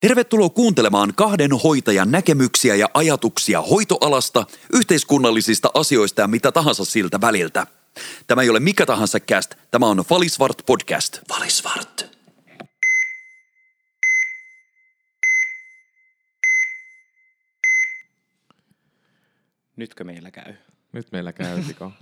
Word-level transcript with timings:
Tervetuloa 0.00 0.48
kuuntelemaan 0.48 1.12
kahden 1.16 1.50
hoitajan 1.52 2.10
näkemyksiä 2.10 2.74
ja 2.74 2.88
ajatuksia 2.94 3.62
hoitoalasta, 3.62 4.46
yhteiskunnallisista 4.72 5.70
asioista 5.74 6.20
ja 6.20 6.28
mitä 6.28 6.52
tahansa 6.52 6.84
siltä 6.84 7.20
väliltä. 7.20 7.66
Tämä 8.26 8.42
ei 8.42 8.50
ole 8.50 8.60
mikä 8.60 8.86
tahansa 8.86 9.20
cast, 9.20 9.54
tämä 9.70 9.86
on 9.86 10.04
Valisvart 10.10 10.62
podcast. 10.66 11.18
Valisvart. 11.28 12.16
Nytkö 19.76 20.04
meillä 20.04 20.30
käy? 20.30 20.54
Nyt 20.92 21.12
meillä 21.12 21.32
käy, 21.32 21.62
Tiko. 21.62 21.92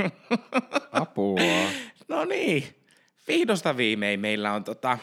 Apua. 0.92 1.40
No 2.08 2.24
niin, 2.24 2.64
vihdosta 3.28 3.76
viimein 3.76 4.20
meillä 4.20 4.52
on 4.52 4.64
tota, 4.64 4.98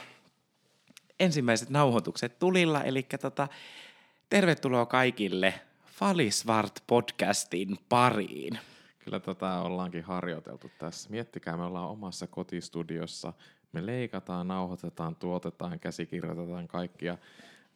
ensimmäiset 1.20 1.70
nauhoitukset 1.70 2.40
tulilla, 2.40 2.84
eli 2.84 3.04
tota, 3.22 3.48
tervetuloa 4.30 4.86
kaikille 4.86 5.54
Falisvart 5.86 6.84
podcastin 6.88 7.78
pariin. 7.90 8.60
Kyllä 9.00 9.20
tätä 9.20 9.60
ollaankin 9.60 10.04
harjoiteltu 10.04 10.72
tässä. 10.80 11.10
Miettikää, 11.10 11.58
me 11.58 11.64
ollaan 11.64 11.90
omassa 11.90 12.28
kotistudiossa. 12.28 13.34
Me 13.72 13.86
leikataan, 13.86 14.48
nauhoitetaan, 14.48 15.16
tuotetaan, 15.16 15.80
käsikirjoitetaan 15.80 16.68
kaikkia. 16.68 17.18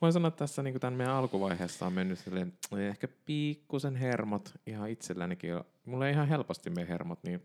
Voin 0.02 0.14
sanoa, 0.14 0.28
että 0.28 0.40
tässä 0.40 0.64
niin 0.64 0.80
tämän 0.80 0.94
meidän 0.94 1.16
alkuvaiheessa 1.16 1.86
on 1.86 1.94
mennyt 1.94 2.20
silleen, 2.20 2.54
ehkä 2.90 3.08
pikkusen 3.26 3.96
hermot 3.96 4.54
ihan 4.66 4.90
itsellänikin. 4.90 5.52
Mulla 5.86 6.08
ei 6.08 6.14
ihan 6.14 6.28
helposti 6.28 6.70
mene 6.70 6.88
hermot, 6.88 7.24
niin 7.24 7.44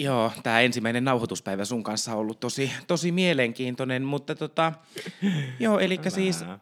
Joo, 0.00 0.32
tämä 0.42 0.60
ensimmäinen 0.60 1.04
nauhoituspäivä 1.04 1.64
sun 1.64 1.82
kanssa 1.82 2.12
on 2.12 2.18
ollut 2.18 2.40
tosi, 2.40 2.72
tosi 2.86 3.12
mielenkiintoinen, 3.12 4.02
mutta 4.02 4.34
tota, 4.34 4.72
joo, 5.60 5.78
eli 5.78 6.00
siis 6.08 6.42
äh, 6.42 6.56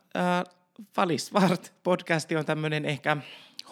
Valisvart 0.96 1.72
podcasti 1.82 2.36
on 2.36 2.44
tämmöinen 2.44 2.84
ehkä 2.84 3.16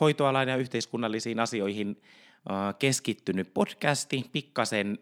hoitoalan 0.01 0.49
ja 0.49 0.57
yhteiskunnallisiin 0.57 1.41
asioihin 1.41 2.03
äh, 2.51 2.75
keskittynyt 2.79 3.55
podcasti, 3.55 4.31
pikkasen 4.33 4.99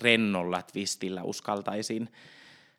rennolla 0.00 0.62
twistillä 0.62 1.22
uskaltaisin 1.22 2.08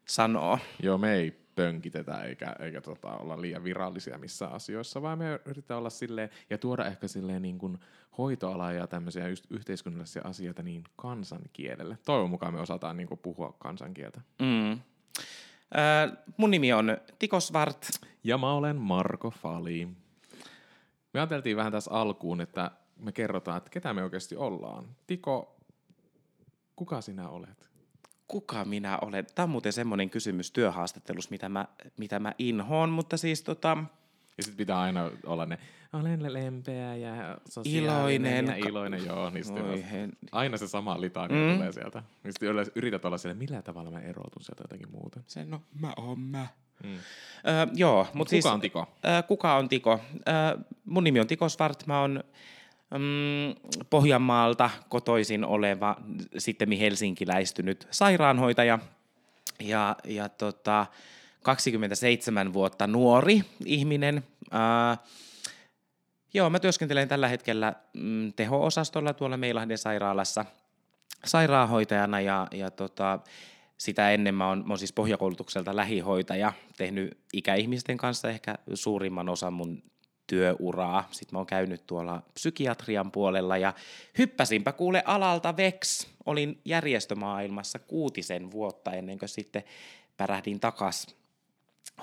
sanoa. 0.06 0.60
Joo, 0.84 0.98
me 0.98 1.14
ei 1.14 1.32
pönkitetä 1.56 2.22
eikä, 2.22 2.56
eikä 2.60 2.82
tota, 2.82 3.18
olla 3.18 3.42
liian 3.42 3.64
virallisia 3.64 4.18
missään 4.18 4.52
asioissa, 4.52 5.02
vaan 5.02 5.18
me 5.18 5.40
yritetään 5.46 5.78
olla 5.78 5.90
silleen 5.90 6.30
ja 6.50 6.58
tuoda 6.58 6.86
ehkä 6.86 7.08
silleen 7.08 7.42
niin 7.42 7.58
kuin 7.58 7.80
hoitoalaa 8.20 8.74
ja 8.74 8.88
tämmöisiä 8.88 9.26
yhteiskunnallisia 9.50 10.22
asioita 10.26 10.64
niin 10.64 10.84
kansankielelle. 10.96 11.98
Toivon 12.06 12.30
mukaan 12.30 12.54
me 12.54 12.60
osataan 12.60 12.98
niin 12.98 13.08
kuin 13.08 13.20
puhua 13.20 13.56
kansankieltä. 13.60 14.22
Mm. 14.40 14.72
Äh, 14.72 14.80
mun 16.38 16.52
nimi 16.52 16.74
on 16.74 16.98
Tiko 17.20 17.40
Svart. 17.40 17.88
Ja 18.24 18.38
mä 18.38 18.54
olen 18.54 18.76
Marko 18.76 19.32
Fali. 19.32 19.88
Me 21.14 21.20
ajateltiin 21.20 21.58
vähän 21.58 21.72
tässä 21.72 21.92
alkuun, 21.92 22.42
että 22.42 22.72
me 22.98 23.12
kerrotaan, 23.12 23.58
että 23.58 23.70
ketä 23.70 23.94
me 23.94 24.04
oikeasti 24.04 24.36
ollaan. 24.36 24.86
Tiko, 25.08 25.56
kuka 26.76 27.02
sinä 27.02 27.30
olet? 27.30 27.70
kuka 28.30 28.66
minä 28.66 29.00
olen? 29.02 29.28
Tämä 29.36 29.44
on 29.44 29.50
muuten 29.50 29.74
semmoinen 29.74 30.10
kysymys 30.10 30.52
työhaastattelussa, 30.52 31.32
mitä 31.32 31.50
mä, 31.50 31.68
mitä 31.98 32.20
mä 32.20 32.34
inhoon, 32.38 32.90
mutta 32.90 33.18
siis 33.18 33.44
tota... 33.44 33.78
Ja 34.40 34.44
sitten 34.44 34.58
pitää 34.58 34.80
aina 34.80 35.12
olla 35.26 35.46
ne, 35.46 35.58
olen 35.94 36.34
lempeä 36.34 36.96
ja 36.96 37.38
iloinen. 37.64 38.48
ja 38.48 38.56
iloinen, 38.56 39.06
joo. 39.06 39.30
Niin 39.30 40.18
aina 40.32 40.58
se 40.58 40.68
sama 40.68 41.02
litania 41.02 41.48
mm. 41.48 41.56
tulee 41.56 41.72
sieltä. 41.72 42.04
Niin 42.24 42.34
sitten 42.34 42.72
yrität 42.76 43.06
olla 43.06 43.18
siellä, 43.18 43.40
millä 43.40 43.62
tavalla 43.62 43.92
mä 43.92 44.00
erotun 44.00 44.44
sieltä 44.44 44.64
jotenkin 44.64 44.92
muuten. 44.92 45.24
Se, 45.28 45.46
no 45.46 45.62
mä 45.80 45.94
oon 45.98 46.20
mä. 46.20 46.48
Mm. 46.84 46.90
Öö, 47.48 47.68
joo, 47.74 47.98
mutta 48.04 48.18
Mut 48.18 48.28
siis, 48.28 48.44
kuka 48.44 48.54
on 48.54 48.62
Tiko? 48.62 48.88
Öö, 49.06 49.24
kuka 49.24 49.56
on 49.56 49.70
Tiko? 49.70 50.00
Öö, 50.28 50.64
mun 50.86 51.04
nimi 51.04 51.20
on 51.20 51.28
Tiko 51.28 51.50
Svart, 51.50 51.88
mä 51.88 52.02
oon 52.02 52.24
mm, 52.92 53.80
Pohjanmaalta 53.90 54.70
kotoisin 54.90 55.46
oleva, 55.46 55.96
sitten 56.38 56.72
helsinkiläistynyt 56.72 57.88
sairaanhoitaja 57.92 58.80
ja, 59.60 59.96
ja 60.04 60.30
tota, 60.30 60.86
27 61.44 62.54
vuotta 62.54 62.88
nuori 62.88 63.42
ihminen. 63.66 64.24
Ää, 64.52 64.98
joo, 66.34 66.50
mä 66.50 66.60
työskentelen 66.60 67.08
tällä 67.08 67.28
hetkellä 67.28 67.74
mm, 67.94 68.34
teho-osastolla 68.34 69.14
tuolla 69.14 69.38
Meilahden 69.38 69.78
sairaalassa 69.78 70.46
sairaanhoitajana 71.26 72.22
ja, 72.22 72.48
ja 72.52 72.72
tota, 72.72 73.20
sitä 73.78 74.12
ennen 74.12 74.36
mä 74.36 74.48
oon, 74.48 74.58
mä 74.58 74.74
oon 74.74 74.78
siis 74.80 74.94
pohjakoulutukselta 74.94 75.76
lähihoitaja, 75.76 76.54
tehnyt 76.78 77.18
ikäihmisten 77.34 77.98
kanssa 77.98 78.30
ehkä 78.30 78.56
suurimman 78.74 79.30
osan 79.30 79.54
mun 79.54 79.84
työuraa. 80.28 81.08
Sitten 81.12 81.36
mä 81.36 81.40
oon 81.40 81.46
käynyt 81.46 81.88
tuolla 81.88 82.22
psykiatrian 82.34 83.12
puolella 83.12 83.58
ja 83.58 83.74
hyppäsinpä 84.18 84.72
kuule 84.72 85.04
alalta 85.06 85.58
veks. 85.58 86.08
Olin 86.26 86.62
järjestömaailmassa 86.66 87.80
kuutisen 87.80 88.52
vuotta 88.52 88.92
ennen 88.92 89.20
kuin 89.20 89.30
sitten 89.30 89.64
pärähdin 90.18 90.60
takas 90.60 91.19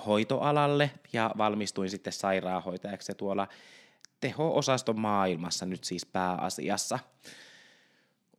hoitoalalle 0.05 0.91
ja 1.13 1.31
valmistuin 1.37 1.89
sitten 1.89 2.13
sairaanhoitajaksi 2.13 3.13
tuolla 3.15 3.47
teho-osaston 4.19 4.99
maailmassa 4.99 5.65
nyt 5.65 5.83
siis 5.83 6.05
pääasiassa 6.05 6.99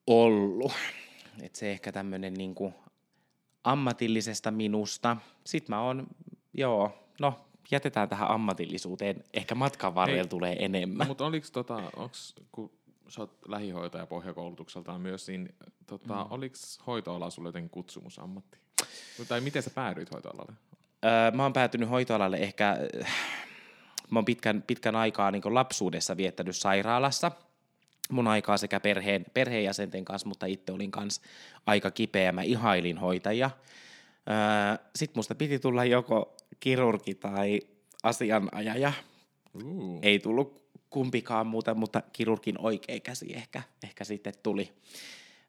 ollut. 0.06 0.72
Et 1.42 1.54
se 1.54 1.70
ehkä 1.70 1.92
tämmöinen 1.92 2.34
niinku 2.34 2.74
ammatillisesta 3.64 4.50
minusta. 4.50 5.16
Sitten 5.46 5.76
mä 5.76 5.82
oon, 5.82 6.06
joo, 6.54 7.08
no 7.20 7.34
jätetään 7.70 8.08
tähän 8.08 8.30
ammatillisuuteen. 8.30 9.24
Ehkä 9.32 9.54
matkan 9.54 9.94
varrella 9.94 10.22
Hei, 10.22 10.28
tulee 10.28 10.64
enemmän. 10.64 11.06
Mutta 11.06 11.26
oliko 11.26 11.46
tota, 11.52 11.82
onks, 11.96 12.34
kun 12.52 12.72
sä 13.08 13.20
oot 13.20 13.38
lähihoitaja 13.48 14.06
pohjakoulutukseltaan 14.06 15.00
myös, 15.00 15.28
niin 15.28 15.54
tota, 15.86 16.24
mm. 16.24 16.32
oliko 16.32 16.56
hoitoala 16.86 17.30
sulle 17.30 17.48
jotenkin 17.48 17.70
kutsumusammatti? 17.70 18.58
Tai 19.28 19.40
miten 19.40 19.62
sä 19.62 19.70
päädyit 19.70 20.12
hoitoalalle? 20.12 20.52
Öö, 21.04 21.30
mä 21.30 21.42
oon 21.42 21.52
päätynyt 21.52 21.90
hoitoalalle 21.90 22.36
ehkä, 22.36 22.76
mä 24.10 24.18
oon 24.18 24.24
pitkän, 24.24 24.62
pitkän 24.66 24.96
aikaa 24.96 25.30
niin 25.30 25.42
lapsuudessa 25.54 26.16
viettänyt 26.16 26.56
sairaalassa. 26.56 27.32
Mun 28.10 28.26
aikaa 28.28 28.56
sekä 28.56 28.80
perheen, 28.80 29.26
perheenjäsenten 29.34 30.04
kanssa, 30.04 30.28
mutta 30.28 30.46
itse 30.46 30.72
olin 30.72 30.90
kanssa 30.90 31.22
aika 31.66 31.90
kipeä. 31.90 32.32
Mä 32.32 32.42
ihailin 32.42 32.98
hoitajia. 32.98 33.50
Öö, 34.30 34.86
Sitten 34.96 35.18
musta 35.18 35.34
piti 35.34 35.58
tulla 35.58 35.84
joko 35.84 36.36
kirurgi 36.60 37.14
tai 37.14 37.60
asianajaja. 38.02 38.92
Uh. 39.64 39.98
Ei 40.02 40.18
tullut 40.18 40.68
kumpikaan 40.90 41.46
muuta, 41.46 41.74
mutta 41.74 42.02
kirurgin 42.12 42.58
oikea 42.58 43.00
käsi 43.00 43.34
ehkä, 43.34 43.62
ehkä 43.84 44.04
sitten 44.04 44.34
tuli. 44.42 44.72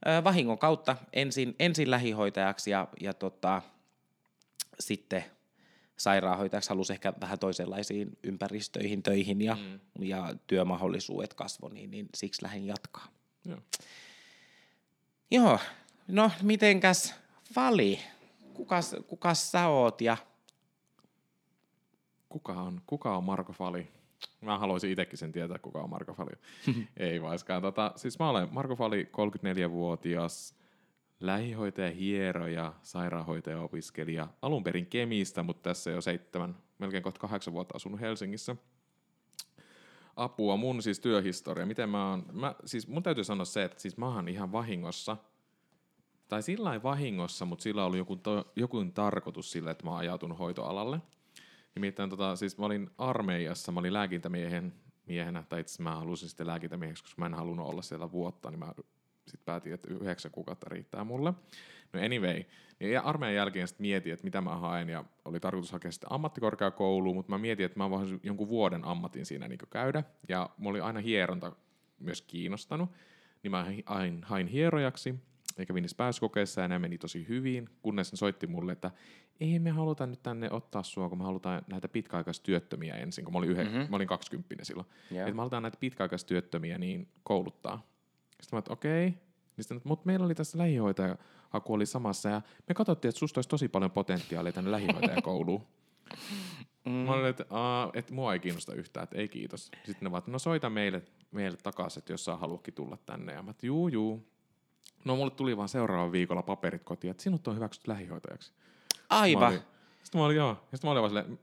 Öö, 0.07 0.23
vahingon 0.23 0.57
kautta 0.57 0.95
ensin, 1.13 1.55
ensin 1.59 1.91
lähihoitajaksi 1.91 2.71
ja, 2.71 2.87
ja 3.01 3.13
tota, 3.13 3.61
sitten 4.79 5.25
sairaanhoitajaksi 5.99 6.69
halusi 6.69 6.93
ehkä 6.93 7.13
vähän 7.21 7.39
toisenlaisiin 7.39 8.17
ympäristöihin, 8.23 9.03
töihin 9.03 9.41
ja, 9.41 9.55
mm. 9.55 10.03
ja 10.03 10.35
työmahdollisuudet 10.47 11.33
kasvo, 11.33 11.69
niin, 11.69 11.91
niin 11.91 12.09
siksi 12.15 12.43
lähdin 12.43 12.67
jatkaa. 12.67 13.07
Joo. 13.45 13.59
Joo, 15.31 15.59
no 16.07 16.31
mitenkäs 16.41 17.15
Vali, 17.55 17.99
kukas, 18.53 18.95
kukas 19.07 19.51
sä 19.51 19.67
oot 19.67 20.01
ja 20.01 20.17
kuka 22.29 22.53
on, 22.53 22.81
kuka 22.85 23.17
on 23.17 23.23
Marko 23.23 23.53
Fali? 23.53 23.87
Mä 24.41 24.57
haluaisin 24.57 24.91
itsekin 24.91 25.17
sen 25.17 25.31
tietää, 25.31 25.59
kuka 25.59 25.79
on 25.79 25.89
Marko 25.89 26.13
Fali. 26.13 26.31
Ei 26.97 27.21
vaiskaan. 27.21 27.61
Tota, 27.61 27.91
siis 27.95 28.19
mä 28.19 28.29
olen 28.29 28.47
Marko 28.51 28.75
Fali, 28.75 29.03
34-vuotias 29.03 30.58
lähihoitaja, 31.19 31.91
hieroja, 31.91 32.73
sairaanhoitaja, 32.83 33.61
opiskelija. 33.61 34.27
Alun 34.41 34.63
perin 34.63 34.85
Kemistä, 34.85 35.43
mutta 35.43 35.69
tässä 35.69 35.91
jo 35.91 36.01
seitsemän, 36.01 36.57
melkein 36.77 37.03
kohta 37.03 37.19
kahdeksan 37.19 37.53
vuotta 37.53 37.75
asunut 37.75 37.99
Helsingissä. 37.99 38.55
Apua, 40.15 40.57
mun 40.57 40.81
siis 40.81 40.99
työhistoria. 40.99 41.65
Miten 41.65 41.89
mä 41.89 42.09
oon, 42.09 42.25
mä, 42.31 42.55
siis 42.65 42.87
mun 42.87 43.03
täytyy 43.03 43.23
sanoa 43.23 43.45
se, 43.45 43.63
että 43.63 43.81
siis 43.81 43.97
mä 43.97 44.05
oon 44.05 44.27
ihan 44.27 44.51
vahingossa, 44.51 45.17
tai 46.27 46.43
sillä 46.43 46.83
vahingossa, 46.83 47.45
mutta 47.45 47.63
sillä 47.63 47.85
oli 47.85 47.97
joku, 47.97 48.15
to, 48.15 48.51
joku 48.55 48.85
tarkoitus 48.93 49.51
sille, 49.51 49.71
että 49.71 49.83
mä 49.83 49.89
oon 49.89 49.99
ajautunut 49.99 50.39
hoitoalalle– 50.39 50.99
Nimittäin 51.75 52.09
tota, 52.09 52.35
siis 52.35 52.57
mä 52.57 52.65
olin 52.65 52.89
armeijassa, 52.97 53.71
mä 53.71 53.79
olin 53.79 53.93
lääkintämiehen 53.93 54.73
miehenä, 55.05 55.43
tai 55.49 55.61
itse 55.61 55.83
mä 55.83 55.95
halusin 55.95 56.29
sitten 56.29 56.47
lääkintämieheksi, 56.47 57.03
koska 57.03 57.21
mä 57.21 57.25
en 57.25 57.33
halunnut 57.33 57.67
olla 57.67 57.81
siellä 57.81 58.11
vuotta, 58.11 58.51
niin 58.51 58.59
mä 58.59 58.73
sitten 59.29 59.45
päätin, 59.45 59.73
että 59.73 59.93
yhdeksän 59.93 60.31
kuukautta 60.31 60.67
riittää 60.69 61.03
mulle. 61.03 61.33
No 61.93 61.99
anyway, 62.05 62.43
niin 62.79 62.99
armeijan 62.99 63.35
jälkeen 63.35 63.67
sitten 63.67 63.83
mietin, 63.83 64.13
että 64.13 64.23
mitä 64.23 64.41
mä 64.41 64.55
haen, 64.55 64.89
ja 64.89 65.05
oli 65.25 65.39
tarkoitus 65.39 65.71
hakea 65.71 65.91
sitten 65.91 66.11
ammattikorkeakouluun, 66.11 67.15
mutta 67.15 67.29
mä 67.31 67.37
mietin, 67.37 67.65
että 67.65 67.79
mä 67.79 67.89
voisin 67.89 68.19
jonkun 68.23 68.47
vuoden 68.47 68.85
ammatin 68.85 69.25
siinä 69.25 69.47
niin 69.47 69.59
käydä, 69.69 70.03
ja 70.29 70.49
mulla 70.57 70.75
oli 70.75 70.81
aina 70.81 70.99
hieronta 70.99 71.51
myös 71.99 72.21
kiinnostanut, 72.21 72.89
niin 73.43 73.51
mä 73.51 73.65
hain, 73.85 74.23
hain 74.23 74.47
hierojaksi, 74.47 75.15
eikä 75.57 75.65
kävin 75.65 75.85
pääsykokeessa 75.97 76.61
ja 76.61 76.67
nämä 76.67 76.79
meni 76.79 76.97
tosi 76.97 77.27
hyvin, 77.27 77.69
kunnes 77.81 78.11
ne 78.11 78.17
soitti 78.17 78.47
mulle, 78.47 78.71
että 78.71 78.91
ei 79.39 79.59
me 79.59 79.69
haluta 79.69 80.07
nyt 80.07 80.23
tänne 80.23 80.51
ottaa 80.51 80.83
sua, 80.83 81.09
kun 81.09 81.17
me 81.17 81.23
halutaan 81.23 81.61
näitä 81.67 81.87
pitkäaikaistyöttömiä 81.87 82.95
ensin, 82.95 83.25
kun 83.25 83.33
mä 83.33 83.37
olin, 83.37 83.49
yhden, 83.49 83.67
Mhm. 83.67 83.75
mm-hmm. 83.75 83.89
mä 83.89 83.95
olin 83.95 84.07
20 84.07 84.65
silloin. 84.65 84.87
Joo. 85.11 85.19
Että 85.21 85.31
me 85.33 85.37
halutaan 85.37 85.63
näitä 85.63 85.77
pitkäaikaistyöttömiä 85.79 86.77
niin 86.77 87.07
kouluttaa. 87.23 87.87
Sitten 88.41 88.57
mä 88.57 88.59
että 88.59 88.73
okei. 88.73 89.13
Niin 89.57 89.81
mutta 89.83 90.05
meillä 90.05 90.25
oli 90.25 90.35
tässä 90.35 90.57
lähihoitajahaku 90.57 91.73
oli 91.73 91.85
samassa 91.85 92.29
ja 92.29 92.41
me 92.67 92.75
katsottiin, 92.75 93.09
että 93.09 93.19
susta 93.19 93.37
olisi 93.37 93.49
tosi 93.49 93.67
paljon 93.67 93.91
potentiaalia 93.91 94.51
tänne 94.51 94.71
lähihoitajakouluun. 94.71 95.63
Mm. 96.85 96.91
Mä 96.91 97.11
olin, 97.11 97.25
että, 97.25 97.45
Aa, 97.49 97.91
että 97.93 98.13
mua 98.13 98.33
ei 98.33 98.39
kiinnosta 98.39 98.73
yhtään, 98.73 99.03
että 99.03 99.17
ei 99.17 99.27
kiitos. 99.27 99.71
Sitten 99.85 99.95
ne 100.05 100.11
vaan, 100.11 100.23
no 100.27 100.39
soita 100.39 100.69
meille, 100.69 101.01
meille 101.31 101.57
takaisin, 101.63 102.01
että 102.01 102.13
jos 102.13 102.25
sä 102.25 102.35
haluatkin 102.35 102.73
tulla 102.73 102.97
tänne. 103.05 103.33
Ja 103.33 103.43
mä 103.43 103.51
että 103.51 103.65
juu, 103.65 103.87
juu. 103.87 104.27
No 105.05 105.15
mulle 105.15 105.31
tuli 105.31 105.57
vaan 105.57 105.69
seuraavan 105.69 106.11
viikolla 106.11 106.41
paperit 106.41 106.83
kotiin, 106.83 107.11
että 107.11 107.23
sinut 107.23 107.47
on 107.47 107.55
hyväksytty 107.55 107.91
lähihoitajaksi. 107.91 108.51
Mä 108.95 109.19
Aivan. 109.19 109.47
olin, 109.47 109.61
sitten 110.03 110.21
mä 110.21 110.25
olin, 110.25 110.37
joo. 110.37 110.53
Sitten 110.53 110.79
mä 110.83 110.91
olin 110.91 111.01
vaan 111.01 111.09
silleen, 111.09 111.39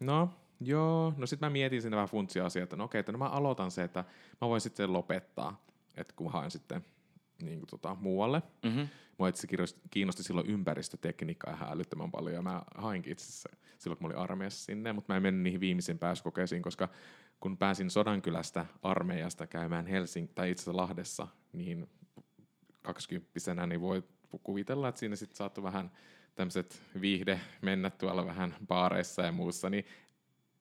no, 0.00 0.30
joo. 0.60 1.12
No 1.16 1.26
sitten 1.26 1.46
mä 1.46 1.50
mietin 1.50 1.82
sinne 1.82 1.96
vähän 1.96 2.08
funtsia 2.08 2.46
asiaa, 2.46 2.64
että 2.64 2.76
no 2.76 2.84
okei, 2.84 2.98
että 2.98 3.12
no 3.12 3.18
mä 3.18 3.28
aloitan 3.28 3.70
se, 3.70 3.82
että 3.82 4.04
mä 4.40 4.48
voin 4.48 4.60
sitten 4.60 4.92
lopettaa, 4.92 5.65
että 5.96 6.12
kun 6.16 6.32
haen 6.32 6.50
sitten 6.50 6.84
niin 7.42 7.58
kuin 7.58 7.68
tota, 7.68 7.96
muualle. 8.00 8.42
Mm-hmm. 8.62 8.88
Mua 9.18 9.28
itse 9.28 9.46
kiinnosti, 9.46 9.80
kiinnosti 9.90 10.22
silloin 10.22 10.46
ympäristötekniikkaa 10.46 11.54
ihan 11.54 11.72
älyttömän 11.72 12.10
paljon, 12.10 12.34
ja 12.34 12.42
mä 12.42 12.62
hainkin 12.74 13.12
itse 13.12 13.24
asiassa 13.24 13.48
silloin, 13.78 13.98
kun 13.98 14.04
mä 14.04 14.08
olin 14.08 14.22
armeijassa 14.22 14.64
sinne, 14.64 14.92
mutta 14.92 15.12
mä 15.12 15.16
en 15.16 15.22
mennyt 15.22 15.42
niihin 15.42 15.60
viimeisiin 15.60 15.98
pääsykokeisiin, 15.98 16.62
koska 16.62 16.88
kun 17.40 17.56
pääsin 17.56 17.90
Sodankylästä 17.90 18.66
armeijasta 18.82 19.46
käymään 19.46 19.86
Helsing 19.86 20.28
tai 20.34 20.50
itse 20.50 20.62
asiassa 20.62 20.76
Lahdessa, 20.76 21.28
niin 21.52 21.88
kaksikymppisenä, 22.82 23.66
niin 23.66 23.80
voi 23.80 24.02
kuvitella, 24.42 24.88
että 24.88 24.98
siinä 24.98 25.16
sitten 25.16 25.36
saattoi 25.36 25.64
vähän 25.64 25.90
tämmöiset 26.34 26.82
viihde 27.00 27.40
mennä 27.62 27.90
tuolla 27.90 28.26
vähän 28.26 28.54
baareissa 28.66 29.22
ja 29.22 29.32
muussa, 29.32 29.70
niin 29.70 29.84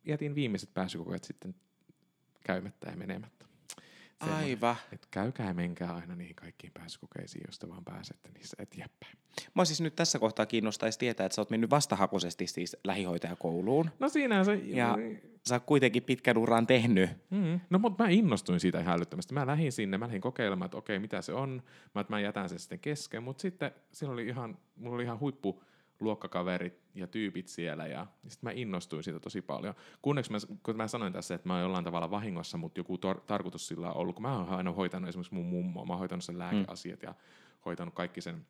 jätin 0.06 0.36
viimeiset 0.36 0.74
pääsykokeet 0.74 1.24
sitten 1.24 1.56
käymättä 2.44 2.90
ja 2.90 2.98
menemättä. 2.98 3.46
Aivan. 4.20 4.76
Et 4.94 5.08
käykää 5.12 5.48
ja 5.48 5.54
menkää 5.54 5.96
aina 5.96 6.16
niihin 6.16 6.36
kaikkiin 6.36 6.74
pääsykokeisiin, 6.74 7.44
jos 7.48 7.60
te 7.60 7.70
vaan 7.70 7.84
pääsette 7.84 8.30
niissä 8.30 8.58
eteenpäin. 8.60 9.18
Mä 9.54 9.66
siis 9.66 9.82
nyt 9.82 9.96
tässä 9.96 10.20
kohtaa 10.20 10.46
kiinnostaisi 10.46 11.00
tietää, 11.00 11.26
että 11.26 11.36
sä 11.36 11.42
oot 11.42 11.50
mennyt 11.50 11.70
vastahakoisesti 11.70 12.48
siis 12.48 12.78
lähihoitajakouluun. 12.84 13.90
No 14.00 14.10
siinä 14.10 14.44
se... 14.44 14.56
Ja 14.56 14.98
sä 15.50 15.56
oot 15.56 15.64
kuitenkin 15.66 16.04
pitkän 16.04 16.38
uran 16.38 16.68
tehnyt. 16.68 17.10
Mm. 17.30 17.60
No 17.70 17.80
mutta 17.80 18.04
mä 18.04 18.10
innostuin 18.10 18.60
siitä 18.60 18.80
ihan 18.80 18.98
älyttömästi. 18.98 19.34
Mä 19.34 19.48
lähdin 19.48 19.72
sinne, 19.72 19.98
mä 19.98 20.06
lähdin 20.06 20.22
kokeilemaan, 20.22 20.66
että 20.66 20.78
okei, 20.78 21.00
mitä 21.00 21.22
se 21.22 21.34
on. 21.34 21.64
Mä, 21.96 22.02
että 22.02 22.14
mä 22.14 22.20
jätän 22.20 22.50
sen 22.50 22.60
sitten 22.60 22.80
kesken, 22.80 23.24
mutta 23.24 23.42
sitten 23.42 23.72
siinä 23.92 24.14
oli 24.14 24.28
ihan, 24.28 24.58
mulla 24.76 24.96
oli 24.96 25.04
ihan 25.04 25.20
huippu 25.20 25.64
luokkakaverit 26.00 26.82
ja 26.96 27.08
tyypit 27.08 27.48
siellä 27.48 27.88
ja 27.88 28.08
sitten 28.28 28.48
mä 28.48 28.52
innostuin 28.52 29.04
siitä 29.04 29.20
tosi 29.20 29.42
paljon. 29.42 29.74
Kunneksi 30.02 30.32
mä, 30.32 30.38
kun 30.64 30.78
mä 30.78 30.88
sanoin 30.88 31.14
tässä, 31.14 31.36
että 31.36 31.48
mä 31.48 31.54
oon 31.54 31.62
jollain 31.62 31.86
tavalla 31.86 32.12
vahingossa, 32.12 32.58
mutta 32.58 32.80
joku 32.80 32.98
tor- 32.98 33.22
tarkoitus 33.28 33.68
sillä 33.68 33.92
on 33.92 33.98
ollut, 33.98 34.16
kun 34.16 34.22
mä 34.22 34.38
oon 34.38 34.50
aina 34.50 34.72
hoitanut 34.72 35.10
esimerkiksi 35.10 35.34
mun 35.34 35.46
mummoa, 35.46 35.86
mä 35.86 35.94
oon 35.94 36.00
hoitanut 36.00 36.24
sen 36.24 36.40
lääkeasiat 36.40 37.04
ja 37.04 37.14
hoitanut 37.66 37.94
kaikki 37.94 38.22
sen 38.22 38.48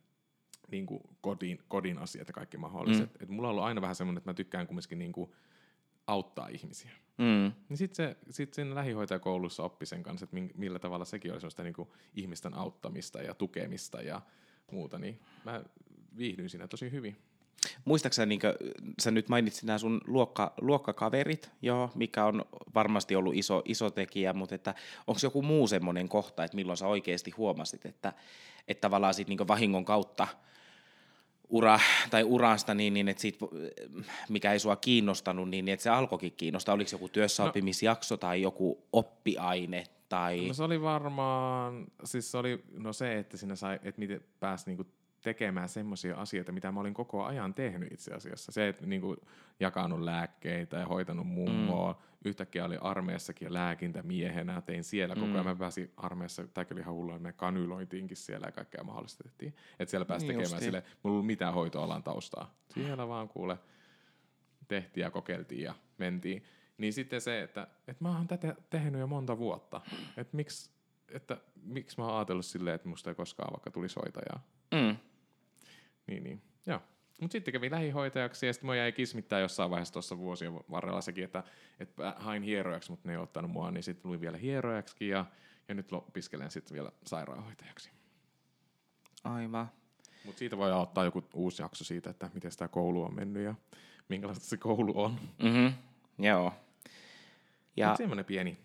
niin 0.71 0.85
kuin 0.85 1.01
kodin, 1.21 1.59
kodin 1.67 1.97
asiat 1.97 2.27
ja 2.27 2.33
kaikki 2.33 2.57
mahdolliset. 2.57 3.13
Mm. 3.13 3.23
Et 3.23 3.29
mulla 3.29 3.47
on 3.47 3.51
ollut 3.51 3.63
aina 3.63 3.81
vähän 3.81 3.95
semmoinen, 3.95 4.17
että 4.17 4.29
mä 4.29 4.33
tykkään 4.33 4.67
kumminkin 4.67 4.99
niin 4.99 5.11
kuin 5.11 5.31
auttaa 6.07 6.47
ihmisiä. 6.47 6.91
Mm. 7.17 7.51
Niin 7.69 7.77
sitten 7.77 8.15
sit 8.29 8.53
siinä 8.53 8.75
lähihoitajakoulussa 8.75 9.63
oppi 9.63 9.85
sen 9.85 10.03
kanssa, 10.03 10.23
että 10.23 10.37
millä 10.57 10.79
tavalla 10.79 11.05
sekin 11.05 11.31
oli 11.31 11.39
sellaista 11.39 11.63
niinku 11.63 11.93
ihmisten 12.13 12.53
auttamista 12.53 13.21
ja 13.21 13.33
tukemista 13.33 14.01
ja 14.01 14.21
muuta, 14.71 14.99
niin 14.99 15.19
mä 15.45 15.63
viihdyin 16.17 16.49
siinä 16.49 16.67
tosi 16.67 16.91
hyvin. 16.91 17.17
Muistaaksä, 17.85 18.25
niin 18.25 18.39
sä 18.99 19.11
nyt 19.11 19.29
mainitsit 19.29 19.63
nämä 19.63 19.77
sun 19.77 20.01
luokka, 20.07 20.53
luokkakaverit, 20.61 21.51
joo, 21.61 21.91
mikä 21.95 22.25
on 22.25 22.45
varmasti 22.75 23.15
ollut 23.15 23.35
iso, 23.35 23.61
iso 23.65 23.89
tekijä, 23.89 24.33
mutta 24.33 24.55
että 24.55 24.75
onko 25.07 25.19
joku 25.23 25.41
muu 25.41 25.67
semmoinen 25.67 26.09
kohta, 26.09 26.43
että 26.43 26.55
milloin 26.55 26.77
sä 26.77 26.87
oikeasti 26.87 27.31
huomasit, 27.31 27.85
että, 27.85 28.13
että 28.67 28.81
tavallaan 28.81 29.13
sit 29.13 29.27
niin 29.27 29.47
vahingon 29.47 29.85
kautta 29.85 30.27
ura, 31.49 31.79
tai 32.09 32.23
urasta, 32.23 32.73
niin, 32.73 32.93
niin 32.93 33.07
että 33.07 33.21
siitä, 33.21 33.45
mikä 34.29 34.53
ei 34.53 34.59
sua 34.59 34.75
kiinnostanut, 34.75 35.49
niin, 35.49 35.65
niin 35.65 35.73
että 35.73 35.83
se 35.83 35.89
alkoikin 35.89 36.33
kiinnostaa. 36.37 36.75
Oliko 36.75 36.89
joku 36.91 37.09
työssäoppimisjakso 37.09 38.17
tai 38.17 38.41
joku 38.41 38.83
oppiaine? 38.93 39.83
Tai... 40.09 40.47
No 40.47 40.53
se 40.53 40.63
oli 40.63 40.81
varmaan, 40.81 41.87
siis 42.03 42.31
se 42.31 42.37
oli 42.37 42.63
no 42.71 42.93
se, 42.93 43.17
että 43.17 43.37
siinä 43.37 43.55
sai, 43.55 43.75
että 43.83 43.99
miten 43.99 44.21
pääsi 44.39 44.65
niinku 44.65 44.85
tekemään 45.25 45.69
semmoisia 45.69 46.15
asioita, 46.15 46.51
mitä 46.51 46.71
mä 46.71 46.79
olin 46.79 46.93
koko 46.93 47.23
ajan 47.23 47.53
tehnyt 47.53 47.91
itse 47.91 48.13
asiassa. 48.13 48.51
Se, 48.51 48.67
että 48.67 48.85
niinku 48.85 49.15
jakanut 49.59 49.99
lääkkeitä 50.01 50.77
ja 50.77 50.85
hoitanut 50.85 51.27
mummoa. 51.27 51.93
Mm. 51.93 51.99
Yhtäkkiä 52.25 52.65
oli 52.65 52.77
armeijassakin 52.81 53.53
lääkintämiehenä, 53.53 54.61
tein 54.61 54.83
siellä 54.83 55.15
koko 55.15 55.31
ajan. 55.31 55.45
Mä 55.45 55.55
pääsin 55.55 55.91
armeijassa, 55.97 56.47
tämä 56.47 56.65
oli 56.71 56.79
ihan 56.79 56.95
hullua, 56.95 57.19
me 57.19 57.33
kanyloitiinkin 57.33 58.17
siellä 58.17 58.47
ja 58.47 58.51
kaikkea 58.51 58.83
mahdollista 58.83 59.23
tehtiin. 59.23 59.55
Että 59.79 59.89
siellä 59.89 60.05
pääsi 60.05 60.27
Niin 60.27 60.37
tekemään 60.37 60.61
sille, 60.61 60.79
mulla 60.79 61.13
ei 61.13 61.15
ollut 61.15 61.25
mitään 61.25 61.53
hoitoalan 61.53 62.03
taustaa. 62.03 62.53
Siellä 62.73 63.07
vaan 63.07 63.29
kuule, 63.29 63.57
tehtiin 64.67 65.01
ja 65.01 65.11
kokeiltiin 65.11 65.61
ja 65.61 65.73
mentiin. 65.97 66.43
Niin 66.77 66.93
sitten 66.93 67.21
se, 67.21 67.41
että, 67.41 67.67
että 67.87 68.03
mä 68.03 68.17
oon 68.17 68.27
tätä 68.27 68.55
tehnyt 68.69 68.99
jo 68.99 69.07
monta 69.07 69.37
vuotta. 69.37 69.81
Että 70.17 70.35
miksi, 70.35 70.71
että 71.11 71.37
miksi 71.63 71.97
mä 71.97 72.05
oon 72.05 72.15
ajatellut 72.15 72.45
silleen, 72.45 72.75
että 72.75 72.89
musta 72.89 73.09
ei 73.09 73.15
koskaan 73.15 73.53
vaikka 73.53 73.71
tulisi 73.71 73.99
hoitajaa. 73.99 74.43
Mm. 74.71 74.97
Niin, 76.07 76.23
niin. 76.23 76.41
Joo. 76.65 76.81
Mutta 77.21 77.31
sitten 77.31 77.51
kävin 77.51 77.71
lähihoitajaksi 77.71 78.45
ja 78.45 78.53
sitten 78.53 78.67
mua 78.67 78.75
jäi 78.75 78.91
kismittää 78.91 79.39
jossain 79.39 79.71
vaiheessa 79.71 79.93
tuossa 79.93 80.17
vuosien 80.17 80.53
varrella 80.53 81.01
sekin, 81.01 81.23
että, 81.23 81.43
että 81.79 82.15
hain 82.17 82.43
hierojaksi, 82.43 82.91
mutta 82.91 83.07
ne 83.07 83.13
ei 83.13 83.17
ottanut 83.17 83.51
mua, 83.51 83.71
niin 83.71 83.83
sitten 83.83 84.09
luin 84.09 84.21
vielä 84.21 84.37
hierojaksi 84.37 85.07
ja, 85.07 85.25
ja 85.67 85.75
nyt 85.75 85.93
opiskelen 85.93 86.51
sitten 86.51 86.73
vielä 86.73 86.91
sairaanhoitajaksi. 87.05 87.91
Aivan. 89.23 89.71
Mutta 90.25 90.39
siitä 90.39 90.57
voi 90.57 90.71
ottaa 90.71 91.05
joku 91.05 91.23
uusi 91.33 91.61
jakso 91.61 91.83
siitä, 91.83 92.09
että 92.09 92.29
miten 92.33 92.51
sitä 92.51 92.67
koulu 92.67 93.03
on 93.03 93.15
mennyt 93.15 93.43
ja 93.43 93.55
minkälaista 94.09 94.45
se 94.45 94.57
koulu 94.57 95.03
on. 95.03 95.19
Mm-hmm. 95.43 95.73
Joo. 96.25 96.53
Ja 97.77 97.87
Mutta 97.87 97.97
semmoinen 97.97 98.25
pieni 98.25 98.57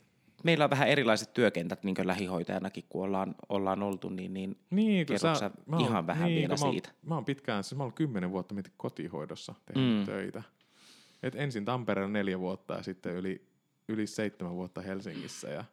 meillä 0.45 0.65
on 0.65 0.71
vähän 0.71 0.89
erilaiset 0.89 1.33
työkentät 1.35 1.85
niin 1.85 1.97
lähihoitajanakin, 2.05 2.85
kun 2.89 3.05
ollaan, 3.05 3.35
ollaan 3.49 3.83
oltu, 3.83 4.09
niin, 4.09 4.35
niin 4.35 4.59
Niin, 4.71 5.07
kerroksä 5.07 5.35
sä- 5.35 5.51
mä 5.67 5.77
oon- 5.77 5.85
ihan 5.85 6.07
vähän 6.07 6.29
vielä 6.29 6.49
kun 6.49 6.59
mä 6.61 6.65
oon, 6.67 6.75
siitä? 6.75 6.91
Mä 7.03 7.15
oon 7.15 7.25
pitkään, 7.25 7.65
siis 7.65 7.77
mä 7.79 7.83
oon 7.83 7.93
kymmenen 7.93 8.31
vuotta 8.31 8.55
mietin 8.55 8.73
kotihoidossa 8.77 9.55
tehnyt 9.67 9.99
Mm. 9.99 10.07
töitä. 10.07 10.43
Et 11.23 11.35
ensin 11.35 11.65
Tampereella 11.65 12.13
neljä 12.13 12.41
vuotta 12.41 12.75
ja 12.75 12.83
sitten 12.83 13.15
yli, 13.15 13.47
yli 13.89 14.07
seitsemän 14.07 14.55
vuotta 14.55 14.81
Helsingissä. 14.81 15.49
Ja, 15.49 15.65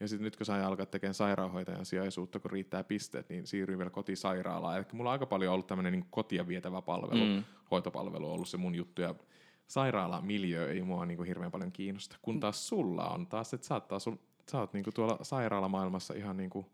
ja 0.00 0.08
sitten 0.08 0.24
nyt 0.24 0.36
kun 0.36 0.46
sain 0.46 0.64
alkaa 0.64 0.86
tekemään 0.86 1.14
sairaanhoitajan 1.14 1.86
sijaisuutta, 1.86 2.38
kun 2.40 2.50
riittää 2.50 2.84
pisteet, 2.84 3.28
niin 3.28 3.46
siirryin 3.46 3.78
vielä 3.78 3.90
kotisairaalaan. 3.90 4.76
Eli 4.76 4.84
mulla 4.92 5.10
on 5.10 5.12
aika 5.12 5.26
paljon 5.26 5.52
ollut 5.54 5.66
tämmöinen 5.66 5.92
niin 5.92 6.06
kotia 6.10 6.46
vietävä 6.48 6.82
palvelu, 6.82 7.24
mm. 7.24 7.44
hoitopalvelu 7.70 8.26
on 8.26 8.32
ollut 8.32 8.48
se 8.48 8.56
mun 8.56 8.74
juttu. 8.74 9.02
Ja 9.02 9.14
sairaalan 9.66 10.26
miljö 10.26 10.72
ei 10.72 10.82
mua 10.82 11.06
niin 11.06 11.16
kuin 11.16 11.26
hirveän 11.26 11.52
paljon 11.52 11.72
kiinnosta. 11.72 12.16
Kun 12.22 12.40
taas 12.40 12.68
sulla 12.68 13.08
on 13.08 13.26
taas, 13.26 13.54
että 13.54 13.66
sä 13.66 13.74
oot, 13.74 13.88
taas, 13.88 14.04
sä 14.50 14.60
oot 14.60 14.72
niin 14.72 14.84
kuin 14.84 14.94
tuolla 14.94 15.18
sairaalamaailmassa 15.22 16.14
ihan 16.14 16.36
niin 16.36 16.50
kuin 16.50 16.66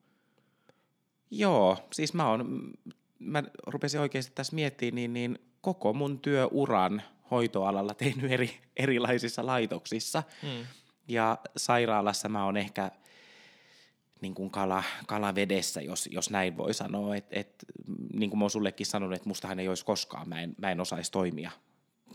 Joo, 1.30 1.76
siis 1.92 2.14
mä 2.14 2.28
oon, 2.28 2.72
mä 3.18 3.42
rupesin 3.66 4.00
oikeasti 4.00 4.32
tässä 4.34 4.54
miettimään, 4.54 4.94
niin, 4.94 5.12
niin 5.12 5.38
koko 5.60 5.92
mun 5.92 6.18
työuran 6.18 7.02
hoitoalalla 7.30 7.94
tehnyt 7.94 8.32
eri, 8.32 8.60
erilaisissa 8.76 9.46
laitoksissa. 9.46 10.22
Mm. 10.42 10.66
Ja 11.08 11.38
sairaalassa 11.56 12.28
mä 12.28 12.44
oon 12.44 12.56
ehkä 12.56 12.90
niin 14.20 14.34
kuin 14.34 14.50
kala, 14.50 14.82
kala 15.06 15.34
vedessä, 15.34 15.80
jos, 15.80 16.08
jos 16.12 16.30
näin 16.30 16.56
voi 16.56 16.74
sanoa. 16.74 17.16
Et, 17.16 17.26
et, 17.30 17.64
niin 18.12 18.30
kuin 18.30 18.38
mä 18.38 18.44
oon 18.44 18.50
sullekin 18.50 18.86
sanonut, 18.86 19.16
että 19.16 19.28
mustahan 19.28 19.60
ei 19.60 19.68
olisi 19.68 19.84
koskaan, 19.84 20.28
mä 20.28 20.42
en, 20.42 20.54
mä 20.58 20.70
en 20.70 20.80
osaisi 20.80 21.12
toimia 21.12 21.50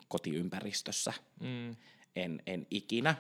kotiympäristössä. 0.08 1.14
Mm. 1.40 1.76
En, 2.16 2.42
en 2.48 2.68
ikinä. 2.72 3.16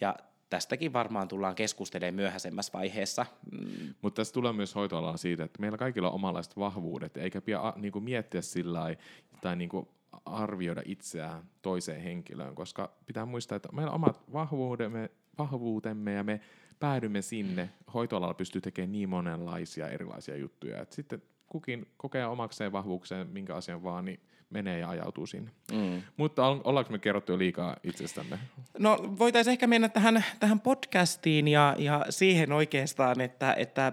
Ja 0.00 0.16
tästäkin 0.50 0.92
varmaan 0.92 1.28
tullaan 1.28 1.54
keskustelemaan 1.54 2.14
myöhäisemmässä 2.14 2.72
vaiheessa. 2.72 3.26
Mm, 3.52 3.94
Mutta 4.02 4.20
tässä 4.20 4.34
tulee 4.34 4.52
myös 4.52 4.74
hoitoalalla 4.74 5.16
siitä, 5.16 5.44
että 5.44 5.60
meillä 5.60 5.78
kaikilla 5.78 6.08
on 6.08 6.14
omanlaiset 6.14 6.56
vahvuudet, 6.56 7.16
eikä 7.16 7.40
pidä 7.40 7.58
niinku 7.76 8.00
miettiä 8.00 8.40
sillä 8.40 8.80
lailla 8.80 9.00
tai 9.40 9.56
niinku 9.56 9.88
arvioida 10.24 10.82
itseään 10.84 11.42
toiseen 11.62 12.00
henkilöön, 12.00 12.54
koska 12.54 12.92
pitää 13.06 13.26
muistaa, 13.26 13.56
että 13.56 13.68
meillä 13.72 13.90
on 13.90 13.94
omat 13.94 14.32
vahvuutemme, 14.32 15.10
vahvuutemme 15.38 16.12
ja 16.12 16.24
me 16.24 16.40
päädymme 16.80 17.22
sinne. 17.22 17.70
Hoitoalalla 17.94 18.34
pystyy 18.34 18.60
tekemään 18.60 18.92
niin 18.92 19.08
monenlaisia 19.08 19.88
erilaisia 19.88 20.36
juttuja, 20.36 20.80
että 20.82 20.94
sitten 20.94 21.22
kukin 21.46 21.86
kokee 21.96 22.26
omakseen 22.26 22.72
vahvuukseen 22.72 23.26
minkä 23.26 23.54
asian 23.54 23.82
vaan, 23.82 24.04
niin 24.04 24.20
menee 24.54 24.78
ja 24.78 24.88
ajautuu 24.88 25.26
sinne. 25.26 25.50
mm. 25.72 26.02
Mutta 26.16 26.46
ollaanko 26.46 26.92
me 26.92 26.98
kerrottu 26.98 27.32
jo 27.32 27.38
liikaa 27.38 27.76
itsestämme? 27.84 28.38
No 28.78 28.98
voitaisiin 29.18 29.52
ehkä 29.52 29.66
mennä 29.66 29.88
tähän, 29.88 30.24
tähän 30.40 30.60
podcastiin 30.60 31.48
ja, 31.48 31.76
ja 31.78 32.06
siihen 32.10 32.52
oikeastaan, 32.52 33.20
että, 33.20 33.54
että 33.58 33.92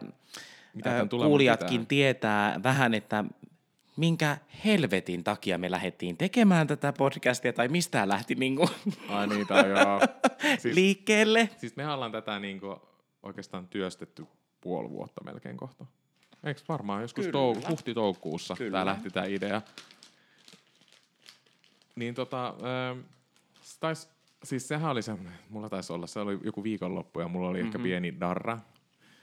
Mitä 0.74 1.06
kuulijatkin 1.10 1.80
pitää? 1.82 1.88
tietää 1.88 2.60
vähän, 2.64 2.94
että 2.94 3.24
minkä 3.98 4.38
helvetin 4.66 5.24
takia 5.24 5.58
me 5.58 5.72
lähdettiin 5.72 6.18
tekemään 6.18 6.68
tätä 6.68 6.94
podcastia, 6.94 7.54
tai 7.54 7.68
mistä 7.68 8.08
lähti 8.08 8.36
niinku 8.36 8.70
Ai 9.10 9.28
niitä 9.28 9.54
joo. 9.54 10.02
Siis, 10.62 10.76
liikkeelle. 10.76 11.50
siis 11.58 11.76
mehän 11.76 11.94
ollaan 11.94 12.12
tätä 12.12 12.40
niinku 12.40 12.82
oikeastaan 13.24 13.68
työstetty 13.68 14.26
puoli 14.62 14.90
vuotta 14.90 15.24
melkein 15.24 15.58
kohta. 15.58 15.86
Eikö 16.44 16.62
varmaan 16.70 17.02
joskus 17.02 17.26
tou- 17.26 17.70
huhti-toukokuussa 17.70 18.56
Kyllä. 18.58 18.72
tämä 18.72 18.86
lähti 18.86 19.10
tämä 19.10 19.26
idea. 19.26 19.62
Niin 22.02 22.16
tota, 22.16 22.56
se 23.62 23.80
tais, 23.80 24.10
siis 24.44 24.68
sehän 24.68 24.92
oli 24.92 25.02
semmoinen, 25.02 25.34
mulla 25.50 25.70
taisi 25.70 25.94
olla, 25.94 26.08
se 26.08 26.20
oli 26.20 26.40
joku 26.44 26.64
viikonloppu 26.64 27.20
ja 27.20 27.28
mulla 27.28 27.50
oli 27.50 27.58
mm-hmm. 27.58 27.68
ehkä 27.68 27.80
pieni 27.80 28.20
darra. 28.20 28.58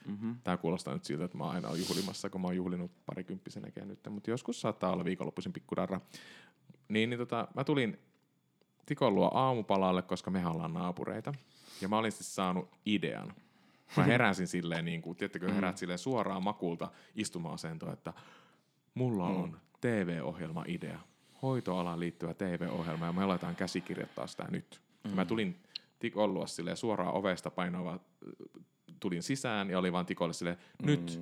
Mm-hmm. 0.07 0.37
Tämä 0.45 0.57
kuulostaa 0.57 0.95
nyt 0.95 1.05
siltä, 1.05 1.25
että 1.25 1.39
mä 1.39 1.45
oon 1.45 1.55
aina 1.55 1.77
juhlimassa, 1.77 2.31
kun 2.31 2.41
mä 2.41 2.47
oon 2.47 2.57
juhlinut 2.57 2.91
parikymppisenäkin 3.07 3.89
nyt, 3.89 3.99
mutta 4.11 4.31
joskus 4.31 4.61
saattaa 4.61 4.93
olla 4.93 5.05
viikonloppuisin 5.05 5.53
pikkudarra. 5.53 6.01
Niin, 6.89 7.11
niin 7.11 7.19
tota, 7.19 7.49
mä 7.55 7.65
tulin 7.65 7.99
Tikon 8.87 9.15
luo 9.15 9.31
aamupalalle, 9.35 10.03
koska 10.03 10.31
mehän 10.31 10.53
ollaan 10.53 10.75
naapureita. 10.75 11.33
Ja 11.81 11.89
mä 11.89 11.99
olin 11.99 12.13
siis 12.13 12.35
saanut 12.35 12.69
idean. 12.87 13.33
Mä 13.97 14.05
heräsin 14.13 14.49
silleen, 14.49 14.85
niin 14.85 15.03
kuin, 15.03 15.17
tiedättekö, 15.17 15.53
herät 15.53 15.79
silleen 15.79 15.99
suoraan 15.99 16.43
makulta 16.43 16.91
istuma-asentoon, 17.15 17.93
että 17.93 18.13
mulla 18.95 19.25
on 19.25 19.61
TV-ohjelma-idea. 19.81 21.01
Hoitoalaan 21.43 22.01
liittyvä 22.01 22.35
TV-ohjelma 22.35 23.07
ja 23.07 23.13
me 23.13 23.23
aletaan 23.23 23.57
käsikirjoittaa 23.57 24.27
sitä 24.27 24.45
nyt. 24.51 24.81
Mm. 25.05 25.11
Mä 25.11 25.25
tulin 25.25 25.57
Tikon 25.99 26.35
luo 26.35 26.47
silleen 26.47 26.77
suoraan 26.77 27.15
ovesta 27.15 27.51
painava, 27.51 28.01
tulin 29.01 29.23
sisään 29.23 29.71
ja 29.71 29.79
oli 29.79 29.93
vaan 29.93 30.07
Tikolle 30.07 30.33
silleen, 30.33 30.57
nyt 30.83 31.21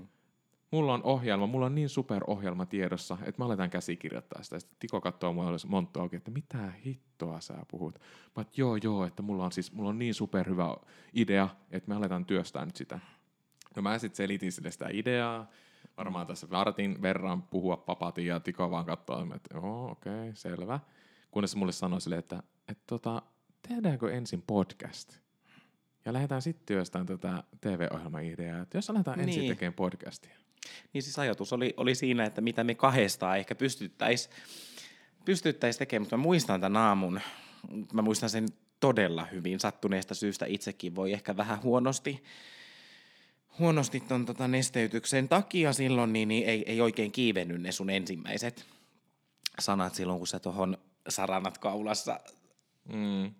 mulla 0.70 0.94
on 0.94 1.02
ohjelma, 1.02 1.46
mulla 1.46 1.66
on 1.66 1.74
niin 1.74 1.88
super 1.88 2.24
ohjelma 2.26 2.66
tiedossa, 2.66 3.18
että 3.24 3.38
me 3.38 3.44
aletaan 3.44 3.70
käsikirjoittaa 3.70 4.42
sitä. 4.42 4.58
Sitten 4.58 4.76
Tiko 4.78 5.00
katsoo 5.00 5.32
mua 5.32 5.56
monttu 5.66 6.00
auki, 6.00 6.16
että 6.16 6.30
mitä 6.30 6.72
hittoa 6.84 7.40
sä 7.40 7.54
puhut. 7.70 7.94
Mä 7.98 8.00
oon, 8.36 8.46
joo 8.56 8.76
joo, 8.76 9.04
että 9.04 9.22
mulla 9.22 9.44
on 9.44 9.52
siis 9.52 9.72
mulla 9.72 9.90
on 9.90 9.98
niin 9.98 10.14
super 10.14 10.48
hyvä 10.48 10.76
idea, 11.14 11.48
että 11.70 11.88
me 11.88 11.94
aletaan 11.94 12.24
työstää 12.24 12.66
nyt 12.66 12.76
sitä. 12.76 12.98
No 13.76 13.82
mä 13.82 13.98
sitten 13.98 14.16
selitin 14.16 14.52
sille 14.52 14.70
sitä 14.70 14.88
ideaa, 14.92 15.50
varmaan 15.96 16.26
tässä 16.26 16.50
vartin 16.50 17.02
verran 17.02 17.42
puhua 17.42 17.76
papatin 17.76 18.26
ja 18.26 18.40
Tiko 18.40 18.70
vaan 18.70 18.86
katsoo, 18.86 19.26
että 19.34 19.54
joo 19.54 19.90
okei, 19.90 20.12
okay, 20.12 20.32
selvä. 20.34 20.80
Kunnes 21.30 21.56
mulle 21.56 21.72
sanoi 21.72 22.00
sille, 22.00 22.16
että, 22.16 22.42
että 22.68 22.82
tota, 22.86 23.22
tehdäänkö 23.68 24.14
ensin 24.14 24.42
podcast? 24.46 25.18
Ja 26.04 26.12
lähdetään 26.12 26.42
sitten 26.42 26.66
työstämään 26.66 27.06
tätä 27.06 27.42
TV-ohjelma-ideaa, 27.60 28.62
että 28.62 28.78
jos 28.78 28.90
ensin 28.90 29.26
Niin. 29.26 29.48
tekemään 29.48 29.74
podcastia. 29.74 30.36
Niin 30.92 31.02
siis 31.02 31.18
ajatus 31.18 31.52
oli, 31.52 31.74
oli 31.76 31.94
siinä, 31.94 32.24
että 32.24 32.40
mitä 32.40 32.64
me 32.64 32.74
kahdestaan 32.74 33.38
ehkä 33.38 33.54
pystyttäisiin 33.54 34.34
pystyttäis 35.26 35.78
tekemään, 35.78 36.02
mutta 36.02 36.16
mä 36.16 36.22
muistan 36.22 36.60
tämän 36.60 36.82
aamun, 36.82 37.20
mä 37.92 38.02
muistan 38.02 38.30
sen 38.30 38.48
todella 38.80 39.24
hyvin 39.24 39.60
sattuneesta 39.60 40.14
syystä 40.14 40.46
itsekin 40.48 40.94
voi 40.94 41.12
ehkä 41.12 41.36
vähän 41.36 41.62
huonosti, 41.62 42.22
huonosti 43.58 44.00
ton 44.00 44.26
tota 44.26 44.48
nesteytyksen 44.48 45.28
takia 45.28 45.72
silloin, 45.72 46.12
niin, 46.12 46.28
niin 46.28 46.48
ei, 46.48 46.64
ei 46.66 46.80
oikein 46.80 47.12
kiivennyt 47.12 47.62
ne 47.62 47.72
sun 47.72 47.90
ensimmäiset 47.90 48.66
sanat 49.58 49.94
silloin, 49.94 50.18
kun 50.18 50.26
sä 50.26 50.38
tuohon 50.38 50.78
saranat 51.08 51.58
kaulassa 51.58 52.20
Mm. 52.88 53.34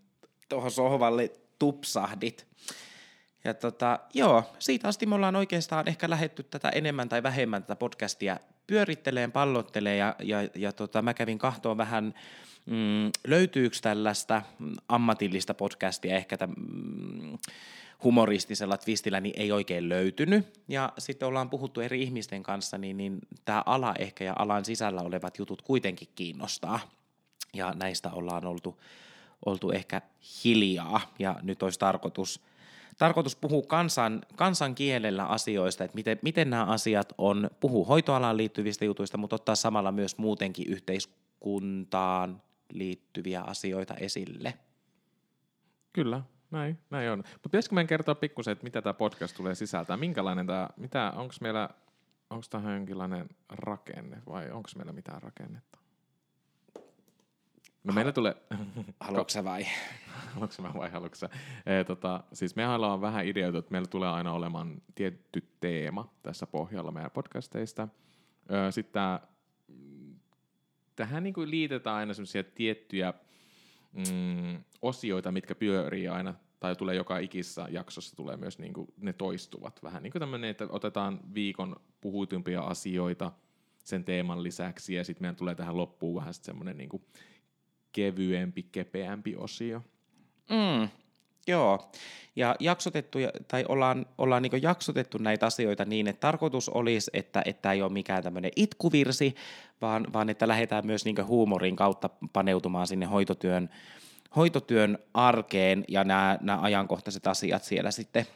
tuohon 0.49 0.71
sohvalle 0.71 1.31
tupsahdit. 1.59 2.47
Ja 3.45 3.55
tota, 3.55 3.99
joo, 4.15 4.45
siitä 4.59 4.89
asti 4.89 5.07
me 5.07 5.15
ollaan 5.15 5.37
oikeastaan 5.37 5.89
ehkä 5.89 6.11
lähetty 6.11 6.43
tätä 6.43 6.69
enemmän 6.69 7.09
tai 7.09 7.23
vähemmän 7.23 7.63
tätä 7.63 7.77
podcastia 7.77 8.37
pyöritteleen, 8.67 9.33
pallottelee 9.33 9.97
ja, 9.97 10.17
ja, 10.23 10.39
ja 10.55 10.73
tota, 10.73 11.03
mä 11.03 11.15
kävin 11.15 11.39
kahtoon 11.39 11.77
vähän, 11.77 12.15
mm, 12.67 13.11
löytyykö 13.27 13.77
tällaista 13.83 14.43
mm, 14.59 14.75
ammatillista 14.89 15.55
podcastia 15.55 16.17
ehkä 16.17 16.37
täm, 16.37 16.55
mm, 16.57 17.39
humoristisella 18.05 18.77
twistillä, 18.77 19.21
niin 19.21 19.35
ei 19.37 19.53
oikein 19.53 19.89
löytynyt. 19.89 20.61
Ja 20.69 20.93
sitten 20.99 21.29
ollaan 21.29 21.51
puhuttu 21.51 21.81
eri 21.81 22.03
ihmisten 22.03 22.43
kanssa, 22.43 22.79
niin, 22.79 22.97
niin 22.97 23.19
tämä 23.45 23.63
ala 23.67 23.95
ehkä 23.99 24.25
ja 24.25 24.35
alan 24.39 24.65
sisällä 24.65 25.01
olevat 25.01 25.39
jutut 25.39 25.63
kuitenkin 25.63 26.09
kiinnostaa. 26.15 26.81
Ja 27.55 27.73
näistä 27.77 28.11
ollaan 28.11 28.47
oltu, 28.47 28.81
oltu 29.47 29.71
ehkä 29.71 30.03
hiljaa 30.45 31.01
ja 31.19 31.37
nyt 31.43 31.63
olisi 31.63 31.79
tarkoitus, 31.79 32.41
tarkoitus 32.99 33.37
puhua 33.37 33.63
kansan, 33.67 34.23
kansan 34.37 34.75
kielellä 34.75 35.25
asioista, 35.25 35.85
että 35.85 35.95
miten, 35.95 36.19
miten 36.23 36.51
nämä 36.51 36.65
asiat 36.65 37.13
on, 37.19 37.51
puhua 37.61 37.87
hoitoalaan 37.87 38.37
liittyvistä 38.37 38.85
jutuista, 38.85 39.19
mutta 39.19 39.37
ottaa 39.37 39.55
samalla 39.55 39.93
myös 39.93 40.19
muutenkin 40.19 40.67
yhteiskuntaan 40.69 42.43
liittyviä 42.73 43.41
asioita 43.41 43.95
esille. 43.95 44.55
Kyllä, 45.93 46.23
näin, 46.57 46.79
näin 46.91 47.11
on. 47.11 47.19
Mutta 47.19 47.49
pitäisikö 47.49 47.75
meidän 47.75 47.87
kertoa 47.87 48.15
pikkusen, 48.15 48.53
että 48.53 48.65
mitä 48.65 48.83
tämä 48.83 48.95
podcast 48.95 49.37
tulee 49.37 49.55
sisältää? 49.55 49.97
Minkälainen 49.97 50.47
tämä, 50.47 50.69
mitä, 50.77 51.13
onko 51.17 51.35
meillä, 51.41 51.69
onko 52.31 52.47
tähän 52.51 52.75
jonkinlainen 52.75 53.29
rakenne 53.49 54.23
vai 54.27 54.51
onko 54.51 54.69
meillä 54.77 54.93
mitään 54.93 55.23
rakennetta? 55.23 55.79
No 57.85 57.93
meillä 57.93 58.13
tulee, 58.13 58.37
Haluatko 59.01 59.31
sä 59.31 59.45
vai? 59.45 59.67
haluatko 60.35 60.63
mä 60.63 60.75
vai 60.75 60.91
haluatko 60.91 61.17
sä? 61.17 61.29
Ee, 61.67 61.85
tota, 61.85 62.25
siis 62.33 62.57
mehän 62.57 62.75
ollaan 62.75 63.01
vähän 63.01 63.27
ideoitu, 63.27 63.59
että 63.59 63.73
meillä 63.73 63.89
tulee 63.89 64.09
aina 64.09 64.33
olemaan 64.33 64.83
tietty 64.95 65.43
teema 65.61 66.13
tässä 66.23 66.47
pohjalla 66.47 66.91
meidän 66.91 67.11
podcasteista. 67.11 67.89
Öö, 68.53 68.73
Sitten 68.73 68.93
tää, 68.93 69.21
tähän 70.97 71.23
niin 71.23 71.35
kuin 71.35 71.51
liitetään 71.51 71.97
aina 71.97 72.15
semmoisia 72.15 72.45
tiettyjä 72.45 73.15
mm, 73.93 74.65
osioita, 74.83 75.33
mitkä 75.33 75.55
pyörii 75.55 76.09
aina, 76.09 76.35
tai 76.61 76.77
tulee 76.77 76.95
joka 76.95 77.19
ikisessä 77.19 77.67
jaksossa, 77.71 78.17
tulee 78.17 78.37
myös 78.37 78.59
niin 78.59 78.73
kuin, 78.73 78.89
ne 78.97 79.13
toistuvat. 79.13 79.83
Vähän 79.83 80.03
niin 80.03 80.13
kuin 80.13 80.21
tämmöinen, 80.21 80.51
että 80.51 80.67
otetaan 80.71 81.21
viikon 81.35 81.77
puhutumpia 82.01 82.61
asioita 82.61 83.33
sen 83.85 84.05
teeman 84.05 84.43
lisäksi, 84.43 84.95
ja 84.95 85.05
sitten 85.05 85.23
meidän 85.23 85.37
tulee 85.37 85.55
tähän 85.55 85.77
loppuun 85.77 86.17
vähän 86.17 86.35
semmoinen 86.35 86.77
niin 86.77 86.91
kevyempi, 87.93 88.63
kepeämpi 88.63 89.37
osio. 89.37 89.83
Mm, 90.51 90.89
joo, 91.47 91.91
ja 92.37 92.57
jaksotettu, 92.61 93.19
tai 93.49 93.65
ollaan, 93.69 94.07
ollaan 94.19 94.43
niin 94.43 94.63
jaksotettu 94.63 95.19
näitä 95.19 95.47
asioita 95.47 95.85
niin, 95.85 96.07
että 96.09 96.21
tarkoitus 96.21 96.69
olisi, 96.69 97.11
että 97.15 97.43
että 97.45 97.73
ei 97.73 97.83
ole 97.83 97.93
mikään 97.93 98.23
tämmöinen 98.23 98.51
itkuvirsi, 98.57 99.35
vaan, 99.81 100.07
vaan 100.13 100.29
että 100.29 100.49
lähdetään 100.49 100.87
myös 100.87 101.05
niin 101.05 101.27
huumorin 101.27 101.77
kautta 101.77 102.11
paneutumaan 102.33 102.87
sinne 102.87 103.07
hoitotyön, 103.07 103.69
hoitotyön 104.37 104.99
arkeen, 105.15 105.85
ja 105.89 106.05
nämä, 106.05 106.39
nämä 106.41 106.61
ajankohtaiset 106.61 107.27
asiat 107.27 107.65
siellä 107.65 107.91
sitten 107.91 108.27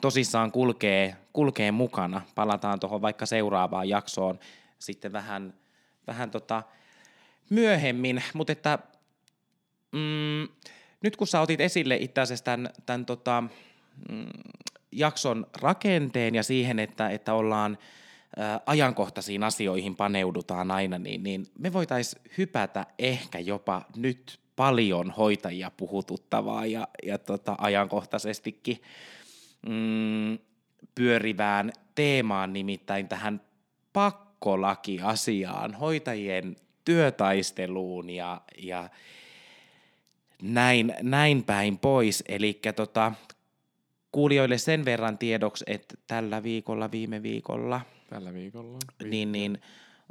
tosissaan 0.00 0.52
kulkee, 0.52 1.16
kulkee 1.32 1.72
mukana. 1.72 2.22
Palataan 2.34 2.80
tuohon 2.80 3.02
vaikka 3.02 3.26
seuraavaan 3.26 3.88
jaksoon 3.88 4.38
sitten 4.78 5.12
vähän, 5.12 5.54
vähän 6.06 6.30
tota 6.30 6.62
myöhemmin, 7.50 8.22
mutta 8.34 8.52
että 8.52 8.78
mm, 9.92 10.48
nyt 11.02 11.16
kun 11.16 11.26
sä 11.26 11.40
otit 11.40 11.60
esille 11.60 11.96
itse 11.96 12.20
asiassa 12.20 12.44
tämän, 12.44 12.70
tämän 12.86 13.06
tota, 13.06 13.44
mm, 14.08 14.26
jakson 14.92 15.46
rakenteen 15.60 16.34
ja 16.34 16.42
siihen, 16.42 16.78
että, 16.78 17.10
että 17.10 17.34
ollaan 17.34 17.78
ä, 18.38 18.60
ajankohtaisiin 18.66 19.42
asioihin 19.42 19.96
paneudutaan 19.96 20.70
aina, 20.70 20.98
niin, 20.98 21.22
niin 21.22 21.46
me 21.58 21.72
voitaisiin 21.72 22.22
hypätä 22.38 22.86
ehkä 22.98 23.38
jopa 23.38 23.82
nyt 23.96 24.40
paljon 24.56 25.10
hoitajia 25.10 25.70
puhututtavaa 25.76 26.66
ja, 26.66 26.88
ja 27.02 27.18
tota, 27.18 27.54
ajankohtaisestikin 27.58 28.82
mm, 29.68 30.38
pyörivään 30.94 31.72
teemaan, 31.94 32.52
nimittäin 32.52 33.08
tähän 33.08 33.40
pakkolakiasiaan, 33.92 35.74
hoitajien 35.74 36.56
työtaisteluun 36.84 38.10
ja, 38.10 38.40
ja 38.58 38.88
näin, 40.42 40.94
näin 41.02 41.44
päin 41.44 41.78
pois. 41.78 42.24
Eli 42.28 42.60
tota, 42.76 43.12
kuulijoille 44.12 44.58
sen 44.58 44.84
verran 44.84 45.18
tiedoksi, 45.18 45.64
että 45.68 45.94
tällä 46.06 46.42
viikolla, 46.42 46.90
viime 46.90 47.22
viikolla, 47.22 47.80
Tällä 48.10 48.34
viikolla. 48.34 48.78
niin, 49.04 49.32
niin 49.32 49.58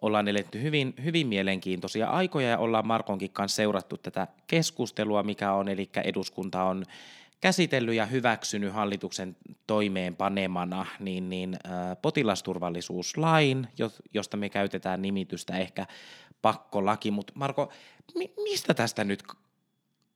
ollaan 0.01 0.27
eletty 0.27 0.61
hyvin, 0.61 0.93
hyvin 1.03 1.27
mielenkiintoisia 1.27 2.07
aikoja 2.07 2.49
ja 2.49 2.57
ollaan 2.57 2.87
Markonkin 2.87 3.31
kanssa 3.31 3.55
seurattu 3.55 3.97
tätä 3.97 4.27
keskustelua, 4.47 5.23
mikä 5.23 5.53
on, 5.53 5.69
eli 5.69 5.89
eduskunta 6.03 6.63
on 6.63 6.85
käsitellyt 7.41 7.95
ja 7.95 8.05
hyväksynyt 8.05 8.73
hallituksen 8.73 9.35
toimeenpanemana 9.67 10.85
niin, 10.99 11.29
niin, 11.29 11.55
ä, 11.55 11.95
potilasturvallisuuslain, 11.95 13.67
jo- 13.77 13.91
josta 14.13 14.37
me 14.37 14.49
käytetään 14.49 15.01
nimitystä 15.01 15.57
ehkä 15.57 15.85
pakkolaki, 16.41 17.11
mutta 17.11 17.33
Marko, 17.35 17.71
mi- 18.15 18.33
mistä 18.43 18.73
tästä 18.73 19.03
nyt 19.03 19.23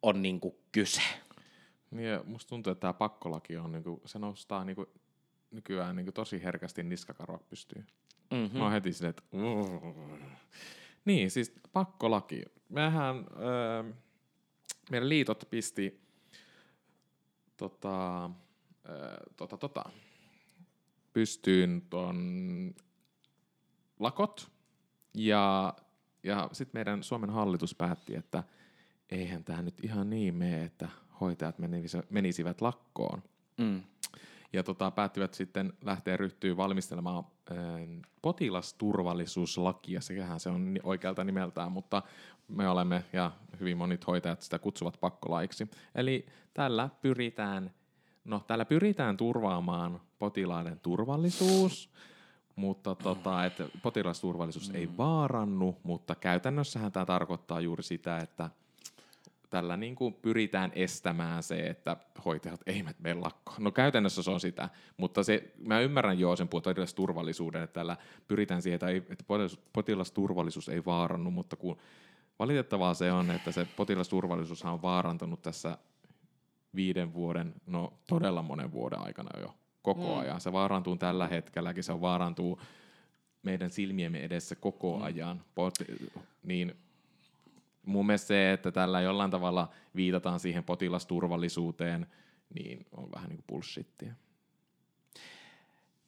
on 0.01 0.21
niin 0.21 0.39
kuin 0.39 0.55
kyse? 0.71 1.01
Niin 1.91 2.19
musta 2.25 2.49
tuntuu, 2.49 2.71
että 2.71 2.81
tämä 2.81 2.93
pakkolaki 2.93 3.57
on, 3.57 3.71
niinku, 3.71 4.01
se 4.05 4.19
nostaa 4.19 4.65
niinku, 4.65 4.85
nykyään 5.51 5.95
niinku, 5.95 6.11
tosi 6.11 6.43
herkästi 6.43 6.83
niskakarvat 6.83 7.49
pystyyn. 7.49 7.87
Mm-hmm. 8.31 8.57
Mä 8.57 8.63
oon 8.63 8.73
heti 8.73 8.93
silleen, 8.93 9.09
että... 9.09 9.23
Niin, 11.05 11.31
siis 11.31 11.53
pakkolaki. 11.73 12.41
Mehän, 12.69 13.15
öö, 13.39 13.93
meidän 14.91 15.09
liitot 15.09 15.47
pisti 15.49 16.01
tota, 17.57 18.29
öö, 18.89 19.17
tota, 19.35 19.57
tota, 19.57 19.83
pystyyn 21.13 21.81
ton 21.89 22.75
lakot. 23.99 24.51
Ja, 25.13 25.73
ja 26.23 26.49
sitten 26.51 26.79
meidän 26.79 27.03
Suomen 27.03 27.29
hallitus 27.29 27.75
päätti, 27.75 28.15
että 28.15 28.43
eihän 29.09 29.43
tämä 29.43 29.61
nyt 29.61 29.83
ihan 29.83 30.09
niin 30.09 30.35
mene, 30.35 30.63
että 30.63 30.89
hoitajat 31.21 31.55
menisivät 32.09 32.61
lakkoon. 32.61 33.23
Mm. 33.57 33.83
Ja 34.53 34.63
tota, 34.63 34.91
päättivät 34.91 35.33
sitten 35.33 35.73
lähteä 35.81 36.17
ryhtyä 36.17 36.57
valmistelemaan 36.57 37.23
äh, 37.51 37.57
potilasturvallisuuslakia, 38.21 40.01
sehän 40.01 40.39
se 40.39 40.49
on 40.49 40.79
oikealta 40.83 41.23
nimeltään, 41.23 41.71
mutta 41.71 42.01
me 42.47 42.69
olemme 42.69 43.03
ja 43.13 43.31
hyvin 43.59 43.77
monet 43.77 44.07
hoitajat 44.07 44.41
sitä 44.41 44.59
kutsuvat 44.59 44.97
pakkolaiksi. 44.99 45.67
Eli 45.95 46.25
tällä 46.53 46.89
pyritään, 47.01 47.71
no 48.25 48.43
tällä 48.47 48.65
pyritään 48.65 49.17
turvaamaan 49.17 50.01
potilaiden 50.19 50.79
turvallisuus, 50.79 51.89
mutta 52.55 52.95
tota, 52.95 53.45
että 53.45 53.65
potilasturvallisuus 53.83 54.69
mm. 54.69 54.75
ei 54.75 54.89
vaarannu, 54.97 55.77
mutta 55.83 56.15
käytännössähän 56.15 56.91
tämä 56.91 57.05
tarkoittaa 57.05 57.61
juuri 57.61 57.83
sitä, 57.83 58.17
että– 58.17 58.49
tällä 59.55 59.77
niin 59.77 59.95
kuin 59.95 60.13
pyritään 60.13 60.71
estämään 60.75 61.43
se, 61.43 61.55
että 61.55 61.97
hoitajat 62.25 62.61
eivät 62.65 62.99
mene 62.99 63.13
lakkoon. 63.13 63.63
No 63.63 63.71
käytännössä 63.71 64.23
se 64.23 64.31
on 64.31 64.39
sitä, 64.39 64.69
mutta 64.97 65.23
se, 65.23 65.53
mä 65.57 65.79
ymmärrän 65.79 66.19
jo 66.19 66.35
sen 66.35 66.47
potilasturvallisuuden, 66.47 67.63
että 67.63 67.73
tällä 67.73 67.97
pyritään 68.27 68.61
siihen, 68.61 68.75
että, 68.75 68.87
ei, 68.87 68.97
että 68.97 69.23
potilasturvallisuus 69.73 70.69
ei 70.69 70.85
vaarannu, 70.85 71.31
mutta 71.31 71.55
kun 71.55 71.77
valitettavaa 72.39 72.93
se 72.93 73.11
on, 73.11 73.31
että 73.31 73.51
se 73.51 73.67
potilasturvallisuus 73.75 74.65
on 74.65 74.81
vaarantunut 74.81 75.41
tässä 75.41 75.77
viiden 76.75 77.13
vuoden, 77.13 77.53
no 77.67 77.93
todella 78.07 78.41
monen 78.41 78.71
vuoden 78.71 78.99
aikana 78.99 79.39
jo 79.39 79.55
koko 79.81 80.15
mm. 80.15 80.19
ajan. 80.19 80.41
Se 80.41 80.51
vaarantuu 80.51 80.95
tällä 80.95 81.27
hetkelläkin, 81.27 81.83
se 81.83 82.01
vaarantuu 82.01 82.61
meidän 83.43 83.69
silmiemme 83.69 84.19
edessä 84.19 84.55
koko 84.55 84.97
mm. 84.97 85.03
ajan. 85.03 85.41
Pot- 85.59 86.09
niin 86.43 86.75
mun 87.85 88.05
mielestä 88.05 88.27
se, 88.27 88.51
että 88.51 88.71
tällä 88.71 89.01
jollain 89.01 89.31
tavalla 89.31 89.69
viitataan 89.95 90.39
siihen 90.39 90.63
potilasturvallisuuteen, 90.63 92.07
niin 92.53 92.85
on 92.97 93.11
vähän 93.11 93.29
niin 93.29 93.37
kuin 93.37 93.45
bullshittia. 93.47 94.13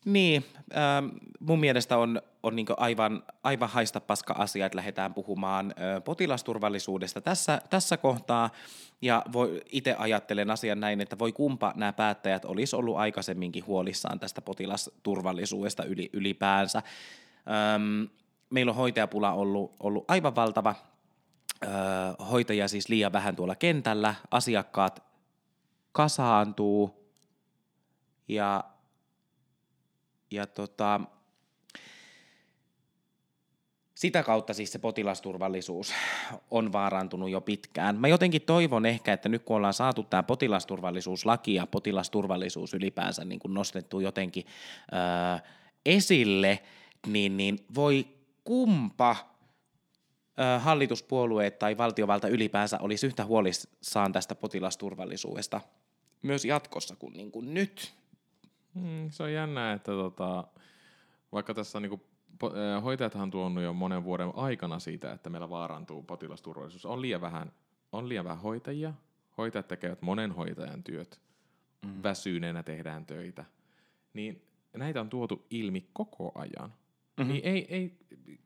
Niin, 0.06 0.46
äh, 0.58 1.20
mun 1.40 1.60
mielestä 1.60 1.98
on, 1.98 2.22
on 2.44 2.56
niin 2.56 2.68
aivan, 2.78 3.24
aivan 3.44 3.70
haista 3.70 4.00
paska 4.00 4.34
asia, 4.38 4.66
että 4.66 4.78
lähdetään 4.78 5.14
puhumaan 5.14 5.72
äh, 5.72 6.04
potilasturvallisuudesta 6.04 7.22
tässä, 7.22 7.62
tässä 7.70 7.98
kohtaa. 7.98 8.50
Ja 9.02 9.24
itse 9.72 9.96
ajattelen 9.98 10.52
asian 10.52 10.80
näin, 10.80 11.02
että 11.02 11.20
voi 11.20 11.32
kumpa 11.32 11.74
nämä 11.76 11.94
päättäjät 11.94 12.46
olisi 12.46 12.76
ollut 12.76 12.98
aikaisemminkin 12.98 13.66
huolissaan 13.68 14.20
tästä 14.20 14.42
potilasturvallisuudesta 14.42 15.84
yli, 15.84 16.10
ylipäänsä. 16.14 16.78
Ähm, 16.78 18.04
meillä 18.50 18.70
on 18.70 18.76
hoitajapula 18.76 19.32
ollut, 19.32 19.76
ollut 19.80 20.06
aivan 20.08 20.36
valtava 20.36 20.76
hoitajia 22.32 22.68
siis 22.68 22.90
liian 22.90 23.12
vähän 23.12 23.36
tuolla 23.36 23.56
kentällä, 23.56 24.16
asiakkaat 24.32 25.04
kasaantuu 25.92 27.12
ja, 28.28 28.64
ja 30.32 30.48
tota, 30.48 31.02
sitä 33.96 34.24
kautta 34.24 34.54
siis 34.54 34.72
se 34.72 34.80
potilasturvallisuus 34.80 35.94
on 36.52 36.72
vaarantunut 36.72 37.30
jo 37.30 37.42
pitkään. 37.42 38.00
Mä 38.00 38.08
jotenkin 38.08 38.42
toivon 38.42 38.86
ehkä, 38.86 39.14
että 39.14 39.30
nyt 39.30 39.44
kun 39.44 39.56
ollaan 39.56 39.74
saatu 39.74 40.04
tämä 40.04 40.24
potilasturvallisuuslaki 40.24 41.54
ja 41.54 41.68
potilasturvallisuus 41.68 42.74
ylipäänsä 42.74 43.26
niin 43.26 43.40
kuin 43.40 43.54
nostettu 43.54 44.00
jotenkin 44.00 44.46
öö, 44.94 45.50
esille, 45.86 46.60
niin, 47.08 47.38
niin 47.38 47.66
voi 47.76 48.08
kumpa 48.44 49.16
hallituspuolueet 50.60 51.60
tai 51.60 51.78
valtiovalta 51.78 52.28
ylipäänsä 52.28 52.80
olisi 52.80 53.08
yhtä 53.08 53.26
huolissaan 53.26 54.12
tästä 54.12 54.36
potilasturvallisuudesta 54.36 55.62
myös 56.24 56.46
jatkossa 56.46 56.96
kuin, 56.96 57.14
niin 57.14 57.32
kuin 57.32 57.54
nyt. 57.54 57.94
Mm, 58.74 59.10
se 59.10 59.24
on 59.24 59.34
jännä, 59.34 59.74
että 59.74 59.92
tota, 59.92 60.44
vaikka 61.32 61.54
tässä 61.54 61.80
niin 61.80 61.90
kuin, 61.90 62.02
hoitajathan 62.84 63.24
on 63.24 63.32
tuonut 63.32 63.64
jo 63.64 63.74
monen 63.74 64.04
vuoden 64.04 64.32
aikana 64.36 64.80
siitä, 64.80 65.12
että 65.12 65.30
meillä 65.30 65.50
vaarantuu 65.50 66.04
potilasturvallisuus. 66.04 66.86
On 66.86 67.02
liian 67.02 67.22
vähän, 67.22 67.52
on 67.92 68.10
liian 68.10 68.26
vähän 68.26 68.42
hoitajia. 68.42 68.94
Hoitajat 69.38 69.68
tekevät 69.68 70.02
monen 70.02 70.32
hoitajan 70.32 70.84
työt. 70.84 71.22
Mm. 71.86 72.04
Väsyneenä 72.04 72.64
tehdään 72.64 73.06
töitä. 73.06 73.46
Niin 74.14 74.42
näitä 74.78 75.02
on 75.02 75.10
tuotu 75.10 75.46
ilmi 75.50 75.90
koko 75.94 76.32
ajan. 76.36 76.74
Mm-hmm. 77.18 77.34
Niin 77.34 77.46
ei, 77.46 77.66
ei, 77.70 77.98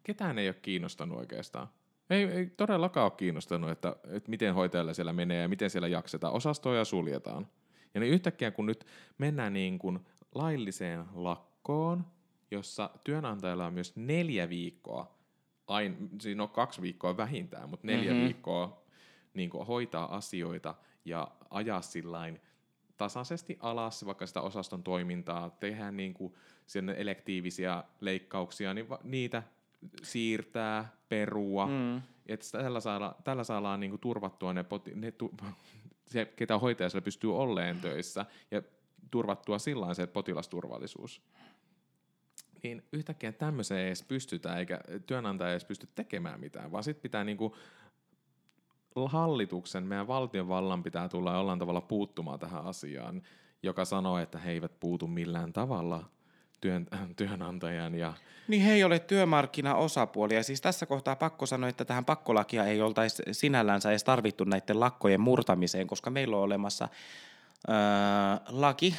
ketään 0.04 0.40
ei 0.40 0.48
ole 0.48 0.56
kiinnostanut 0.62 1.18
oikeastaan. 1.18 1.68
Ei, 2.12 2.24
ei 2.24 2.46
todellakaan 2.46 3.04
ole 3.04 3.12
kiinnostanut, 3.18 3.70
että, 3.70 3.96
että 4.08 4.30
miten 4.30 4.54
hoitajalle 4.54 4.94
siellä 4.94 5.14
menee 5.14 5.42
ja 5.42 5.50
miten 5.50 5.70
siellä 5.70 5.88
jaksetaan. 5.88 6.34
Osastoja 6.34 6.86
suljetaan. 6.86 7.48
Ja 7.94 8.00
niin 8.00 8.14
yhtäkkiä 8.14 8.52
kun 8.52 8.66
nyt 8.66 8.86
mennään 9.18 9.54
niin 9.54 9.80
kuin 9.80 10.00
lailliseen 10.36 11.06
lakkoon, 11.14 12.06
jossa 12.52 12.90
työnantajalla 13.04 13.66
on 13.66 13.74
myös 13.74 13.96
neljä 13.96 14.50
viikkoa, 14.50 15.18
ain, 15.68 16.10
siinä 16.22 16.44
on 16.44 16.50
kaksi 16.50 16.82
viikkoa 16.82 17.18
vähintään, 17.18 17.70
mutta 17.70 17.88
neljä 17.88 18.12
mm-hmm. 18.12 18.26
viikkoa 18.26 18.84
niin 19.34 19.50
kuin 19.50 19.68
hoitaa 19.68 20.16
asioita 20.16 20.76
ja 21.06 21.28
ajaa 21.50 21.82
sillain 21.82 22.42
tasaisesti 22.98 23.58
alas 23.60 24.06
vaikka 24.06 24.28
sitä 24.28 24.42
osaston 24.42 24.84
toimintaa, 24.84 25.50
tehdään 25.50 25.98
niin 25.98 26.14
kuin 26.14 26.34
elektiivisiä 26.96 27.84
leikkauksia, 28.02 28.74
niin 28.74 28.88
niitä 29.04 29.44
siirtää, 30.04 30.94
perua. 31.10 31.68
Mm. 31.68 32.02
Että 32.26 32.46
tällä 32.52 32.80
saadaan, 32.80 33.16
tällä 33.24 33.44
saadaan 33.44 33.80
niinku 33.80 33.98
turvattua 33.98 34.54
ne, 34.54 34.64
poti, 34.64 34.92
ne 34.96 35.12
tu, 35.12 35.32
se, 36.12 36.26
ketä 36.26 36.60
hoitaja 36.60 36.90
siellä 36.90 37.06
pystyy 37.06 37.38
olleen 37.38 37.80
töissä 37.80 38.26
ja 38.52 38.62
turvattua 39.12 39.60
sillä 39.60 39.94
se 39.94 40.08
potilasturvallisuus. 40.08 41.22
Niin 42.64 42.84
yhtäkkiä 42.92 43.32
tämmöiseen 43.32 43.80
ei 43.80 43.88
edes 43.88 44.04
pystytä, 44.04 44.58
eikä 44.58 44.80
työnantaja 45.06 45.50
ei 45.50 45.54
edes 45.54 45.66
pysty 45.66 45.88
tekemään 45.96 46.40
mitään, 46.40 46.72
vaan 46.72 46.84
sitten 46.84 47.02
pitää 47.02 47.24
niinku 47.24 47.56
hallituksen, 49.06 49.84
meidän 49.84 50.08
valtionvallan 50.08 50.84
pitää 50.84 51.10
tulla 51.10 51.34
jollain 51.34 51.60
tavalla 51.60 51.82
puuttumaan 51.82 52.40
tähän 52.40 52.66
asiaan, 52.66 53.22
joka 53.64 53.86
sanoo, 53.86 54.18
että 54.18 54.38
he 54.40 54.52
eivät 54.52 54.80
puutu 54.80 55.08
millään 55.08 55.54
tavalla– 55.54 56.04
työn, 56.62 56.88
työnantajan. 57.16 57.96
Ja... 57.96 58.14
Niin 58.48 58.62
he 58.62 58.74
ei 58.74 58.84
ole 58.84 59.00
työmarkkinaosapuolia. 59.00 60.44
Siis 60.44 60.62
tässä 60.62 60.86
kohtaa 60.86 61.16
pakko 61.16 61.46
sanoa, 61.46 61.70
että 61.70 61.86
tähän 61.86 62.06
pakkolakia 62.06 62.66
ei 62.66 62.82
oltaisi 62.82 63.24
sinällänsä 63.32 63.90
edes 63.90 64.04
tarvittu 64.04 64.44
näiden 64.44 64.80
lakkojen 64.80 65.22
murtamiseen, 65.22 65.88
koska 65.88 66.10
meillä 66.10 66.38
on 66.38 66.44
olemassa 66.44 66.90
öö, 67.70 67.76
laki, 68.50 68.96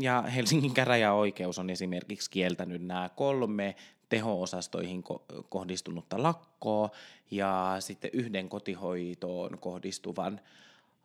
ja 0.00 0.22
Helsingin 0.22 0.74
käräjäoikeus 0.74 1.58
on 1.58 1.70
esimerkiksi 1.70 2.30
kieltänyt 2.30 2.82
nämä 2.82 3.10
kolme 3.16 3.76
teho-osastoihin 4.08 5.04
kohdistunutta 5.48 6.22
lakkoa 6.22 6.90
ja 7.30 7.76
sitten 7.80 8.10
yhden 8.12 8.48
kotihoitoon 8.48 9.58
kohdistuvan 9.58 10.40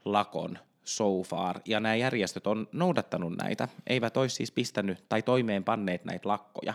lakon 0.05 0.59
so 0.83 1.23
far, 1.23 1.59
ja 1.65 1.79
nämä 1.79 1.95
järjestöt 1.95 2.47
on 2.47 2.67
noudattanut 2.71 3.37
näitä, 3.37 3.67
eivät 3.87 4.17
olisi 4.17 4.35
siis 4.35 4.51
pistänyt 4.51 5.05
tai 5.09 5.21
toimeenpanneet 5.21 6.05
näitä 6.05 6.29
lakkoja 6.29 6.73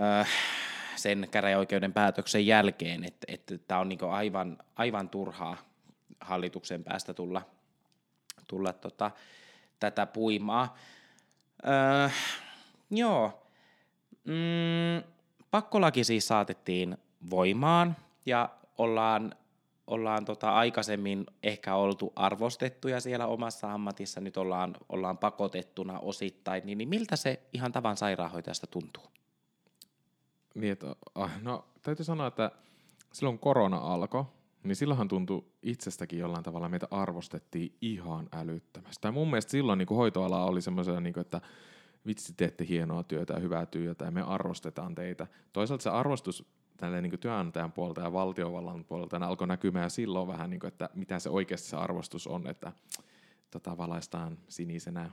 öö, 0.00 0.24
sen 0.96 1.28
käräjäoikeuden 1.30 1.92
päätöksen 1.92 2.46
jälkeen, 2.46 3.04
että, 3.28 3.58
tämä 3.68 3.80
on 3.80 3.88
niinku 3.88 4.06
aivan, 4.06 4.58
aivan 4.76 5.08
turhaa 5.08 5.56
hallituksen 6.20 6.84
päästä 6.84 7.14
tulla, 7.14 7.42
tulla 8.46 8.72
tota, 8.72 9.10
tätä 9.80 10.06
puimaa. 10.06 10.76
Öö, 11.66 12.08
joo, 12.90 13.42
mm, 14.24 15.08
pakkolaki 15.50 16.04
siis 16.04 16.28
saatettiin 16.28 16.98
voimaan 17.30 17.96
ja 18.26 18.48
ollaan 18.78 19.34
ollaan 19.88 20.24
tota 20.24 20.54
aikaisemmin 20.54 21.26
ehkä 21.42 21.74
oltu 21.74 22.12
arvostettuja 22.16 23.00
siellä 23.00 23.26
omassa 23.26 23.72
ammatissa, 23.72 24.20
nyt 24.20 24.36
ollaan, 24.36 24.76
ollaan 24.88 25.18
pakotettuna 25.18 25.98
osittain, 25.98 26.66
niin, 26.66 26.78
niin 26.78 26.88
miltä 26.88 27.16
se 27.16 27.42
ihan 27.52 27.72
tavan 27.72 27.96
sairaanhoitajasta 27.96 28.66
tuntuu? 28.66 29.04
Niin, 30.54 30.72
että, 30.72 30.96
ah, 31.14 31.42
no 31.42 31.64
täytyy 31.82 32.04
sanoa, 32.04 32.26
että 32.26 32.50
silloin 33.12 33.38
korona 33.38 33.76
alkoi, 33.76 34.24
niin 34.62 34.76
silloinhan 34.76 35.08
tuntui 35.08 35.44
itsestäkin 35.62 36.18
jollain 36.18 36.44
tavalla, 36.44 36.68
meitä 36.68 36.88
arvostettiin 36.90 37.76
ihan 37.80 38.28
älyttömästi. 38.32 39.02
Tai 39.02 39.12
mun 39.12 39.30
mielestä 39.30 39.50
silloin 39.50 39.78
niin 39.78 39.88
hoitoala 39.88 40.44
oli 40.44 40.62
semmoisena, 40.62 41.00
niin 41.00 41.14
kuin, 41.14 41.20
että 41.20 41.40
vitsi 42.06 42.34
teette 42.36 42.66
hienoa 42.68 43.02
työtä 43.02 43.32
ja 43.32 43.40
hyvää 43.40 43.66
työtä 43.66 44.04
ja 44.04 44.10
me 44.10 44.22
arvostetaan 44.22 44.94
teitä. 44.94 45.26
Toisaalta 45.52 45.82
se 45.82 45.90
arvostus 45.90 46.44
tälle 46.78 47.02
niin 47.02 47.18
työnantajan 47.18 47.72
puolelta 47.72 48.00
ja 48.00 48.12
valtiovallan 48.12 48.84
puolelta 48.84 49.16
alkoi 49.16 49.46
näkymään 49.46 49.90
silloin 49.90 50.28
vähän, 50.28 50.50
niin 50.50 50.60
kuin, 50.60 50.68
että 50.68 50.90
mitä 50.94 51.18
se 51.18 51.30
oikeasti 51.30 51.68
se 51.68 51.76
arvostus 51.76 52.26
on, 52.26 52.46
että 52.46 52.72
tota, 53.50 53.76
valaistaan 53.76 54.38
sinisenä 54.48 55.10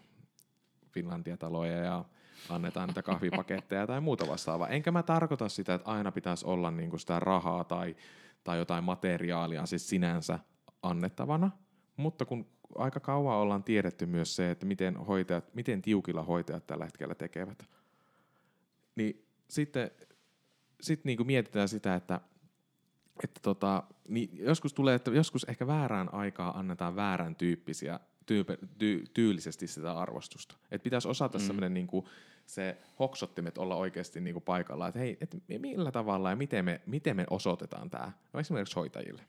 Finlandia-taloja 0.92 1.78
ja 1.78 2.06
annetaan 2.50 2.88
niitä 2.88 3.04
kahvipaketteja 3.04 3.88
tai 3.88 4.02
muuta 4.02 4.28
vastaavaa. 4.28 4.68
Enkä 4.68 4.92
mä 4.92 5.04
tarkoita 5.04 5.50
sitä, 5.50 5.74
että 5.74 5.92
aina 5.92 6.12
pitäisi 6.12 6.46
olla 6.46 6.72
niin 6.72 6.90
kuin 6.90 7.00
sitä 7.00 7.20
rahaa 7.20 7.64
tai, 7.64 7.96
tai 8.44 8.58
jotain 8.58 8.84
materiaalia 8.84 9.66
siis 9.66 9.90
sinänsä 9.90 10.40
annettavana, 10.82 11.52
mutta 11.98 12.26
kun 12.26 12.48
aika 12.76 13.00
kauan 13.00 13.38
ollaan 13.38 13.64
tiedetty 13.64 14.06
myös 14.06 14.36
se, 14.36 14.52
että 14.52 14.66
miten, 14.66 14.98
hoitajat, 14.98 15.56
miten 15.56 15.82
tiukilla 15.82 16.24
hoitajat 16.24 16.68
tällä 16.68 16.86
hetkellä 16.86 17.16
tekevät, 17.16 17.70
niin 18.96 19.26
sitten 19.50 19.92
sit 20.82 21.06
niinku 21.06 21.24
mietitään 21.24 21.70
sitä, 21.70 21.96
että, 21.96 22.22
että 23.24 23.40
tota, 23.42 23.84
niin 24.08 24.30
joskus 24.34 24.74
tulee, 24.74 24.96
että 24.96 25.12
joskus 25.12 25.44
ehkä 25.44 25.68
väärään 25.68 26.14
aikaa 26.14 26.60
annetaan 26.60 26.96
väärän 26.96 27.36
tyyppisiä 27.36 28.00
tyype, 28.26 28.58
ty, 28.78 29.04
tyylisesti 29.14 29.68
sitä 29.68 29.98
arvostusta. 30.00 30.56
Että 30.72 30.84
pitäisi 30.84 31.08
osata 31.08 31.38
mm. 31.38 31.44
semmoinen 31.44 31.74
niinku, 31.74 32.10
se 32.46 32.78
hoksottimet 33.00 33.58
olla 33.58 33.76
oikeasti 33.76 34.22
niinku 34.22 34.42
paikalla, 34.42 34.88
että 34.88 35.00
hei, 35.00 35.18
et 35.22 35.38
millä 35.58 35.92
tavalla 35.92 36.30
ja 36.30 36.36
miten 36.36 36.66
me, 36.66 36.82
miten 36.86 37.16
me 37.16 37.26
osoitetaan 37.30 37.90
tämä, 37.90 38.12
no 38.34 38.40
esimerkiksi 38.40 38.76
hoitajille. 38.76 39.22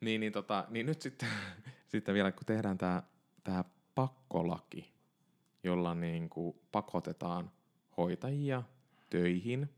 Niin, 0.00 0.20
niin, 0.20 0.32
tota, 0.32 0.66
niin 0.68 0.86
nyt 0.86 1.02
sitten, 1.02 1.28
sitten 1.92 2.14
vielä 2.14 2.32
kun 2.32 2.46
tehdään 2.46 2.78
tämä 2.78 3.02
tää 3.44 3.64
pakkolaki, 3.94 4.92
jolla 5.64 5.94
niinku 5.94 6.62
pakotetaan 6.72 7.50
hoitajia 7.96 8.62
töihin, 9.10 9.70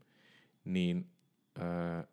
niin 0.65 1.09
öö, 1.61 2.03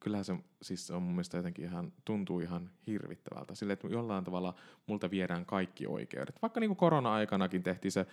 kyllähän 0.00 0.24
se 0.24 0.36
siis 0.62 0.90
on 0.90 1.02
mun 1.02 1.12
mielestä 1.12 1.36
jotenkin 1.36 1.64
ihan, 1.64 1.92
tuntuu 2.04 2.40
ihan 2.40 2.70
hirvittävältä. 2.86 3.54
Sille, 3.54 3.72
että 3.72 3.88
jollain 3.88 4.24
tavalla 4.24 4.54
multa 4.86 5.10
viedään 5.10 5.46
kaikki 5.46 5.86
oikeudet. 5.86 6.42
Vaikka 6.42 6.60
niin 6.60 6.68
kuin 6.68 6.76
korona-aikanakin 6.76 7.62
tehtiin 7.62 7.92
se 7.92 8.06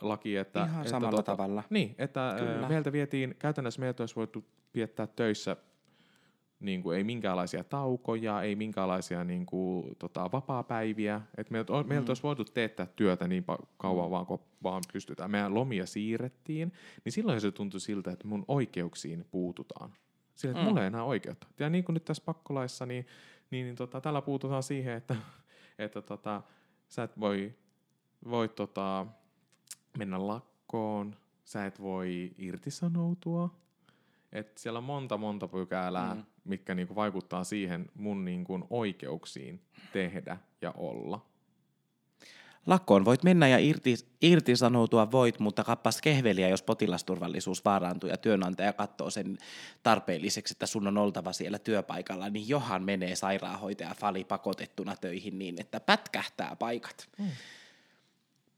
laki, 0.00 0.36
että... 0.36 0.64
Ihan 0.64 0.80
että 0.80 0.90
samalla 0.90 1.16
tota, 1.16 1.32
tavalla. 1.32 1.62
Niin, 1.70 1.94
että 1.98 2.36
Kyllä. 2.38 2.68
meiltä 2.68 2.92
vietiin, 2.92 3.34
käytännössä 3.38 3.80
meiltä 3.80 4.02
olisi 4.02 4.16
voitu 4.16 4.44
viettää 4.74 5.06
töissä 5.06 5.56
niin 6.60 6.82
kuin 6.82 6.96
ei 6.96 7.04
minkäänlaisia 7.04 7.64
taukoja, 7.64 8.42
ei 8.42 8.56
minkäänlaisia 8.56 9.24
niin 9.24 9.46
kuin, 9.46 9.96
tota, 9.98 10.32
vapaa-päiviä. 10.32 11.20
Et 11.36 11.50
meiltä, 11.50 11.72
mm. 11.72 11.88
meiltä 11.88 12.10
olisi 12.10 12.22
voitu 12.22 12.44
teettää 12.44 12.86
työtä 12.86 13.28
niin 13.28 13.44
kauan 13.76 14.06
mm. 14.06 14.10
vaan 14.10 14.26
kuin 14.26 14.40
vaan 14.62 14.82
pystytään. 14.92 15.30
Meidän 15.30 15.54
lomia 15.54 15.86
siirrettiin, 15.86 16.72
niin 17.04 17.12
silloin 17.12 17.40
se 17.40 17.50
tuntui 17.50 17.80
siltä, 17.80 18.10
että 18.10 18.28
mun 18.28 18.44
oikeuksiin 18.48 19.24
puututaan. 19.30 19.94
Sillä, 20.34 20.52
että 20.52 20.62
mm. 20.62 20.68
mulla 20.68 20.80
ei 20.80 20.86
enää 20.86 21.04
oikeutta. 21.04 21.46
Ja 21.58 21.70
niin 21.70 21.84
kuin 21.84 21.94
nyt 21.94 22.04
tässä 22.04 22.22
pakkolaissa, 22.26 22.86
niin, 22.86 23.06
niin, 23.50 23.66
niin 23.66 23.76
tota, 23.76 24.00
tällä 24.00 24.22
puututaan 24.22 24.62
siihen, 24.62 24.94
että, 24.96 25.16
että 25.78 26.02
tota, 26.02 26.42
sä 26.88 27.02
et 27.02 27.20
voi, 27.20 27.54
voi 28.30 28.48
tota, 28.48 29.06
mennä 29.98 30.26
lakkoon, 30.26 31.16
sä 31.44 31.66
et 31.66 31.80
voi 31.80 32.34
irtisanoutua. 32.38 33.50
Et 34.32 34.58
siellä 34.58 34.78
on 34.78 34.84
monta, 34.84 35.18
monta 35.18 35.48
pykälää, 35.48 36.14
mm. 36.14 36.24
Mitkä 36.44 36.74
niinku 36.74 36.94
vaikuttaa 36.94 37.44
siihen 37.44 37.86
mun 37.94 38.24
niinku 38.24 38.66
oikeuksiin 38.70 39.60
tehdä 39.92 40.36
ja 40.62 40.72
olla. 40.76 41.30
Lakkoon 42.66 43.04
voit 43.04 43.22
mennä 43.22 43.48
ja 43.48 43.58
irti, 43.58 43.94
irtisanoutua 44.22 45.10
voit, 45.10 45.38
mutta 45.38 45.64
kappas 45.64 46.02
kehveliä, 46.02 46.48
jos 46.48 46.62
potilasturvallisuus 46.62 47.64
vaarantuu 47.64 48.10
ja 48.10 48.16
työnantaja 48.16 48.72
katsoo 48.72 49.10
sen 49.10 49.38
tarpeelliseksi, 49.82 50.54
että 50.54 50.66
sun 50.66 50.86
on 50.86 50.98
oltava 50.98 51.32
siellä 51.32 51.58
työpaikalla, 51.58 52.28
niin 52.28 52.48
johan 52.48 52.82
menee 52.82 53.16
sairaanhoitaja 53.16 53.94
fali 53.94 54.24
pakotettuna 54.24 54.96
töihin 54.96 55.38
niin, 55.38 55.60
että 55.60 55.80
pätkähtää 55.80 56.56
paikat. 56.58 57.08
Mm. 57.18 57.30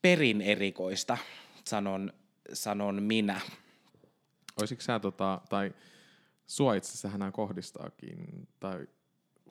Perin 0.02 0.40
erikoista, 0.40 1.18
sanon, 1.64 2.12
sanon 2.52 3.02
minä. 3.02 3.40
Olisitko 4.60 4.82
sä, 4.82 5.00
tota, 5.00 5.40
tai 5.48 5.72
sua 6.46 6.74
itse 6.74 6.92
asiassa 6.92 7.30
kohdistaakin, 7.30 8.48
tai 8.60 8.86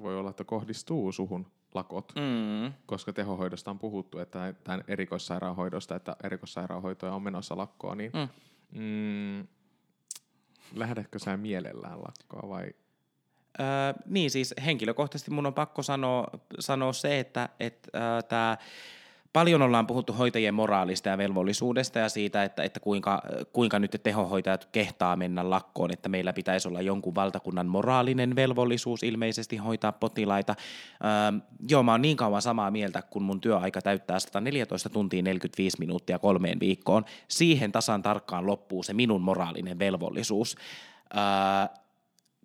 voi 0.01 0.17
olla, 0.17 0.29
että 0.29 0.43
kohdistuu 0.43 1.11
suhun 1.11 1.47
lakot, 1.73 2.13
mm. 2.15 2.73
koska 2.85 3.13
tehohoidosta 3.13 3.71
on 3.71 3.79
puhuttu, 3.79 4.19
että 4.19 4.53
tämän 4.63 4.83
erikoissairaanhoidosta, 4.87 5.95
että 5.95 6.15
erikoissairaanhoitoja 6.23 7.13
on 7.13 7.21
menossa 7.21 7.57
lakkoa, 7.57 7.95
niin 7.95 8.11
mm. 8.13 8.27
Mm, 8.71 9.47
lähdetkö 10.75 11.19
sä 11.19 11.37
mielellään 11.37 11.99
lakkoa 11.99 12.49
vai? 12.49 12.73
Öö, 13.59 13.65
niin 14.05 14.31
siis 14.31 14.53
henkilökohtaisesti 14.65 15.31
mun 15.31 15.45
on 15.45 15.53
pakko 15.53 15.83
sanoa, 15.83 16.27
sanoa 16.59 16.93
se, 16.93 17.19
että 17.19 17.49
et, 17.59 17.89
öö, 17.95 18.21
tämä 18.21 18.57
Paljon 19.33 19.61
ollaan 19.61 19.87
puhuttu 19.87 20.13
hoitajien 20.13 20.53
moraalista 20.53 21.09
ja 21.09 21.17
velvollisuudesta 21.17 21.99
ja 21.99 22.09
siitä, 22.09 22.43
että, 22.43 22.63
että 22.63 22.79
kuinka, 22.79 23.21
kuinka 23.53 23.79
nyt 23.79 23.95
tehohoitajat 24.03 24.65
kehtaa 24.71 25.15
mennä 25.15 25.49
lakkoon, 25.49 25.91
että 25.91 26.09
meillä 26.09 26.33
pitäisi 26.33 26.67
olla 26.67 26.81
jonkun 26.81 27.15
valtakunnan 27.15 27.67
moraalinen 27.67 28.35
velvollisuus 28.35 29.03
ilmeisesti 29.03 29.57
hoitaa 29.57 29.91
potilaita. 29.91 30.55
Öö, 31.03 31.39
joo, 31.69 31.83
mä 31.83 31.91
oon 31.91 32.01
niin 32.01 32.17
kauan 32.17 32.41
samaa 32.41 32.71
mieltä, 32.71 33.01
kun 33.01 33.23
mun 33.23 33.41
työaika 33.41 33.81
täyttää 33.81 34.19
114 34.19 34.89
tuntia 34.89 35.21
45 35.21 35.79
minuuttia 35.79 36.19
kolmeen 36.19 36.59
viikkoon. 36.59 37.05
Siihen 37.27 37.71
tasan 37.71 38.01
tarkkaan 38.01 38.47
loppuu 38.47 38.83
se 38.83 38.93
minun 38.93 39.21
moraalinen 39.21 39.79
velvollisuus. 39.79 40.55
Öö, 41.15 41.80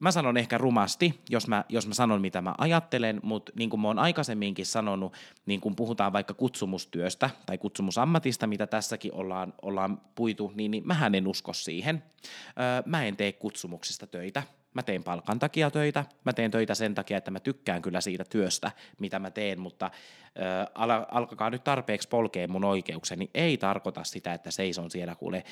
mä 0.01 0.11
sanon 0.11 0.37
ehkä 0.37 0.59
rumasti, 0.59 1.21
jos 1.31 1.49
mä, 1.49 1.65
jos 1.69 1.87
mä 1.87 1.95
sanon 1.95 2.21
mitä 2.21 2.41
mä 2.41 2.55
ajattelen, 2.59 3.21
mutta 3.23 3.53
niin 3.55 3.71
kuin 3.71 3.81
mä 3.81 3.89
oon 3.89 3.99
aikaisemminkin 3.99 4.67
sanonut, 4.67 5.13
niin 5.47 5.61
kun 5.61 5.77
puhutaan 5.77 6.13
vaikka 6.13 6.35
kutsumustyöstä 6.35 7.31
tai 7.47 7.59
kutsumusammatista, 7.59 8.47
mitä 8.47 8.67
tässäkin 8.67 9.15
ollaan, 9.15 9.55
ollaan 9.63 10.01
puitu, 10.15 10.53
niin, 10.55 10.71
niin 10.71 10.87
mähän 10.87 11.15
en 11.15 11.27
usko 11.27 11.53
siihen. 11.53 12.03
Öö, 12.47 12.83
mä 12.87 13.05
en 13.05 13.17
tee 13.17 13.33
kutsumuksista 13.33 14.07
töitä. 14.07 14.43
Mä 14.75 14.83
teen 14.83 15.05
palkan 15.05 15.39
takia 15.39 15.71
töitä, 15.71 16.05
mä 16.25 16.33
teen 16.33 16.51
töitä 16.51 16.75
sen 16.75 16.95
takia, 16.95 17.19
että 17.19 17.31
mä 17.31 17.41
tykkään 17.41 17.83
kyllä 17.83 18.01
siitä 18.01 18.25
työstä, 18.25 18.71
mitä 18.99 19.19
mä 19.19 19.31
teen, 19.31 19.61
mutta 19.61 19.91
ö, 20.27 20.71
al- 20.75 21.07
alkakaa 21.11 21.51
nyt 21.51 21.65
tarpeeksi 21.65 22.09
polkea 22.09 22.49
mun 22.49 22.65
oikeukseni. 22.65 23.31
Ei 23.35 23.57
tarkoita 23.57 24.05
sitä, 24.05 24.35
että 24.35 24.51
seison 24.51 24.91
siellä 24.91 25.15
kuule 25.15 25.45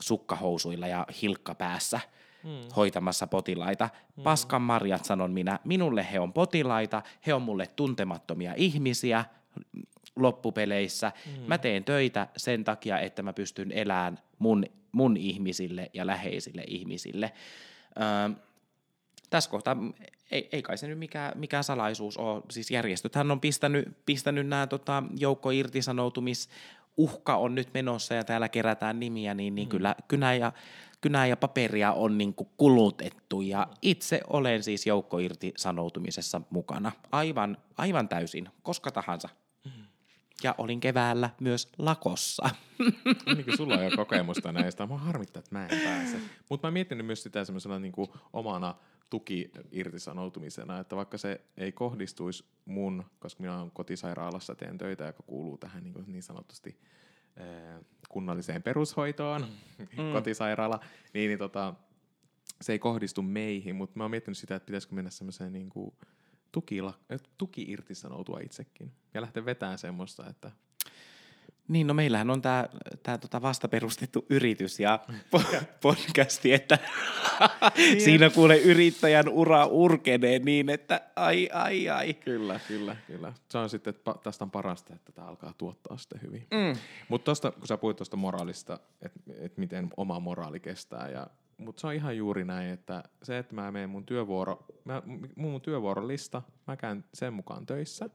sukkahousuilla 0.00 0.86
ja 0.86 1.06
hilkka 1.22 1.54
päässä– 1.54 2.00
mm. 2.44 2.50
hoitamassa 2.76 3.26
potilaita. 3.26 3.88
Mm. 4.16 4.22
Paskan 4.22 4.62
marjat, 4.62 5.04
sanon 5.04 5.30
minä. 5.30 5.58
Minulle 5.64 6.06
he 6.12 6.20
on 6.20 6.32
potilaita, 6.32 7.02
he 7.26 7.34
on 7.34 7.42
mulle 7.42 7.66
tuntemattomia 7.66 8.54
ihmisiä 8.56 9.24
loppupeleissä. 10.16 11.12
Mm. 11.26 11.42
Mä 11.46 11.58
teen 11.58 11.84
töitä 11.84 12.28
sen 12.36 12.64
takia, 12.64 12.98
että 12.98 13.22
mä 13.22 13.32
pystyn 13.32 13.72
elämään 13.72 14.18
mun, 14.38 14.64
mun 14.92 15.16
ihmisille 15.16 15.90
ja 15.94 16.06
läheisille 16.06 16.64
ihmisille. 16.66 17.32
Öö, 18.00 18.36
tässä 19.30 19.50
kohtaa 19.50 19.76
ei, 20.30 20.48
ei 20.52 20.62
kai 20.62 20.78
se 20.78 20.86
nyt 20.86 20.98
mikään, 20.98 21.32
mikään 21.38 21.64
salaisuus 21.64 22.16
ole. 22.16 22.42
Siis 22.50 22.70
järjestöthän 22.70 23.30
on 23.30 23.40
pistänyt, 23.40 23.88
pistänyt 24.06 24.46
nämä 24.46 24.66
tota, 24.66 25.02
joukko 25.18 25.50
irtisanoutumis 25.50 26.48
uhka 26.96 27.36
on 27.36 27.54
nyt 27.54 27.68
menossa 27.74 28.14
ja 28.14 28.24
täällä 28.24 28.48
kerätään 28.48 29.00
nimiä, 29.00 29.34
niin, 29.34 29.54
niin 29.54 29.68
mm. 29.68 29.70
kyllä 29.70 29.94
kynä 30.08 30.34
ja 30.34 30.52
kynää 31.02 31.26
ja 31.26 31.36
paperia 31.36 31.92
on 31.92 32.18
niin 32.18 32.34
kuin 32.34 32.48
kulutettu 32.56 33.40
ja 33.40 33.66
itse 33.82 34.20
olen 34.26 34.62
siis 34.62 34.86
joukko 34.86 35.16
sanoutumisessa 35.56 36.40
mukana 36.50 36.92
aivan, 37.12 37.56
aivan 37.76 38.08
täysin, 38.08 38.48
koska 38.62 38.90
tahansa. 38.90 39.28
Ja 40.42 40.54
olin 40.58 40.80
keväällä 40.80 41.30
myös 41.40 41.68
lakossa. 41.78 42.50
Ainakin 43.26 43.56
sulla 43.56 43.74
on 43.74 43.84
jo 43.84 43.90
kokemusta 44.04 44.52
näistä. 44.52 44.86
Mä 44.86 44.96
harmittaa, 44.96 45.40
että 45.40 45.54
mä 45.54 45.66
en 45.66 45.80
pääse. 45.84 46.16
Mutta 46.48 46.66
mä 46.66 46.68
oon 46.68 46.72
miettinyt 46.72 47.06
myös 47.06 47.22
sitä 47.22 47.44
semmoisena 47.44 47.78
niin 47.78 47.92
kuin 47.92 48.10
omana 48.32 48.74
tuki-irtisanoutumisena, 49.10 50.78
että 50.80 50.96
vaikka 50.96 51.18
se 51.18 51.40
ei 51.56 51.72
kohdistuisi 51.72 52.44
mun, 52.64 53.04
koska 53.18 53.42
minä 53.42 53.58
olen 53.58 53.70
kotisairaalassa, 53.70 54.54
teen 54.54 54.78
töitä, 54.78 55.04
joka 55.04 55.22
kuuluu 55.22 55.58
tähän 55.58 55.84
niin, 55.84 55.94
niin 56.06 56.22
sanotusti 56.22 56.78
kunnalliseen 58.08 58.62
perushoitoon, 58.62 59.46
mm. 59.78 60.12
kotisairaala, 60.14 60.80
niin, 61.14 61.28
niin 61.28 61.38
tota, 61.38 61.74
se 62.60 62.72
ei 62.72 62.78
kohdistu 62.78 63.22
meihin, 63.22 63.76
mutta 63.76 63.98
mä 63.98 64.04
oon 64.04 64.10
miettinyt 64.10 64.38
sitä, 64.38 64.54
että 64.54 64.66
pitäisikö 64.66 64.94
mennä 64.94 65.10
semmoiseen 65.10 65.52
niin 65.52 65.68
kuin 65.68 65.94
tuki, 66.52 66.78
tuki 67.38 67.62
irtisanoutua 67.62 68.40
itsekin 68.40 68.92
ja 69.14 69.20
lähteä 69.20 69.44
vetämään 69.44 69.78
semmoista, 69.78 70.28
että 70.28 70.50
Niin, 71.72 71.86
no 71.86 71.94
meillähän 71.94 72.30
on 72.30 72.42
tämä 72.42 72.68
tää 73.02 73.18
tota 73.18 73.42
vasta 73.42 73.68
perustettu 73.68 74.26
yritys 74.30 74.80
ja 74.80 74.98
po- 75.36 75.64
podcasti, 75.80 76.52
että 76.52 76.78
siinä 78.04 78.30
kuule 78.30 78.58
yrittäjän 78.58 79.28
ura 79.28 79.66
urkenee 79.66 80.38
niin, 80.38 80.70
että 80.70 81.00
ai, 81.16 81.48
ai, 81.52 81.88
ai. 81.88 82.14
Kyllä, 82.14 82.60
kyllä, 82.68 82.96
kyllä. 83.06 83.32
Se 83.48 83.58
on 83.58 83.70
sitten, 83.70 83.94
että 83.94 84.14
tästä 84.22 84.44
on 84.44 84.50
parasta, 84.50 84.94
että 84.94 85.12
tämä 85.12 85.26
alkaa 85.26 85.54
tuottaa 85.58 85.96
sitten 85.98 86.22
hyvin. 86.22 86.46
Mm. 86.50 86.76
Mutta 87.08 87.24
tosta, 87.24 87.50
kun 87.50 87.66
sä 87.66 87.76
puhuit 87.76 87.96
tuosta 87.96 88.16
moraalista, 88.16 88.78
että 89.02 89.20
et 89.40 89.58
miten 89.58 89.90
oma 89.96 90.20
moraali 90.20 90.60
kestää, 90.60 91.08
ja, 91.08 91.26
mutta 91.58 91.80
se 91.80 91.86
on 91.86 91.94
ihan 91.94 92.16
juuri 92.16 92.44
näin, 92.44 92.70
että 92.70 93.02
se, 93.22 93.38
että 93.38 93.54
mä 93.54 93.72
menen 93.72 93.90
mun 93.90 94.06
työvuoro, 94.06 94.64
mä, 94.84 95.02
mun 95.36 95.60
työvuorolista, 95.60 96.42
mä 96.66 96.76
käyn 96.76 97.04
sen 97.14 97.34
mukaan 97.34 97.66
töissä, 97.66 98.10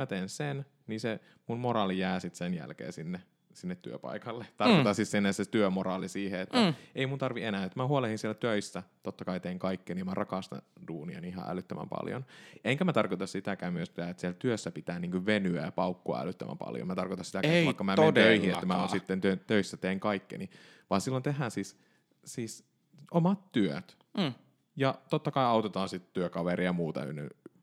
mä 0.00 0.06
teen 0.06 0.28
sen, 0.28 0.66
niin 0.86 1.00
se 1.00 1.20
mun 1.46 1.60
moraali 1.60 1.98
jää 1.98 2.20
sitten 2.20 2.38
sen 2.38 2.54
jälkeen 2.54 2.92
sinne 2.92 3.20
sinne 3.54 3.74
työpaikalle. 3.74 4.46
Tarkoitan 4.56 4.92
mm. 4.92 4.94
siis 4.94 5.10
sen 5.10 5.34
se 5.34 5.44
työmoraali 5.44 6.08
siihen, 6.08 6.40
että 6.40 6.58
mm. 6.58 6.74
ei 6.94 7.06
mun 7.06 7.18
tarvi 7.18 7.44
enää, 7.44 7.64
että 7.64 7.80
mä 7.80 7.86
huolehdin 7.86 8.18
siellä 8.18 8.34
töissä, 8.34 8.82
totta 9.02 9.24
kai 9.24 9.40
teen 9.40 9.58
kaikkea, 9.58 9.94
niin 9.94 10.06
mä 10.06 10.14
rakastan 10.14 10.62
duunia 10.88 11.20
niin 11.20 11.32
ihan 11.32 11.50
älyttömän 11.50 11.88
paljon. 11.88 12.24
Enkä 12.64 12.84
mä 12.84 12.92
tarkoita 12.92 13.26
sitäkään 13.26 13.72
myös, 13.72 13.88
että 13.88 14.14
siellä 14.16 14.36
työssä 14.38 14.70
pitää 14.70 14.98
niin 14.98 15.26
venyä 15.26 15.64
ja 15.64 15.72
paukkua 15.72 16.20
älyttömän 16.20 16.58
paljon. 16.58 16.86
Mä 16.86 16.94
tarkoitan 16.94 17.24
sitäkään, 17.24 17.54
että 17.54 17.66
vaikka 17.66 17.84
mä 17.84 17.96
menen 17.96 18.14
töihin, 18.14 18.50
että 18.50 18.66
mä 18.66 18.80
oon 18.80 18.88
sitten 18.88 19.20
työ, 19.20 19.36
töissä 19.36 19.76
teen 19.76 20.00
kaikkeni, 20.00 20.50
vaan 20.90 21.00
silloin 21.00 21.22
tehdään 21.22 21.50
siis, 21.50 21.76
siis 22.24 22.64
omat 23.10 23.52
työt. 23.52 23.96
Mm. 24.18 24.32
Ja 24.76 24.94
totta 25.10 25.30
kai 25.30 25.44
autetaan 25.44 25.88
sitten 25.88 26.12
työkaveria 26.12 26.64
ja 26.64 26.72
muuta 26.72 27.00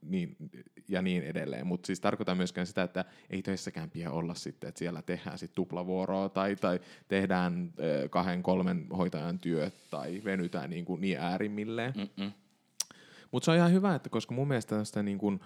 niin, 0.10 0.36
ja 0.88 1.02
niin 1.02 1.24
edelleen. 1.24 1.68
Mutta 1.68 1.88
siis 1.88 2.00
tarkoitan 2.00 2.38
myöskään 2.38 2.68
sitä, 2.68 2.84
että 2.84 3.06
ei 3.30 3.42
töissäkään 3.42 3.90
pidä 3.90 4.12
olla 4.12 4.34
sitten, 4.34 4.68
että 4.68 4.80
siellä 4.80 5.02
tehdään 5.02 5.38
sitten 5.38 5.56
tuplavuoroa 5.56 6.30
tai, 6.30 6.56
tai 6.56 6.80
tehdään 7.08 7.74
kahden, 8.10 8.44
kolmen 8.44 8.88
hoitajan 8.98 9.40
työt 9.40 9.74
tai 9.92 10.22
venytään 10.24 10.70
niin, 10.70 10.86
kuin 10.86 11.02
niin 11.02 11.20
äärimmilleen. 11.20 11.94
Mutta 13.32 13.46
se 13.46 13.52
on 13.52 13.58
ihan 13.58 13.72
hyvä, 13.72 13.96
että 13.96 14.10
koska 14.10 14.36
mun 14.36 14.48
mielestä 14.48 14.84
sitä 14.84 15.04
niin 15.04 15.18
kuin, 15.18 15.40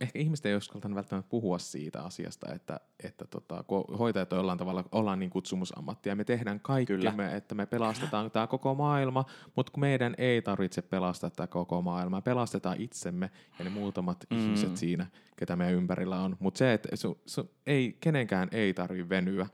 ehkä 0.00 0.18
ihmiset 0.18 0.46
ei 0.46 0.56
uskaltanut 0.56 0.96
välttämättä 0.96 1.28
puhua 1.28 1.58
siitä 1.58 2.02
asiasta, 2.02 2.52
että, 2.54 2.80
että 3.04 3.24
tota, 3.24 3.62
kun 3.62 3.84
hoitajat 3.98 4.32
on 4.32 4.38
jollain 4.38 4.58
tavalla, 4.58 4.84
ollaan 4.92 5.18
niin 5.18 5.30
kutsumusammattia, 5.30 6.10
ja 6.10 6.16
me 6.16 6.24
tehdään 6.24 6.60
kaikkemme, 6.60 7.36
että 7.36 7.54
me 7.54 7.66
pelastetaan 7.66 8.30
tämä 8.30 8.46
koko 8.46 8.74
maailma, 8.74 9.24
mutta 9.56 9.72
kun 9.72 9.80
meidän 9.80 10.14
ei 10.18 10.42
tarvitse 10.42 10.82
pelastaa 10.82 11.30
tämä 11.30 11.46
koko 11.46 11.82
maailma, 11.82 12.20
pelastetaan 12.20 12.80
itsemme 12.80 13.30
ja 13.58 13.64
ne 13.64 13.70
muutamat 13.70 14.24
mm. 14.30 14.38
ihmiset 14.38 14.76
siinä, 14.76 15.06
ketä 15.36 15.56
meidän 15.56 15.74
ympärillä 15.74 16.20
on. 16.20 16.36
Mutta 16.38 16.58
se, 16.58 16.72
että 16.72 16.96
su, 16.96 17.20
su, 17.26 17.50
ei, 17.66 17.96
kenenkään 18.00 18.48
ei 18.52 18.74
tarvitse 18.74 19.08
venyä 19.08 19.46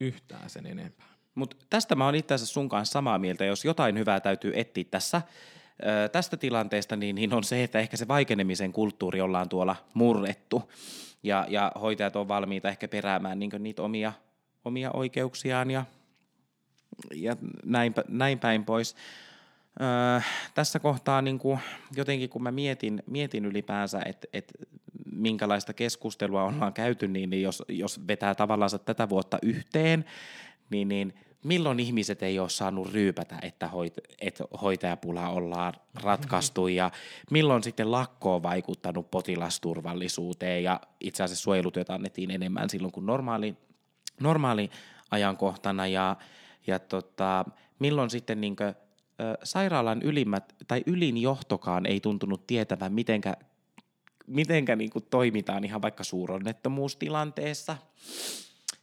yhtään 0.00 0.50
sen 0.50 0.66
enempää. 0.66 1.12
Mutta 1.34 1.56
tästä 1.70 1.94
mä 1.94 2.04
oon 2.04 2.14
itse 2.14 2.34
asiassa 2.34 2.52
sun 2.52 2.68
kanssa 2.68 2.92
samaa 2.92 3.18
mieltä, 3.18 3.44
jos 3.44 3.64
jotain 3.64 3.98
hyvää 3.98 4.20
täytyy 4.20 4.52
etsiä 4.54 4.84
tässä, 4.90 5.22
tästä 6.12 6.36
tilanteesta 6.36 6.96
niin, 6.96 7.14
niin 7.14 7.34
on 7.34 7.44
se, 7.44 7.64
että 7.64 7.78
ehkä 7.78 7.96
se 7.96 8.08
vaikenemisen 8.08 8.72
kulttuuri 8.72 9.20
ollaan 9.20 9.48
tuolla 9.48 9.76
murrettu 9.94 10.70
ja, 11.22 11.46
ja 11.48 11.72
hoitajat 11.80 12.16
on 12.16 12.28
valmiita 12.28 12.68
ehkä 12.68 12.88
peräämään 12.88 13.38
niin 13.38 13.50
niitä 13.58 13.82
omia, 13.82 14.12
omia 14.64 14.90
oikeuksiaan 14.92 15.70
ja, 15.70 15.84
ja 17.14 17.36
näin, 17.64 17.94
näin 18.08 18.38
päin 18.38 18.64
pois. 18.64 18.96
Öö, 19.80 20.20
tässä 20.54 20.78
kohtaa 20.78 21.22
niin 21.22 21.38
kuin, 21.38 21.58
jotenkin 21.96 22.30
kun 22.30 22.42
mä 22.42 22.52
mietin, 22.52 23.02
mietin 23.06 23.44
ylipäänsä, 23.44 24.02
että 24.04 24.28
et, 24.32 24.52
minkälaista 25.12 25.72
keskustelua 25.72 26.44
ollaan 26.44 26.72
käyty, 26.72 27.08
niin, 27.08 27.30
niin 27.30 27.42
jos, 27.42 27.62
jos 27.68 28.06
vetää 28.06 28.34
tavallaan 28.34 28.70
tätä 28.84 29.08
vuotta 29.08 29.38
yhteen, 29.42 30.04
niin, 30.70 30.88
niin 30.88 31.14
milloin 31.44 31.80
ihmiset 31.80 32.22
ei 32.22 32.38
ole 32.38 32.48
saanut 32.48 32.92
ryypätä, 32.92 33.38
että, 33.42 33.68
hoit, 33.68 33.94
että 34.20 34.44
hoitajapula 34.62 35.28
ollaan 35.28 35.72
ratkaistu 36.02 36.68
ja 36.68 36.90
milloin 37.30 37.62
sitten 37.62 37.90
lakko 37.90 38.34
on 38.34 38.42
vaikuttanut 38.42 39.10
potilasturvallisuuteen 39.10 40.64
ja 40.64 40.80
itse 41.00 41.22
asiassa 41.22 41.42
suojelutyötä 41.42 41.94
annettiin 41.94 42.30
enemmän 42.30 42.70
silloin 42.70 42.92
kuin 42.92 43.06
normaali, 43.06 43.56
normaali 44.20 44.70
ajankohtana 45.10 45.86
ja, 45.86 46.16
ja 46.66 46.78
tota, 46.78 47.44
milloin 47.78 48.10
sitten 48.10 48.40
niin 48.40 48.56
kuin, 48.56 48.74
sairaalan 49.44 50.02
ylimmät 50.02 50.54
tai 50.68 50.82
ylin 50.86 51.16
johtokaan 51.16 51.86
ei 51.86 52.00
tuntunut 52.00 52.46
tietävän, 52.46 52.92
mitenkä, 52.92 53.36
mitenkä 54.26 54.76
niin 54.76 54.90
kuin 54.90 55.06
toimitaan 55.10 55.64
ihan 55.64 55.82
vaikka 55.82 56.04
suuronnettomuustilanteessa– 56.04 57.76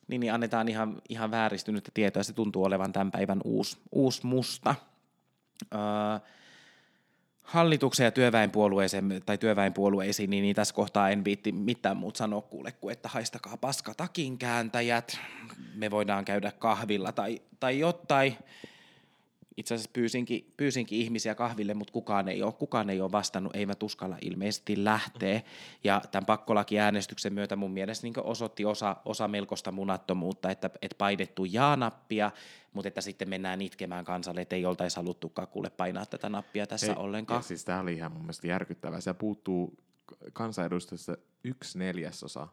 niin, 0.10 0.19
niin 0.19 0.34
annetaan 0.34 0.67
ihan, 0.67 1.02
ihan 1.10 1.32
vääristynyttä 1.32 1.91
tietoa. 1.93 2.24
Se 2.24 2.34
tuntuu 2.34 2.63
olevan 2.63 2.93
tämän 2.93 3.12
päivän 3.12 3.41
uusi, 3.43 3.78
uusi 3.91 4.26
musta. 4.26 4.76
Öö, 5.74 5.80
hallituksen 7.43 8.04
ja 8.04 8.12
työväenpuolueeseen 8.12 9.22
tai 9.26 9.38
työväenpuolueisiin, 9.38 10.30
niin, 10.30 10.41
niin 10.41 10.56
tässä 10.56 10.76
kohtaa 10.76 11.10
en 11.10 11.26
viitti 11.26 11.52
mitään 11.52 11.98
muuta 11.98 12.17
sanoa 12.17 12.41
kuule 12.41 12.72
kuin, 12.72 12.93
että 12.93 13.10
haistakaa 13.10 13.58
paska 13.58 13.93
takin 13.93 14.38
kääntäjät, 14.38 15.19
me 15.76 15.91
voidaan 15.91 16.26
käydä 16.26 16.52
kahvilla 16.52 17.12
tai, 17.12 17.41
tai 17.60 17.80
jotain 17.80 18.38
itse 19.60 19.74
asiassa 19.74 19.91
pyysinkin, 19.93 20.54
pyysinkin 20.58 21.00
ihmisiä 21.00 21.36
kahville, 21.36 21.74
mutta 21.74 21.93
kukaan 21.93 22.30
ei 22.30 22.43
ole, 22.43 22.54
kukaan 22.54 22.89
ei 22.89 23.02
ole 23.02 23.12
vastannut, 23.12 23.56
ei 23.56 23.65
mä 23.65 23.76
tuskalla 23.76 24.17
ilmeisesti 24.22 24.84
lähtee. 24.84 25.43
Ja 25.84 26.02
tämän 26.12 26.26
pakkolakiäänestyksen 26.26 27.34
myötä 27.34 27.56
mun 27.56 27.72
mielestä 27.72 28.08
niin 28.08 28.13
osoitti 28.24 28.65
osa, 28.65 28.95
osa 29.06 29.28
melkoista 29.28 29.72
munattomuutta, 29.72 30.52
että, 30.52 30.69
että 30.82 30.95
painettu 30.98 31.45
jaa-nappia, 31.45 32.32
mutta 32.74 32.88
että 32.88 33.02
sitten 33.02 33.30
mennään 33.30 33.62
itkemään 33.62 34.06
kansalle, 34.06 34.41
että 34.41 34.56
ei 34.56 34.65
oltaisi 34.65 34.95
haluttukaan 34.95 35.48
kuule 35.48 35.69
painaa 35.69 36.06
tätä 36.06 36.30
nappia 36.30 36.67
tässä 36.67 36.91
ei, 36.91 36.98
ollenkaan. 36.98 37.43
Siis 37.43 37.65
tämä 37.65 37.80
oli 37.80 37.93
ihan 37.93 38.12
mun 38.12 38.22
mielestä 38.22 38.48
järkyttävää. 38.48 39.02
Se 39.02 39.13
puuttuu 39.13 39.78
kansanedustajasta 40.34 41.17
yksi 41.43 41.80
neljäsosa 41.80 42.48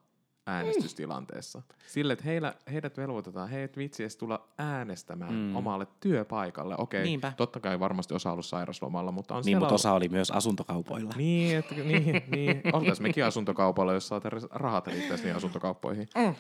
äänestystilanteessa. 0.47 1.63
Sille, 1.87 2.13
että 2.13 2.25
heillä, 2.25 2.55
heidät 2.73 2.97
velvoitetaan, 2.97 3.49
he 3.49 3.65
et 3.65 3.77
vitsi 3.77 4.03
edes 4.03 4.17
tulla 4.17 4.46
äänestämään 4.59 5.35
mm. 5.35 5.57
omalle 5.57 5.87
työpaikalle. 6.01 6.75
Okei, 6.79 7.05
Niinpä. 7.05 7.33
totta 7.37 7.61
kai 7.61 7.81
varmasti 7.81 8.15
osa 8.15 8.33
ollut 8.33 8.47
sairaslomalla, 8.47 9.13
mutta 9.13 9.35
on 9.35 9.43
Niin, 9.47 9.59
mutta 9.59 9.75
osa 9.75 9.93
oli 9.93 10.09
myös 10.09 10.31
asuntokaupoilla. 10.31 11.11
Niin, 11.17 11.57
että, 11.57 11.75
niin, 11.85 12.23
niin. 12.29 12.63
oltaisiin 12.73 13.09
mekin 13.09 13.25
asuntokaupalla, 13.25 13.93
jos 13.93 14.09
saat 14.09 14.25
rahat 14.51 14.87
riittäisi 14.87 15.25
niin 15.25 15.37
asuntokauppoihin. 15.37 16.09
Mm. 16.17 16.35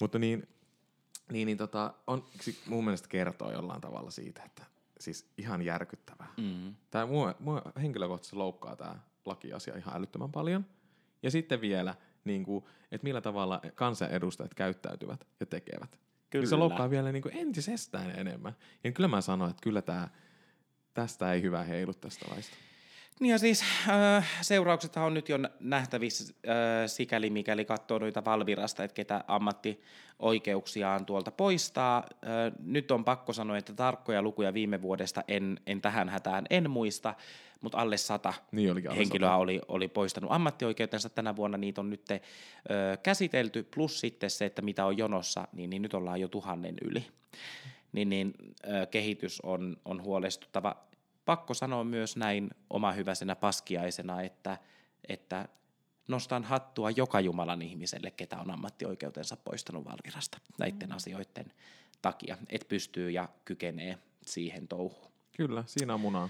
Mutta 0.00 0.18
niin, 0.18 0.48
niin, 1.32 1.46
niin 1.46 1.58
tota, 1.58 1.94
on, 2.06 2.24
mun 2.66 2.84
mielestä 2.84 3.08
kertoo 3.08 3.52
jollain 3.52 3.80
tavalla 3.80 4.10
siitä, 4.10 4.42
että 4.42 4.62
siis 5.00 5.30
ihan 5.38 5.62
järkyttävää. 5.62 6.28
Mm. 6.36 6.74
Tämä 6.90 7.06
mua, 7.06 7.34
mua 7.40 7.62
henkilökohtaisesti 7.82 8.36
loukkaa 8.36 8.76
tämä 8.76 8.94
lakiasia 9.24 9.76
ihan 9.76 9.96
älyttömän 9.96 10.32
paljon. 10.32 10.66
Ja 11.22 11.30
sitten 11.30 11.60
vielä– 11.60 11.94
niin 12.28 12.44
kuin, 12.44 12.64
että 12.92 13.04
millä 13.04 13.20
tavalla 13.20 13.60
kansanedustajat 13.74 14.54
käyttäytyvät 14.54 15.26
ja 15.40 15.46
tekevät. 15.46 15.98
Kyllä. 16.30 16.42
Niin 16.42 16.48
se 16.48 16.56
loukkaa 16.56 16.90
vielä 16.90 17.12
niin 17.12 17.22
kuin 17.22 17.36
entisestään 17.36 18.10
enemmän. 18.10 18.56
Ja 18.84 18.92
kyllä 18.92 19.08
mä 19.08 19.20
sanoin, 19.20 19.50
että 19.50 19.62
kyllä 19.62 19.82
tämä, 19.82 20.08
tästä 20.94 21.32
ei 21.32 21.42
hyvä 21.42 21.62
heilu 21.64 21.94
tästä 21.94 22.26
laista. 22.30 22.56
Niin 23.20 23.30
ja 23.30 23.38
siis 23.38 23.64
äh, 23.88 24.28
seurauksethan 24.40 25.04
on 25.04 25.14
nyt 25.14 25.28
jo 25.28 25.38
nähtävissä 25.60 26.34
äh, 26.48 26.54
sikäli 26.86 27.30
mikäli 27.30 27.64
katsoo 27.64 27.98
noita 27.98 28.24
Valvirasta, 28.24 28.84
että 28.84 28.94
ketä 28.94 29.24
ammattioikeuksiaan 29.28 31.06
tuolta 31.06 31.30
poistaa. 31.30 31.96
Äh, 31.98 32.52
nyt 32.64 32.90
on 32.90 33.04
pakko 33.04 33.32
sanoa, 33.32 33.56
että 33.56 33.72
tarkkoja 33.72 34.22
lukuja 34.22 34.54
viime 34.54 34.82
vuodesta 34.82 35.24
en, 35.28 35.60
en 35.66 35.80
tähän 35.80 36.08
hätään 36.08 36.46
en 36.50 36.70
muista, 36.70 37.14
mutta 37.60 37.78
alle 37.78 37.96
sata 37.96 38.34
niin 38.52 38.70
alle 38.70 38.96
henkilöä 38.96 39.28
sata. 39.28 39.36
Oli, 39.36 39.60
oli 39.68 39.88
poistanut 39.88 40.32
ammattioikeutensa 40.32 41.08
tänä 41.08 41.36
vuonna. 41.36 41.58
Niitä 41.58 41.80
on 41.80 41.90
nyt 41.90 42.10
ö, 42.10 42.16
käsitelty, 43.02 43.62
plus 43.62 44.00
sitten 44.00 44.30
se, 44.30 44.44
että 44.44 44.62
mitä 44.62 44.84
on 44.84 44.98
jonossa, 44.98 45.48
niin, 45.52 45.70
niin 45.70 45.82
nyt 45.82 45.94
ollaan 45.94 46.20
jo 46.20 46.28
tuhannen 46.28 46.74
yli. 46.82 47.06
Niin, 47.92 48.08
niin 48.08 48.34
ö, 48.66 48.86
kehitys 48.86 49.40
on, 49.40 49.76
on 49.84 50.02
huolestuttava. 50.02 50.88
Pakko 51.28 51.54
sanoa 51.54 51.84
myös 51.84 52.16
näin 52.16 52.50
oma 52.70 52.92
hyväisenä 52.92 53.36
paskiaisena, 53.36 54.22
että, 54.22 54.58
että 55.08 55.48
nostan 56.08 56.44
hattua 56.44 56.90
joka 56.90 57.20
Jumalan 57.20 57.62
ihmiselle, 57.62 58.10
ketä 58.10 58.38
on 58.38 58.50
ammattioikeutensa 58.50 59.36
poistanut 59.36 59.84
Valvirasta 59.84 60.38
näiden 60.58 60.92
asioiden 60.92 61.52
takia, 62.02 62.36
että 62.48 62.68
pystyy 62.68 63.10
ja 63.10 63.28
kykenee 63.44 63.98
siihen 64.26 64.68
touhuun. 64.68 65.12
Kyllä, 65.36 65.64
siinä 65.66 65.94
on 65.94 66.00
munaa. 66.00 66.28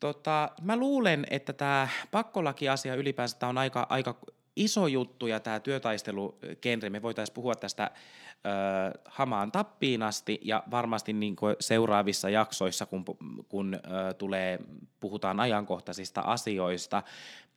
Tota, 0.00 0.50
mä 0.62 0.76
luulen, 0.76 1.26
että 1.30 1.52
tämä 1.52 1.88
pakkolakiasia 2.10 2.94
ylipäänsä 2.94 3.48
on 3.48 3.58
aika, 3.58 3.86
aika 3.88 4.18
iso 4.56 4.86
juttu 4.86 5.26
ja 5.26 5.40
tämä 5.40 5.60
työtaistelugenre, 5.60 6.90
me 6.90 7.02
voitaisiin 7.02 7.34
puhua 7.34 7.54
tästä 7.54 7.90
ö, 7.90 9.00
hamaan 9.04 9.52
tappiin 9.52 10.02
asti 10.02 10.40
ja 10.42 10.62
varmasti 10.70 11.12
niin 11.12 11.36
kuin 11.36 11.56
seuraavissa 11.60 12.30
jaksoissa, 12.30 12.86
kun, 12.86 13.04
kun 13.48 13.74
ö, 13.74 14.14
tulee, 14.14 14.58
puhutaan 15.00 15.40
ajankohtaisista 15.40 16.20
asioista, 16.20 17.02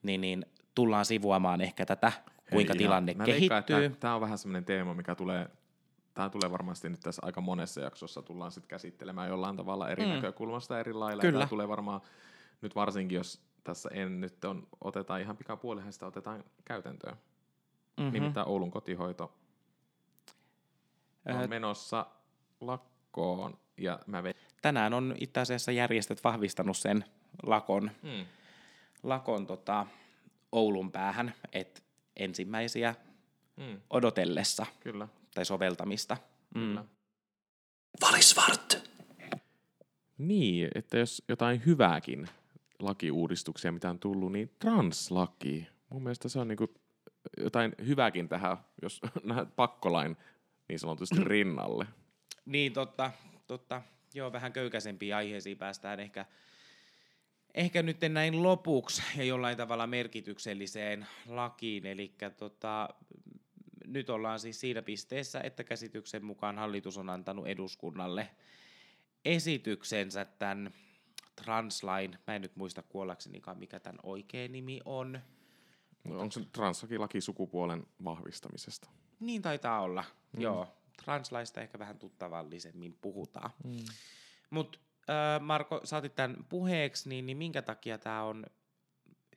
niin, 0.04 0.22
niin 0.22 0.46
tullaan 0.76 1.06
sivuamaan 1.06 1.62
ehkä 1.62 1.86
tätä 1.86 2.12
kuinka 2.52 2.74
Ei, 2.74 2.78
tilanne 2.78 3.14
mä 3.14 3.26
kehittyy. 3.26 3.76
Veikkaan, 3.76 4.00
tämä 4.00 4.16
on 4.16 4.22
vähän 4.22 4.38
semmoinen 4.38 4.66
teema, 4.66 4.94
mikä 4.94 5.16
tulee, 5.16 5.50
tämä 6.14 6.30
tulee 6.30 6.52
varmasti 6.52 6.90
nyt 6.90 7.00
tässä 7.00 7.22
aika 7.26 7.42
monessa 7.42 7.82
jaksossa 7.82 8.22
tullaan 8.22 8.52
sitten 8.52 8.68
käsittelemään 8.68 9.30
jollain 9.30 9.58
tavalla 9.58 9.90
eri 9.90 10.06
mm. 10.06 10.12
näkökulmasta 10.12 10.80
eri 10.80 10.94
lailla. 10.94 11.22
Kyllä. 11.22 11.40
Tämä 11.40 11.50
tulee 11.50 11.68
varmaan 11.68 12.02
nyt 12.62 12.76
varsinkin, 12.76 13.16
jos 13.16 13.42
tässä 13.64 13.90
en 13.94 14.22
nyt 14.22 14.46
on, 14.46 14.68
otetaan 14.82 15.22
ihan 15.22 15.38
pikapuolihan 15.38 15.94
sitä 15.94 16.06
otetaan 16.06 16.44
käytäntöön. 16.66 17.14
Mhm. 17.16 17.22
Mm-hmm. 18.06 18.14
Nimittäin 18.14 18.48
Oulun 18.48 18.72
kotihoito 18.72 19.34
on 21.26 21.42
Ö, 21.44 21.48
menossa 21.48 22.06
lakkoon 22.62 23.58
ja 23.78 24.00
mä 24.08 24.22
ve- 24.22 24.36
Tänään 24.62 24.94
on 24.94 25.16
itse 25.20 25.40
asiassa 25.40 25.72
järjestöt 25.72 26.24
vahvistanut 26.24 26.78
sen 26.78 27.06
lakon, 27.44 27.92
mm. 28.04 28.26
lakon 29.04 29.48
tota, 29.48 29.88
Oulun 30.52 30.92
päähän, 30.92 31.34
että 31.54 31.82
ensimmäisiä 32.16 32.96
Mm. 33.58 33.82
odotellessa 33.90 34.66
Kyllä, 34.80 35.08
tai 35.36 35.46
soveltamista. 35.46 36.18
Mm. 36.56 36.62
kyllä. 36.62 36.86
Valisvart. 38.02 38.90
Niin, 40.18 40.70
että 40.76 40.98
jos 40.98 41.24
jotain 41.28 41.66
hyvääkin 41.66 42.30
lakiuudistuksia, 42.84 43.72
mitä 43.72 43.90
on 43.90 44.00
tullut, 44.00 44.32
niin 44.32 44.52
translaki. 44.60 45.68
Mun 45.90 46.04
mielestä 46.04 46.30
se 46.30 46.40
on 46.40 46.48
niinku 46.48 46.74
jotain 47.38 47.76
hyvääkin 47.86 48.30
tähän, 48.30 48.58
jos 48.82 49.02
näet 49.24 49.56
pakkolain 49.56 50.18
niin 50.70 50.80
sanotusti 50.80 51.24
rinnalle. 51.34 51.88
Niin, 52.46 52.74
totta, 52.74 53.12
totta. 53.48 53.82
Joo, 54.14 54.32
vähän 54.32 54.54
köykäisempiin 54.54 55.16
aiheisiin 55.16 55.58
päästään 55.58 56.00
ehkä, 56.00 56.26
ehkä 57.54 57.84
nyt 57.84 57.98
näin 58.10 58.44
lopuksi 58.44 59.04
ja 59.18 59.24
jollain 59.24 59.58
tavalla 59.58 59.88
merkitykselliseen 59.88 61.08
lakiin. 61.28 61.86
Eli 61.86 62.16
tota, 62.38 62.90
nyt 63.88 64.10
ollaan 64.10 64.40
siis 64.40 64.60
siinä 64.60 64.82
pisteessä, 64.82 65.42
että 65.42 65.64
käsityksen 65.64 66.26
mukaan 66.26 66.58
hallitus 66.58 66.98
on 66.98 67.10
antanut 67.10 67.48
eduskunnalle 67.48 68.30
esityksensä 69.26 70.26
tämän 70.26 70.74
translain, 71.36 72.18
mä 72.28 72.36
en 72.36 72.42
nyt 72.42 72.56
muista 72.56 72.82
kuollaksenikaan 72.82 73.58
mikä 73.60 73.80
tämän 73.80 74.00
oikea 74.04 74.48
nimi 74.48 74.82
on. 74.86 75.20
No, 76.04 76.20
onko 76.20 76.32
se 76.32 76.46
translaki 76.52 76.98
laki 76.98 77.22
sukupuolen 77.22 77.88
vahvistamisesta? 78.04 78.90
Niin 79.20 79.42
taitaa 79.42 79.82
olla, 79.82 80.04
mm. 80.34 80.42
joo. 80.42 80.68
Translaista 81.06 81.62
ehkä 81.62 81.80
vähän 81.80 82.00
tuttavallisemmin 82.00 82.98
puhutaan. 83.02 83.50
Mm. 83.64 83.86
Mutta 84.50 84.80
äh, 85.10 85.42
Marko, 85.42 85.82
saatit 85.84 86.16
tämän 86.16 86.46
puheeksi, 86.50 87.10
niin, 87.10 87.26
niin 87.26 87.38
minkä 87.38 87.62
takia 87.62 87.98
tämä 87.98 88.24
on 88.24 88.46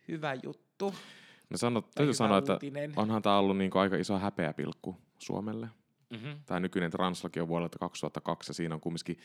hyvä 0.08 0.34
juttu? 0.42 0.94
No 1.50 1.56
sano, 1.56 1.82
täytyy 1.82 2.14
sanoa, 2.14 2.38
että 2.38 2.52
uutinen? 2.52 2.92
onhan 2.96 3.22
tämä 3.22 3.38
ollut 3.38 3.58
niinku 3.58 3.78
aika 3.78 3.96
iso 3.96 4.18
häpeäpilkku 4.18 4.96
Suomelle. 5.18 5.68
Mm-hmm. 6.10 6.40
Tämä 6.46 6.60
nykyinen 6.60 6.90
translaki 6.90 7.40
on 7.40 7.48
vuodelta 7.48 7.78
2002 7.78 8.50
ja 8.50 8.54
siinä 8.54 8.74
on 8.74 8.80
kumminkin, 8.80 9.18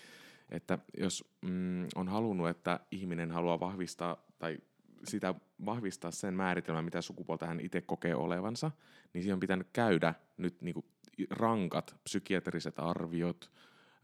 että 0.51 0.79
jos 0.97 1.25
mm, 1.41 1.87
on 1.95 2.07
halunnut, 2.07 2.49
että 2.49 2.79
ihminen 2.91 3.31
haluaa 3.31 3.59
vahvistaa 3.59 4.17
tai 4.39 4.57
sitä 5.03 5.35
vahvistaa 5.65 6.11
sen 6.11 6.33
määritelmän, 6.33 6.85
mitä 6.85 7.01
sukupuolta 7.01 7.47
hän 7.47 7.59
itse 7.59 7.81
kokee 7.81 8.15
olevansa, 8.15 8.71
niin 9.13 9.21
siihen 9.21 9.33
on 9.33 9.39
pitänyt 9.39 9.67
käydä 9.73 10.13
nyt 10.37 10.61
niinku 10.61 10.85
rankat 11.29 11.95
psykiatriset 12.03 12.79
arviot, 12.79 13.51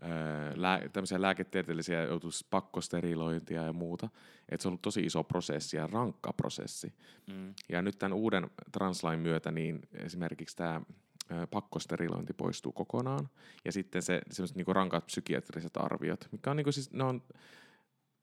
öö, 0.04 0.10
lää, 0.56 0.90
tämmöisiä 0.94 1.22
lääketieteellisiä 1.22 2.04
joutuisi 2.04 2.48
pakkosterilointia 2.50 3.64
ja 3.64 3.74
muuta. 3.74 4.10
Et 4.50 4.62
se 4.62 4.68
on 4.68 4.70
ollut 4.70 4.82
tosi 4.82 5.02
iso 5.02 5.24
prosessi 5.24 5.78
ja 5.78 5.88
rankka 5.88 6.34
prosessi. 6.34 6.94
Mm. 7.28 7.54
Ja 7.70 7.82
nyt 7.82 8.00
tämän 8.00 8.18
uuden 8.18 8.50
translain 8.72 9.20
myötä 9.20 9.52
niin 9.52 9.82
esimerkiksi 9.94 10.56
tämä 10.56 10.82
pakkosterilointi 11.52 12.34
poistuu 12.34 12.72
kokonaan. 12.72 13.30
Ja 13.66 13.72
sitten 13.72 14.02
se 14.02 14.22
semmoiset 14.32 14.58
niinku 14.58 14.74
rankat 14.74 15.06
psykiatriset 15.06 15.78
arviot, 15.78 16.28
mikä 16.32 16.52
on 16.52 16.58
niinku 16.58 16.72
siis, 16.72 16.92
ne 16.94 17.04
on, 17.04 17.24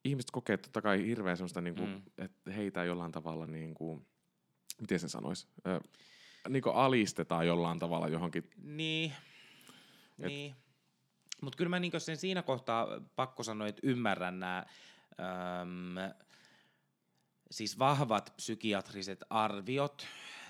ihmiset 0.05 0.31
kokee 0.31 0.57
totta 0.57 0.83
kai 0.83 1.07
hirveän 1.07 1.37
semmoista, 1.37 1.61
niinku, 1.61 1.83
Mm. 1.87 1.89
mm. 1.93 2.03
että 2.19 2.51
heitä 2.53 2.85
jollain 2.85 3.13
tavalla, 3.13 3.47
niinku, 3.47 4.07
miten 4.81 5.01
sen 5.01 5.09
sanoisi, 5.11 5.49
ö, 5.67 5.81
niinku 6.49 6.71
alistetaan 6.71 7.47
jollain 7.47 7.79
tavalla 7.79 8.09
johonkin. 8.09 8.51
Niin, 8.63 9.13
Et- 10.19 10.27
niin. 10.27 10.55
Mutta 11.43 11.57
kyllä 11.57 11.69
mä 11.69 11.81
niinku 11.81 12.01
sen 12.01 12.17
siinä 12.17 12.43
kohtaa 12.43 12.89
pakko 13.17 13.43
sanoa, 13.43 13.69
että 13.69 13.81
ymmärrän 13.85 14.41
nämä 14.41 14.65
siis 17.51 17.79
vahvat 17.79 18.33
psykiatriset 18.37 19.25
arviot 19.31 20.07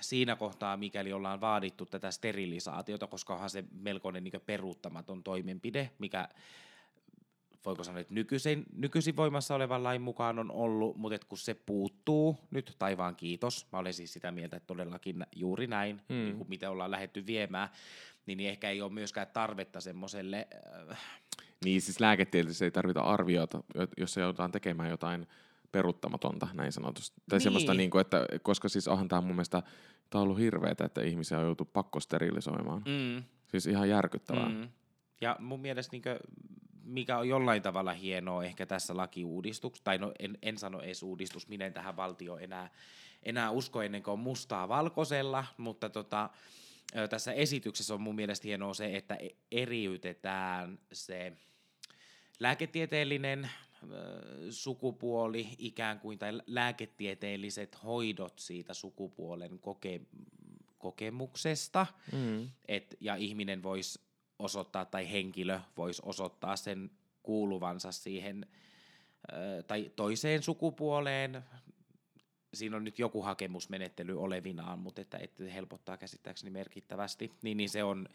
siinä 0.09 0.35
kohtaa, 0.35 0.77
mikäli 0.77 1.13
ollaan 1.13 1.41
vaadittu 1.41 1.85
tätä 1.85 2.11
sterilisaatiota, 2.11 3.07
koska 3.07 3.33
onhan 3.33 3.49
se 3.49 3.63
melkoinen 3.71 4.23
niin 4.23 4.41
peruuttamaton 4.45 5.23
toimenpide, 5.23 5.89
mikä 5.99 6.29
voiko 7.65 7.83
sanoa, 7.83 8.01
että 8.01 8.13
nykyisin, 8.13 8.63
nykyisin 8.73 9.15
voimassa 9.15 9.55
olevan 9.55 9.83
lain 9.83 10.01
mukaan 10.01 10.39
on 10.39 10.51
ollut, 10.51 10.97
mutta 10.97 11.15
et 11.15 11.25
kun 11.25 11.37
se 11.37 11.53
puuttuu 11.53 12.37
nyt, 12.51 12.75
taivaan 12.79 13.15
kiitos, 13.15 13.67
mä 13.71 13.79
olen 13.79 13.93
siis 13.93 14.13
sitä 14.13 14.31
mieltä, 14.31 14.57
että 14.57 14.67
todellakin 14.67 15.25
juuri 15.35 15.67
näin, 15.67 15.95
Mm. 15.95 16.15
mm. 16.15 16.23
niin 16.23 16.37
kuin 16.37 16.49
miten 16.49 16.69
ollaan 16.69 16.91
lähetty 16.91 17.25
viemään, 17.25 17.69
niin, 18.25 18.39
ehkä 18.39 18.69
ei 18.69 18.81
ole 18.81 18.91
myöskään 18.93 19.27
tarvetta 19.33 19.81
semmoiselle, 19.81 20.47
äh, 20.91 20.97
Niin 21.65 21.81
siis 21.81 21.99
lääketieteellisesti 21.99 22.65
ei 22.65 22.71
tarvita 22.71 23.01
arviota, 23.01 23.63
jo- 23.75 23.87
jos 23.97 24.13
se 24.13 24.21
joudutaan 24.21 24.51
tekemään 24.51 24.89
jotain 24.89 25.27
peruuttamatonta, 25.71 26.47
näin 26.53 26.71
sanotusti. 26.71 27.21
Tai 27.29 27.37
Niin. 27.37 27.43
semmoista, 27.43 27.73
niin 27.73 27.89
kuin, 27.89 28.01
että, 28.01 28.25
koska 28.41 28.69
siis 28.69 28.87
onhan 28.87 29.07
tämä 29.07 29.21
mun 29.21 29.35
mielestä, 29.35 29.63
tämä 30.09 30.21
on 30.21 30.23
ollut 30.23 30.39
hirveetä, 30.39 30.85
että 30.85 31.01
ihmisiä 31.01 31.37
on 31.37 31.45
joutu 31.45 31.65
pakkosterilisoimaan. 31.65 32.83
mm, 32.85 33.23
Siis 33.47 33.67
ihan 33.67 33.89
järkyttävää. 33.89 34.49
Mm. 34.49 34.69
Ja 35.21 35.35
mun 35.39 35.59
mielestä 35.59 35.91
niinkö, 35.91 36.19
mikä 36.83 37.17
on 37.17 37.29
jollain 37.29 37.61
tavalla 37.61 37.93
hienoa 37.93 38.43
ehkä 38.43 38.65
tässä 38.65 38.97
lakiuudistuksessa, 38.97 39.83
tai 39.83 39.97
no 39.97 40.11
en, 40.19 40.37
en 40.41 40.57
sano 40.57 40.81
edes 40.81 41.03
uudistus, 41.03 41.47
minä 41.47 41.65
en 41.65 41.73
tähän 41.73 41.95
valtio 41.95 42.37
enää, 42.37 42.69
enää 43.23 43.51
usko 43.51 43.81
ennen 43.81 44.03
kuin 44.03 44.13
on 44.13 44.19
mustaa 44.19 44.69
valkoisella, 44.69 45.45
mutta 45.57 45.89
tota, 45.89 46.29
tässä 47.09 47.33
esityksessä 47.33 47.93
on 47.93 48.01
mun 48.01 48.15
mielestä 48.15 48.47
hienoa 48.47 48.73
se, 48.73 48.95
että 48.97 49.15
e- 49.15 49.29
eriytetään 49.51 50.79
se 50.93 51.33
lääketieteellinen 52.39 53.49
sukupuoli 54.49 55.47
ikään 55.57 55.99
kuin, 55.99 56.19
tai 56.19 56.41
lääketieteelliset 56.47 57.83
hoidot 57.83 58.39
siitä 58.39 58.73
sukupuolen 58.73 59.59
koke, 59.59 60.01
kokemuksesta, 60.77 61.85
Mm. 62.11 62.49
et, 62.67 62.97
ja 62.99 63.15
ihminen 63.15 63.63
voisi 63.63 63.99
osoittaa, 64.39 64.85
tai 64.85 65.11
henkilö 65.11 65.59
voisi 65.77 66.01
osoittaa 66.05 66.55
sen 66.55 66.91
kuuluvansa 67.23 67.91
siihen 67.91 68.45
ö, 69.33 69.63
tai 69.63 69.91
toiseen 69.95 70.43
sukupuoleen. 70.43 71.43
Siinä 72.53 72.77
on 72.77 72.83
nyt 72.83 72.99
joku 72.99 73.21
hakemusmenettely 73.21 74.21
olevinaan, 74.21 74.79
mutta 74.79 75.01
että, 75.01 75.17
että 75.17 75.43
helpottaa 75.43 75.97
käsittääkseni 75.97 76.51
merkittävästi. 76.51 77.31
Niin, 77.41 77.57
niin 77.57 77.69
se 77.69 77.83
on 77.83 78.09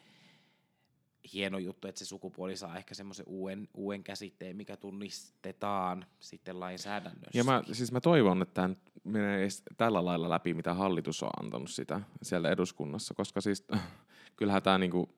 hieno 1.35 1.59
juttu, 1.59 1.88
että 1.88 1.98
se 1.98 2.04
sukupuoli 2.04 2.56
saa 2.56 2.76
ehkä 2.76 2.94
semmoisen 2.94 3.26
uuden, 3.28 3.68
uuden 3.74 4.04
käsitteen, 4.04 4.56
mikä 4.56 4.76
tunnistetaan 4.76 6.06
sitten 6.20 6.61
lainsäädännössä. 6.61 7.38
Ja 7.38 7.44
mä, 7.44 7.62
siis 7.72 7.92
mä 7.92 8.00
toivon, 8.00 8.42
että 8.42 8.54
tämä 8.54 8.74
menee 9.04 9.40
edes 9.40 9.62
tällä 9.76 10.04
lailla 10.04 10.28
läpi, 10.28 10.54
mitä 10.54 10.74
hallitus 10.74 11.22
on 11.22 11.30
antanut 11.42 11.70
sitä 11.70 12.00
siellä 12.22 12.50
eduskunnassa, 12.50 13.14
koska 13.14 13.40
siis 13.40 13.66
kyllähän 14.37 14.62
tämä 14.62 14.78
niinku, 14.78 15.09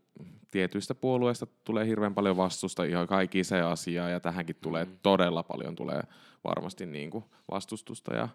tietyistä 0.51 0.95
puolueista 0.95 1.47
tulee 1.65 1.87
hirveän 1.87 2.15
paljon 2.15 2.37
vastusta 2.37 2.85
ihan 2.85 3.07
kaikiseen 3.07 3.65
asiaan 3.67 4.13
ja 4.13 4.21
tähänkin 4.21 4.57
tulee 4.57 4.85
Mm. 4.85 4.99
todella 5.03 5.43
paljon 5.43 5.77
tulee 5.77 6.03
varmasti 6.45 6.87
niinku 6.87 7.25
vastustusta 7.51 8.15
ja, 8.15 8.29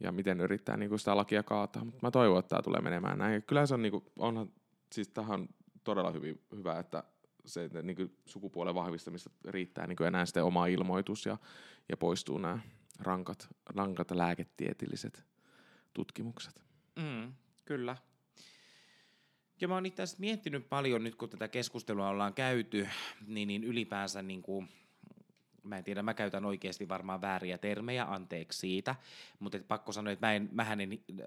ja 0.00 0.12
miten 0.12 0.40
yrittää 0.40 0.76
niinku 0.76 0.98
sitä 0.98 1.16
lakia 1.16 1.42
kaataa. 1.42 1.84
Mutta 1.84 1.98
mä 2.02 2.10
toivon, 2.10 2.38
että 2.38 2.48
tämä 2.48 2.62
tulee 2.62 2.80
menemään 2.80 3.18
näin. 3.18 3.42
Kyllä 3.42 3.66
se 3.66 3.74
on, 3.74 3.82
niinku, 3.82 4.04
onhan, 4.18 4.50
siis 4.92 5.08
tähän 5.08 5.48
todella 5.84 6.10
hyvin, 6.10 6.40
hyvä, 6.56 6.78
että 6.78 7.04
se 7.44 7.64
että 7.64 7.82
niinku 7.82 8.08
sukupuolen 8.26 8.74
vahvistamista 8.74 9.30
riittää 9.44 9.86
niinku 9.86 10.04
enää 10.04 10.26
sitten 10.26 10.44
oma 10.44 10.66
ilmoitus 10.66 11.26
ja, 11.26 11.38
ja 11.88 11.96
poistuu 11.96 12.38
nämä 12.38 12.58
rankat, 13.00 13.48
rankat 13.66 14.10
lääketieteelliset 14.10 15.24
tutkimukset. 15.94 16.62
Mm, 16.96 17.32
kyllä. 17.64 17.96
Ja 19.60 19.68
mä 19.68 19.74
oon 19.74 19.86
itse 19.86 20.02
asiassa 20.02 20.20
miettinyt 20.20 20.68
paljon 20.68 21.04
nyt, 21.04 21.14
kun 21.14 21.28
tätä 21.28 21.48
keskustelua 21.48 22.08
ollaan 22.08 22.34
käyty, 22.34 22.88
niin, 23.26 23.48
niin 23.48 23.64
ylipäänsä 23.64 24.22
niin 24.22 24.42
kuin, 24.42 24.68
mä 25.62 25.78
en 25.78 25.84
tiedä, 25.84 26.02
mä 26.02 26.14
käytän 26.14 26.44
oikeasti 26.44 26.88
varmaan 26.88 27.20
vääriä 27.20 27.58
termejä, 27.58 28.04
anteeksi 28.04 28.58
siitä, 28.58 28.94
mutta 29.38 29.56
et 29.56 29.68
pakko 29.68 29.92
sanoa, 29.92 30.12
että 30.12 30.26
mä 30.26 30.32
en, 30.32 30.48
mähän 30.52 30.80
en, 30.80 30.92
äh, 30.92 31.26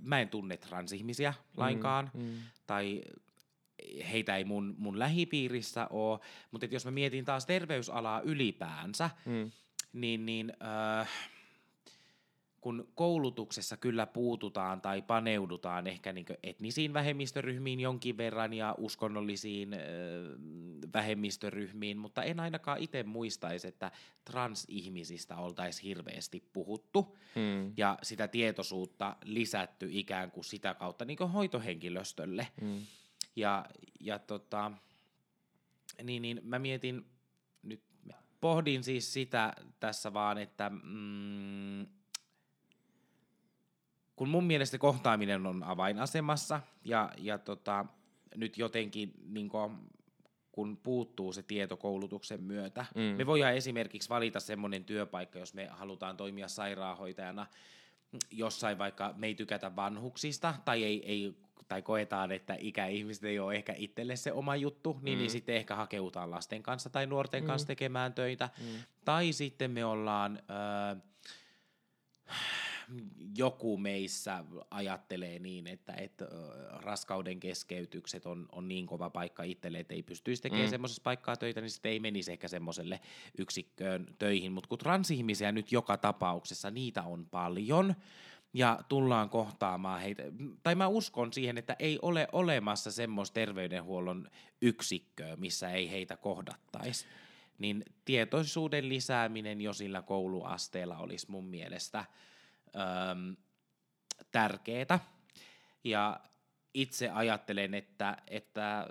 mä 0.00 0.20
en 0.20 0.28
tunne 0.28 0.56
transihmisiä 0.56 1.34
lainkaan, 1.56 2.10
Mm, 2.14 2.22
mm. 2.22 2.36
tai 2.66 3.02
heitä 4.12 4.36
ei 4.36 4.44
mun, 4.44 4.74
mun 4.78 4.98
lähipiirissä 4.98 5.86
ole, 5.90 6.20
mutta 6.50 6.66
jos 6.70 6.84
mä 6.84 6.90
mietin 6.90 7.24
taas 7.24 7.46
terveysalaa 7.46 8.20
ylipäänsä, 8.20 9.10
Mm. 9.26 9.50
niin, 9.92 10.26
niin 10.26 10.52
äh, 11.00 11.08
kun 12.60 12.88
koulutuksessa 12.94 13.76
kyllä 13.76 14.06
puututaan 14.06 14.80
tai 14.80 15.02
paneudutaan 15.02 15.86
ehkä 15.86 16.12
niin 16.12 16.26
etnisiin 16.42 16.94
vähemmistöryhmiin 16.94 17.80
jonkin 17.80 18.16
verran 18.16 18.52
ja 18.52 18.74
uskonnollisiin 18.78 19.74
ö, 19.74 19.78
vähemmistöryhmiin, 20.94 21.98
mutta 21.98 22.22
en 22.22 22.40
ainakaan 22.40 22.78
itse 22.78 23.02
muistaisi, 23.02 23.68
että 23.68 23.90
transihmisistä 24.24 25.36
oltaisiin 25.36 25.84
hirveästi 25.84 26.42
puhuttu 26.52 27.16
hmm. 27.34 27.72
ja 27.76 27.98
sitä 28.02 28.28
tietoisuutta 28.28 29.16
lisätty 29.24 29.88
ikään 29.90 30.30
kuin 30.30 30.44
sitä 30.44 30.74
kautta 30.74 31.04
niin 31.04 31.16
kuin 31.16 31.30
hoitohenkilöstölle. 31.30 32.48
Hmm. 32.60 32.80
Ja, 33.36 33.64
ja 34.00 34.18
tota, 34.18 34.72
niin, 36.02 36.22
niin 36.22 36.40
mä 36.44 36.58
mietin, 36.58 37.06
nyt 37.62 37.82
pohdin 38.40 38.84
siis 38.84 39.12
sitä 39.12 39.52
tässä 39.80 40.12
vaan, 40.12 40.38
että 40.38 40.70
mm, 40.70 41.86
kun 44.16 44.28
mun 44.28 44.44
mielestä 44.44 44.78
kohtaaminen 44.78 45.46
on 45.46 45.62
avainasemassa 45.62 46.60
ja, 46.84 47.12
ja 47.18 47.38
tota, 47.38 47.84
nyt 48.34 48.58
jotenkin 48.58 49.12
niin 49.28 49.48
kun, 49.48 49.90
kun 50.52 50.76
puuttuu 50.76 51.32
se 51.32 51.42
tieto 51.42 51.76
koulutuksen 51.76 52.42
myötä. 52.42 52.86
Mm. 52.94 53.00
Me 53.00 53.26
voidaan 53.26 53.54
esimerkiksi 53.54 54.08
valita 54.08 54.40
semmoinen 54.40 54.84
työpaikka, 54.84 55.38
jos 55.38 55.54
me 55.54 55.66
halutaan 55.66 56.16
toimia 56.16 56.48
sairaanhoitajana 56.48 57.46
jossain 58.30 58.78
vaikka 58.78 59.14
me 59.16 59.26
ei 59.26 59.34
tykätä 59.34 59.76
vanhuksista 59.76 60.54
tai 60.64 60.84
ei, 60.84 61.06
ei 61.06 61.34
tai 61.68 61.82
koetaan, 61.82 62.32
että 62.32 62.56
ikäihmiset 62.58 63.24
ei 63.24 63.38
ole 63.38 63.54
ehkä 63.54 63.74
itselle 63.76 64.16
se 64.16 64.32
oma 64.32 64.56
juttu, 64.56 64.92
niin, 64.92 65.04
niin 65.04 65.18
mm. 65.18 65.20
niin 65.20 65.30
sitten 65.30 65.54
ehkä 65.54 65.76
hakeutaan 65.76 66.30
lasten 66.30 66.62
kanssa 66.62 66.90
tai 66.90 67.06
nuorten 67.06 67.42
mm. 67.42 67.46
kanssa 67.46 67.66
tekemään 67.66 68.14
töitä. 68.14 68.50
Mm. 68.60 68.78
Tai 69.04 69.32
sitten 69.32 69.70
me 69.70 69.84
ollaan... 69.84 70.42
Öö, 70.50 70.96
joku 73.36 73.76
meissä 73.76 74.44
ajattelee 74.70 75.38
niin, 75.38 75.66
että, 75.66 75.92
että 75.92 76.28
raskauden 76.70 77.40
keskeytykset 77.40 78.26
on, 78.26 78.46
on 78.52 78.68
niin 78.68 78.86
kova 78.86 79.10
paikka 79.10 79.42
itselle, 79.42 79.78
että 79.78 79.94
ei 79.94 80.02
pystyisi 80.02 80.42
tekemään 80.42 80.68
mm. 80.68 80.70
semmoisessa 80.70 81.02
paikkaa 81.02 81.36
töitä, 81.36 81.60
niin 81.60 81.70
sitten 81.70 81.92
ei 81.92 82.00
menisi 82.00 82.32
ehkä 82.32 82.48
semmoiselle 82.48 83.00
yksikköön 83.38 84.06
töihin. 84.18 84.52
Mutta 84.52 84.68
kun 84.68 84.78
transihmisiä 84.78 85.52
nyt 85.52 85.72
joka 85.72 85.96
tapauksessa, 85.96 86.70
niitä 86.70 87.02
on 87.02 87.26
paljon, 87.30 87.94
ja 88.54 88.78
tullaan 88.88 89.30
kohtaamaan 89.30 90.00
heitä. 90.00 90.22
Tai 90.62 90.74
mä 90.74 90.88
uskon 90.88 91.32
siihen, 91.32 91.58
että 91.58 91.76
ei 91.78 91.98
ole 92.02 92.28
olemassa 92.32 92.92
semmoista 92.92 93.34
terveydenhuollon 93.34 94.30
yksikköä, 94.62 95.36
missä 95.36 95.70
ei 95.70 95.90
heitä 95.90 96.16
kohdattaisi. 96.16 97.06
Niin 97.58 97.84
tietoisuuden 98.04 98.88
lisääminen 98.88 99.60
jo 99.60 99.72
sillä 99.72 100.02
kouluasteella 100.02 100.98
olisi 100.98 101.30
mun 101.30 101.44
mielestä– 101.44 102.04
tärkeää. 104.32 105.00
Ja 105.84 106.20
itse 106.74 107.10
ajattelen, 107.10 107.74
että, 107.74 108.16
että 108.26 108.86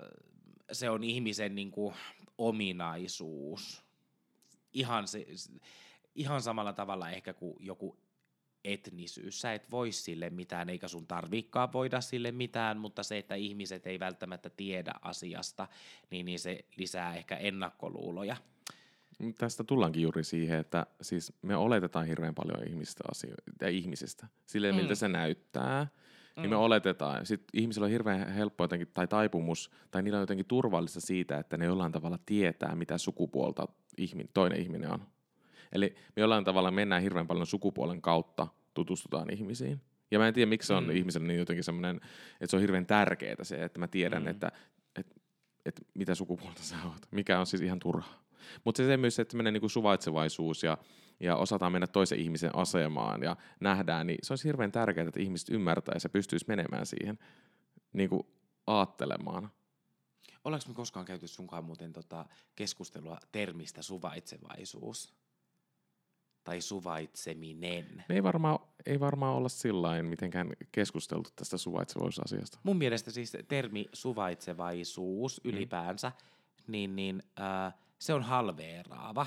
se 0.72 0.90
on 0.90 1.04
ihmisen 1.04 1.54
niin 1.54 1.70
kuin, 1.70 1.94
ominaisuus. 2.38 3.84
Ihan, 4.72 5.08
se, 5.08 5.26
ihan 6.14 6.42
samalla 6.42 6.72
tavalla 6.72 7.10
ehkä 7.10 7.34
kuin 7.34 7.56
joku 7.60 7.96
etnisyys. 8.64 9.40
Sä 9.40 9.54
et 9.54 9.70
voi 9.70 9.92
sille 9.92 10.30
mitään, 10.30 10.68
eikä 10.68 10.88
sun 10.88 11.06
tarviikaan 11.06 11.72
voida 11.72 12.00
sille 12.00 12.32
mitään, 12.32 12.78
mutta 12.78 13.02
se, 13.02 13.18
että 13.18 13.34
ihmiset 13.34 13.86
ei 13.86 14.00
välttämättä 14.00 14.50
tiedä 14.50 14.92
asiasta, 15.02 15.68
niin, 16.10 16.26
niin 16.26 16.38
se 16.38 16.64
lisää 16.76 17.14
ehkä 17.14 17.36
ennakkoluuloja. 17.36 18.36
Tästä 19.38 19.64
tullaankin 19.64 20.02
juuri 20.02 20.24
siihen, 20.24 20.58
että 20.58 20.86
siis 21.02 21.32
me 21.42 21.56
oletetaan 21.56 22.06
hirveän 22.06 22.34
paljon 22.34 22.68
ihmistä 22.68 23.04
asioita, 23.10 23.66
ihmisistä. 23.70 24.26
Silleen, 24.46 24.74
mm. 24.74 24.80
miltä 24.80 24.94
se 24.94 25.08
näyttää, 25.08 25.84
mm. 25.84 26.42
niin 26.42 26.50
me 26.50 26.56
mm. 26.56 26.62
oletetaan. 26.62 27.26
Sitten 27.26 27.60
ihmisillä 27.60 27.84
on 27.84 27.90
hirveän 27.90 28.32
helppo 28.32 28.64
jotenkin, 28.64 28.88
tai 28.94 29.08
taipumus, 29.08 29.70
tai 29.90 30.02
niillä 30.02 30.16
on 30.16 30.22
jotenkin 30.22 30.46
turvallista 30.46 31.00
siitä, 31.00 31.38
että 31.38 31.56
ne 31.56 31.64
jollain 31.64 31.92
tavalla 31.92 32.18
tietää, 32.26 32.74
mitä 32.74 32.98
sukupuolta 32.98 33.68
ihmin, 33.98 34.30
toinen 34.34 34.60
ihminen 34.60 34.92
on. 34.92 35.06
Eli 35.72 35.94
me 36.16 36.20
jollain 36.20 36.44
tavalla 36.44 36.70
mennään 36.70 37.02
hirveän 37.02 37.26
paljon 37.26 37.46
sukupuolen 37.46 38.02
kautta, 38.02 38.46
tutustutaan 38.74 39.32
ihmisiin. 39.32 39.80
Ja 40.10 40.18
mä 40.18 40.28
en 40.28 40.34
tiedä, 40.34 40.48
miksi 40.48 40.66
se 40.66 40.74
on 40.74 40.84
mm. 40.84 40.90
ihmiselle 40.90 41.28
niin 41.28 41.38
jotenkin 41.38 41.64
semmoinen, 41.64 41.96
että 42.40 42.46
se 42.46 42.56
on 42.56 42.60
hirveän 42.60 42.86
tärkeää 42.86 43.44
se, 43.44 43.64
että 43.64 43.78
mä 43.78 43.88
tiedän, 43.88 44.22
mm. 44.22 44.28
että, 44.28 44.52
että, 44.98 45.14
että 45.64 45.82
mitä 45.94 46.14
sukupuolta 46.14 46.62
sä 46.62 46.76
oot. 46.84 47.06
Mikä 47.10 47.40
on 47.40 47.46
siis 47.46 47.62
ihan 47.62 47.78
turhaa. 47.78 48.25
Mutta 48.64 48.76
se, 48.82 48.86
se 48.86 48.96
myös, 48.96 49.18
että 49.18 49.36
menee 49.36 49.52
niinku 49.52 49.68
suvaitsevaisuus 49.68 50.62
ja, 50.62 50.78
ja 51.20 51.36
osataan 51.36 51.72
mennä 51.72 51.86
toisen 51.86 52.18
ihmisen 52.18 52.56
asemaan 52.56 53.22
ja 53.22 53.36
nähdään, 53.60 54.06
niin 54.06 54.18
se 54.22 54.32
olisi 54.32 54.48
hirveän 54.48 54.72
tärkeää, 54.72 55.08
että 55.08 55.20
ihmiset 55.20 55.48
ymmärtää 55.50 55.94
ja 56.04 56.08
pystyisi 56.08 56.44
menemään 56.48 56.86
siihen 56.86 57.18
niin 57.92 58.08
kuin 58.08 58.22
aattelemaan. 58.66 59.50
Ollaanko 60.44 60.68
me 60.68 60.74
koskaan 60.74 61.06
käyty 61.06 61.28
sunkaan 61.28 61.64
muuten 61.64 61.92
tota 61.92 62.24
keskustelua 62.56 63.18
termistä 63.32 63.82
suvaitsevaisuus? 63.82 65.14
Tai 66.44 66.60
suvaitseminen? 66.60 68.04
Me 68.08 68.14
ei 68.14 68.22
varmaan, 68.22 68.58
ei 68.86 69.00
varmaan 69.00 69.36
olla 69.36 69.48
sillä 69.48 70.02
mitenkään 70.02 70.52
keskusteltu 70.72 71.30
tästä 71.36 71.58
suvaitsevaisuusasiasta. 71.58 72.58
Mun 72.62 72.76
mielestä 72.76 73.10
siis 73.10 73.36
termi 73.48 73.86
suvaitsevaisuus 73.92 75.40
mm. 75.44 75.50
ylipäänsä, 75.50 76.12
niin, 76.66 76.96
niin 76.96 77.22
äh, 77.40 77.74
se 77.98 78.14
on 78.14 78.22
halveeraava. 78.22 79.26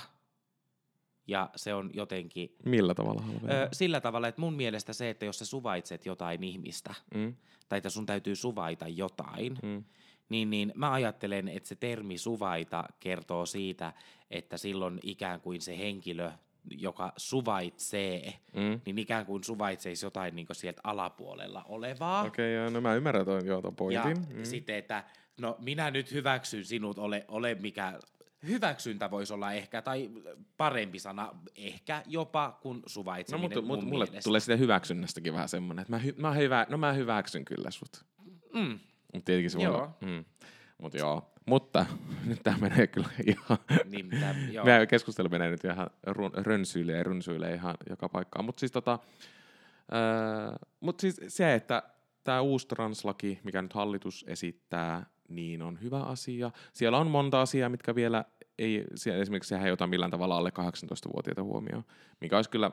Ja 1.28 1.49
se 1.55 1.74
on 1.74 1.89
jotenkin... 1.93 2.55
Millä 2.65 2.93
tavalla 2.93 3.22
halveeraava? 3.22 3.63
Ö, 3.63 3.70
sillä 3.72 4.01
tavalla, 4.01 4.28
että 4.28 4.41
mun 4.41 4.53
mielestä 4.53 4.93
se, 4.93 5.09
että 5.09 5.26
jos 5.26 5.39
sä 5.39 5.45
suvaitset 5.45 6.05
jotain 6.05 6.43
ihmistä, 6.43 6.93
mm. 7.15 7.36
tai 7.70 7.78
että 7.78 7.89
sun 7.89 8.05
täytyy 8.05 8.36
suvaita 8.36 8.88
jotain, 8.88 9.57
mm. 9.63 9.84
niin, 10.30 10.49
niin 10.49 10.72
mä 10.76 10.91
ajattelen, 10.91 11.47
että 11.47 11.70
se 11.70 11.76
termi 11.76 12.17
suvaita 12.17 12.84
kertoo 12.99 13.45
siitä, 13.45 13.93
että 14.32 14.57
silloin 14.57 14.99
ikään 15.03 15.41
kuin 15.41 15.61
se 15.61 15.78
henkilö 15.78 16.32
joka 16.72 17.13
suvaitsee, 17.17 18.34
mm. 18.55 18.82
niin 18.86 18.97
ikään 18.97 19.26
kuin 19.26 19.43
suvaitseisi 19.43 20.05
jotain 20.05 20.36
niin 20.36 20.47
sieltä 20.51 20.82
alapuolella 20.84 21.63
olevaa. 21.63 22.24
Okei, 22.24 22.59
okay, 22.59 22.72
no 22.72 22.82
mä 22.82 22.95
ymmärrän 22.95 23.26
tuon 23.26 23.76
pointin. 23.76 24.09
Ja 24.09 24.36
mm. 24.36 24.43
sitten, 24.43 24.76
että 24.76 25.03
no 25.41 25.55
minä 25.59 25.91
nyt 25.91 26.11
hyväksyn 26.11 26.65
sinut, 26.65 26.99
ole, 26.99 27.26
ole 27.28 27.55
mikä 27.55 27.99
hyväksyntä 28.47 29.11
voisi 29.11 29.33
olla 29.33 29.53
ehkä, 29.53 29.81
tai 29.81 30.09
parempi 30.57 30.99
sana 30.99 31.29
ehkä 31.55 32.03
jopa 32.05 32.59
kuin 32.61 32.81
suvaitseminen 32.85 33.55
no, 33.55 33.61
mutta, 33.61 33.85
mulle 33.85 34.05
mielestä. 34.05 34.27
tulee 34.27 34.39
sitten 34.39 34.59
hyväksynnästäkin 34.59 35.33
vähän 35.33 35.49
semmoinen, 35.49 35.81
että 35.81 35.93
mä, 35.93 35.97
hy, 35.97 36.13
mä, 36.17 36.31
hyvä, 36.33 36.65
no 36.69 36.77
mä 36.77 36.93
hyväksyn 36.93 37.45
kyllä 37.45 37.71
sut. 37.71 38.05
Mm. 38.53 38.79
Mutta 39.13 39.25
tietenkin 39.25 39.51
se 39.51 39.57
voi 39.57 39.67
olla. 39.67 39.97
Mm. 40.01 40.25
Mut 40.77 40.93
joo. 40.93 41.33
Mutta 41.45 41.85
nyt 42.25 42.39
tämä 42.43 42.57
menee 42.57 42.87
kyllä 42.87 43.09
ihan... 43.25 43.57
Niin, 43.85 44.09
tämä, 44.09 44.35
joo. 44.51 44.65
Meidän 44.65 44.87
keskustelu 44.87 45.29
menee 45.29 45.49
nyt 45.49 45.63
ihan 45.63 45.89
rönsyille 46.33 46.91
ja 46.91 47.03
rynsyille 47.03 47.53
ihan 47.53 47.75
joka 47.89 48.09
paikkaan. 48.09 48.45
Mutta 48.45 48.59
siis, 48.59 48.71
tota, 48.71 48.93
äh, 48.93 50.59
mut 50.79 50.99
siis 50.99 51.21
se, 51.27 51.53
että 51.53 51.83
tämä 52.23 52.41
uusi 52.41 52.67
translaki, 52.67 53.39
mikä 53.43 53.61
nyt 53.61 53.73
hallitus 53.73 54.25
esittää, 54.27 55.05
niin 55.30 55.61
on 55.61 55.82
hyvä 55.82 56.03
asia. 56.03 56.51
Siellä 56.73 56.97
on 56.97 57.07
monta 57.07 57.41
asiaa, 57.41 57.69
mitkä 57.69 57.95
vielä 57.95 58.25
ei, 58.59 58.86
esimerkiksi 59.21 59.49
sehän 59.49 59.67
ei 59.67 59.71
ota 59.71 59.88
millään 59.88 60.11
tavalla 60.11 60.38
alle 60.38 60.51
18-vuotiaita 60.59 61.43
huomioon, 61.43 61.84
mikä 62.21 62.36
olisi 62.36 62.49
kyllä 62.49 62.71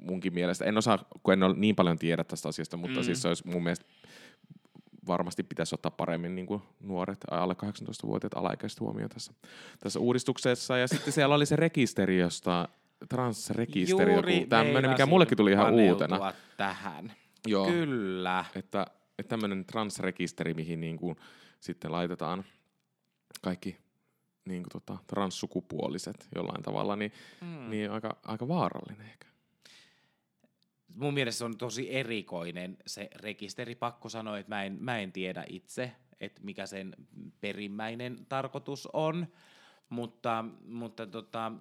munkin 0.00 0.34
mielestä, 0.34 0.64
en 0.64 0.78
osaa, 0.78 0.98
kun 1.22 1.32
en 1.34 1.42
ole 1.42 1.54
niin 1.56 1.76
paljon 1.76 1.98
tiedä 1.98 2.24
tästä 2.24 2.48
asiasta, 2.48 2.76
mutta 2.76 3.00
mm. 3.00 3.04
siis 3.04 3.22
se 3.22 3.28
olisi 3.28 3.48
mun 3.48 3.62
mielestä 3.62 3.86
varmasti 5.06 5.42
pitäisi 5.42 5.74
ottaa 5.74 5.90
paremmin 5.90 6.34
niin 6.34 6.46
kuin 6.46 6.62
nuoret, 6.80 7.18
alle 7.30 7.56
18-vuotiaat 7.66 8.34
alaikäiset 8.34 8.80
huomioon 8.80 9.10
tässä, 9.10 9.32
tässä 9.80 10.00
uudistuksessa. 10.00 10.78
Ja 10.78 10.88
sitten 10.88 11.12
siellä 11.12 11.34
oli 11.34 11.46
se 11.46 11.56
rekisteri, 11.56 12.18
josta 12.18 12.68
transrekisteri, 13.08 14.12
Juuri 14.12 14.36
joku 14.36 14.48
tämmöinen, 14.48 14.90
mikä 14.90 15.06
mullekin 15.06 15.36
tuli 15.36 15.52
ihan 15.52 15.74
uutena. 15.74 16.32
tähän. 16.56 17.12
Joo. 17.46 17.66
Kyllä. 17.66 18.44
Että, 18.54 18.86
että 19.18 19.28
tämmöinen 19.28 19.64
transrekisteri, 19.64 20.54
mihin 20.54 20.80
niin 20.80 20.96
kuin 20.96 21.16
sitten 21.66 21.92
laitetaan 21.92 22.44
kaikki 23.42 23.76
niin 24.44 24.62
kuin 24.62 24.70
tota, 24.72 24.98
transsukupuoliset 25.06 26.28
jollain 26.34 26.62
tavalla, 26.62 26.96
niin, 26.96 27.12
mm. 27.40 27.70
niin 27.70 27.90
aika, 27.90 28.16
aika 28.24 28.48
vaarallinen 28.48 29.06
ehkä. 29.06 29.26
Mun 30.94 31.14
mielestä 31.14 31.38
se 31.38 31.44
on 31.44 31.58
tosi 31.58 31.94
erikoinen 31.94 32.76
se 32.86 33.10
rekisteri. 33.14 33.74
Pakko 33.74 34.08
sanoa, 34.08 34.38
että 34.38 34.54
mä 34.54 34.64
en, 34.64 34.76
mä 34.80 34.98
en 34.98 35.12
tiedä 35.12 35.44
itse, 35.48 35.92
että 36.20 36.40
mikä 36.44 36.66
sen 36.66 36.94
perimmäinen 37.40 38.26
tarkoitus 38.28 38.88
on, 38.92 39.26
mutta, 39.88 40.44
mutta 40.64 41.06
tota, 41.06 41.52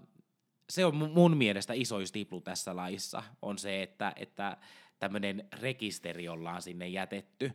se 0.69 0.85
on 0.85 0.95
mun 0.95 1.37
mielestä 1.37 1.73
iso 1.73 2.05
stiplu 2.05 2.41
tässä 2.41 2.75
laissa, 2.75 3.23
on 3.41 3.57
se, 3.57 3.83
että, 3.83 4.13
että 4.15 4.57
tämmöinen 4.99 5.47
rekisteri 5.53 6.27
ollaan 6.27 6.61
sinne 6.61 6.87
jätetty 6.87 7.51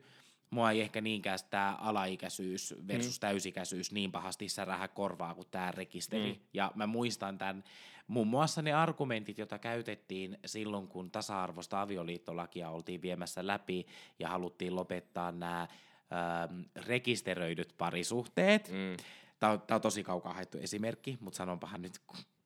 mua 0.50 0.70
ei 0.70 0.80
ehkä 0.80 1.00
niinkään 1.00 1.38
tämä 1.50 1.76
alaikäisyys 1.80 2.74
versus 2.88 3.16
mm. 3.16 3.20
täysikäisyys 3.20 3.92
niin 3.92 4.12
pahasti 4.12 4.48
särähä 4.48 4.88
korvaa 4.88 5.34
kuin 5.34 5.48
tämä 5.50 5.70
rekisteri. 5.70 6.32
Mm. 6.32 6.38
Ja 6.52 6.72
mä 6.74 6.86
muistan 6.86 7.38
tämän, 7.38 7.64
muun 8.06 8.26
muassa 8.26 8.62
ne 8.62 8.72
argumentit, 8.72 9.38
joita 9.38 9.58
käytettiin 9.58 10.38
silloin, 10.46 10.88
kun 10.88 11.10
tasa-arvoista 11.10 11.80
avioliittolakia 11.80 12.70
oltiin 12.70 13.02
viemässä 13.02 13.46
läpi 13.46 13.86
ja 14.18 14.28
haluttiin 14.28 14.76
lopettaa 14.76 15.32
nämä 15.32 15.60
ähm, 15.62 16.60
rekisteröidyt 16.86 17.74
parisuhteet. 17.78 18.68
Mm. 18.68 18.96
Tämä 19.38 19.52
on, 19.52 19.62
on 19.70 19.80
tosi 19.80 20.02
kaukaa 20.04 20.34
haettu 20.34 20.58
esimerkki, 20.58 21.18
mutta 21.20 21.36
sanonpahan 21.36 21.82
nyt 21.82 22.00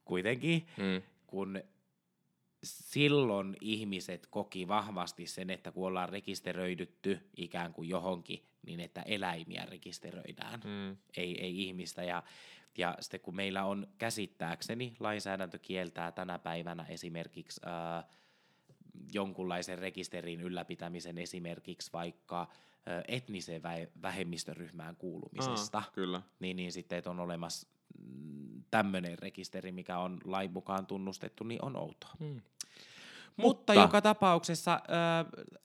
kuitenkin, 0.04 0.66
mm. 0.76 1.02
kun 1.26 1.62
silloin 2.64 3.56
ihmiset 3.60 4.26
koki 4.26 4.68
vahvasti 4.68 5.26
sen, 5.26 5.50
että 5.50 5.72
kun 5.72 5.86
ollaan 5.86 6.08
rekisteröidytty 6.08 7.30
ikään 7.36 7.72
kuin 7.72 7.88
johonkin, 7.88 8.44
niin 8.66 8.80
että 8.80 9.02
eläimiä 9.02 9.66
rekisteröidään, 9.66 10.60
mm. 10.64 10.96
ei, 11.16 11.40
ei 11.40 11.62
ihmistä. 11.62 12.02
Ja, 12.02 12.22
ja 12.78 12.96
sitten 13.00 13.20
kun 13.20 13.36
meillä 13.36 13.64
on 13.64 13.86
käsittääkseni, 13.98 14.96
lainsäädäntö 15.00 15.58
kieltää 15.58 16.12
tänä 16.12 16.38
päivänä 16.38 16.86
esimerkiksi 16.88 17.60
ää, 17.64 18.08
jonkunlaisen 19.12 19.78
rekisterin 19.78 20.40
ylläpitämisen 20.40 21.18
esimerkiksi 21.18 21.92
vaikka 21.92 22.48
etniseen 23.08 23.62
vähemmistöryhmään 24.02 24.96
kuulumisesta. 24.96 25.78
Aa, 25.78 25.90
kyllä. 25.92 26.22
Niin, 26.40 26.56
niin 26.56 26.72
sitten, 26.72 26.98
että 26.98 27.10
on 27.10 27.20
olemassa 27.20 27.68
tämmöinen 28.70 29.18
rekisteri, 29.18 29.72
mikä 29.72 29.98
on 29.98 30.20
lain 30.24 30.52
mukaan 30.52 30.86
tunnustettu, 30.86 31.44
niin 31.44 31.64
on 31.64 31.76
outoa. 31.76 32.10
Hmm. 32.18 32.40
Mutta, 33.36 33.48
mutta 33.48 33.74
joka 33.74 34.00
tapauksessa 34.00 34.80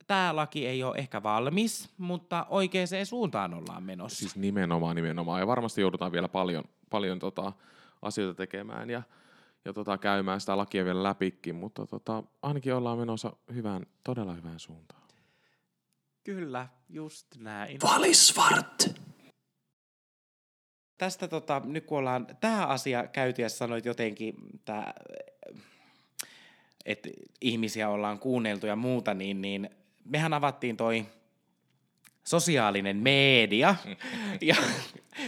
tämä 0.08 0.36
laki 0.36 0.68
ei 0.68 0.84
ole 0.84 0.96
ehkä 0.98 1.24
valmis, 1.24 1.90
mutta 1.98 2.46
oikeaan 2.50 2.88
suuntaan 3.04 3.54
ollaan 3.54 3.84
menossa. 3.84 4.20
Siis 4.20 4.36
nimenomaan, 4.36 4.96
nimenomaan. 4.96 5.40
Ja 5.40 5.48
varmasti 5.48 5.82
joudutaan 5.82 6.12
vielä 6.12 6.28
paljon, 6.28 6.64
paljon 6.90 7.20
tota, 7.20 7.54
asioita 8.02 8.38
tekemään 8.38 8.90
ja, 8.90 9.02
ja 9.66 9.74
tota, 9.74 9.98
käymään 9.98 10.40
sitä 10.40 10.58
lakia 10.58 10.86
vielä 10.86 11.04
läpikin, 11.04 11.56
mutta 11.56 11.86
tota, 11.86 12.24
ainakin 12.42 12.76
ollaan 12.76 12.98
menossa 12.98 13.34
hyvään, 13.54 13.86
todella 14.04 14.34
hyvään 14.34 14.60
suuntaan. 14.60 15.04
Kyllä, 16.24 16.68
just 16.90 17.28
näin. 17.38 17.80
Valisvart! 17.84 18.99
Tästä 21.00 21.28
tota, 21.28 21.62
nyt 21.66 21.86
kun 21.86 21.98
ollaan 21.98 22.28
tämä 22.40 22.66
asia 22.66 23.08
käyty 23.08 23.42
ja 23.42 23.50
sanoit 23.50 23.86
jotenkin, 23.86 24.36
että 26.86 27.10
ihmisiä 27.42 27.90
ollaan 27.90 28.20
kuunneltu 28.20 28.68
ja 28.68 28.76
muuta, 28.76 29.14
niin, 29.14 29.42
niin 29.42 29.70
mehän 30.06 30.34
avattiin 30.34 30.78
toi 30.78 31.06
sosiaalinen 32.24 32.98
media. 32.98 33.76
ja 34.42 34.56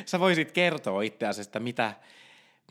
sä 0.06 0.20
voisit 0.20 0.52
kertoa 0.52 1.02
itse 1.02 1.28
asiassa, 1.28 1.60
mitä, 1.60 1.94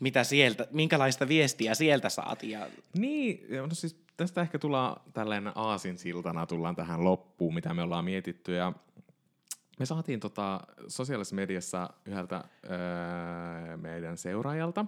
mitä 0.00 0.24
sieltä, 0.24 0.66
minkälaista 0.70 1.28
viestiä 1.28 1.74
sieltä 1.74 2.08
saatiin. 2.08 2.52
Ja... 2.52 2.66
Niin, 2.98 3.46
no 3.50 3.68
siis 3.72 3.96
tästä 4.16 4.40
ehkä 4.40 4.58
tullaan 4.58 5.00
tällainen 5.12 5.52
aasinsiltana 5.54 6.46
tullaan 6.46 6.76
tähän 6.76 7.04
loppuun, 7.04 7.54
mitä 7.54 7.74
me 7.74 7.82
ollaan 7.82 8.04
mietitty. 8.04 8.54
Ja 8.54 8.72
me 9.80 9.86
saatiin 9.86 10.20
tota 10.20 10.60
sosiaalisessa 10.88 11.36
mediassa 11.36 11.90
yhdeltä 12.06 12.44
öö, 12.70 13.76
meidän 13.76 14.18
seuraajalta 14.18 14.86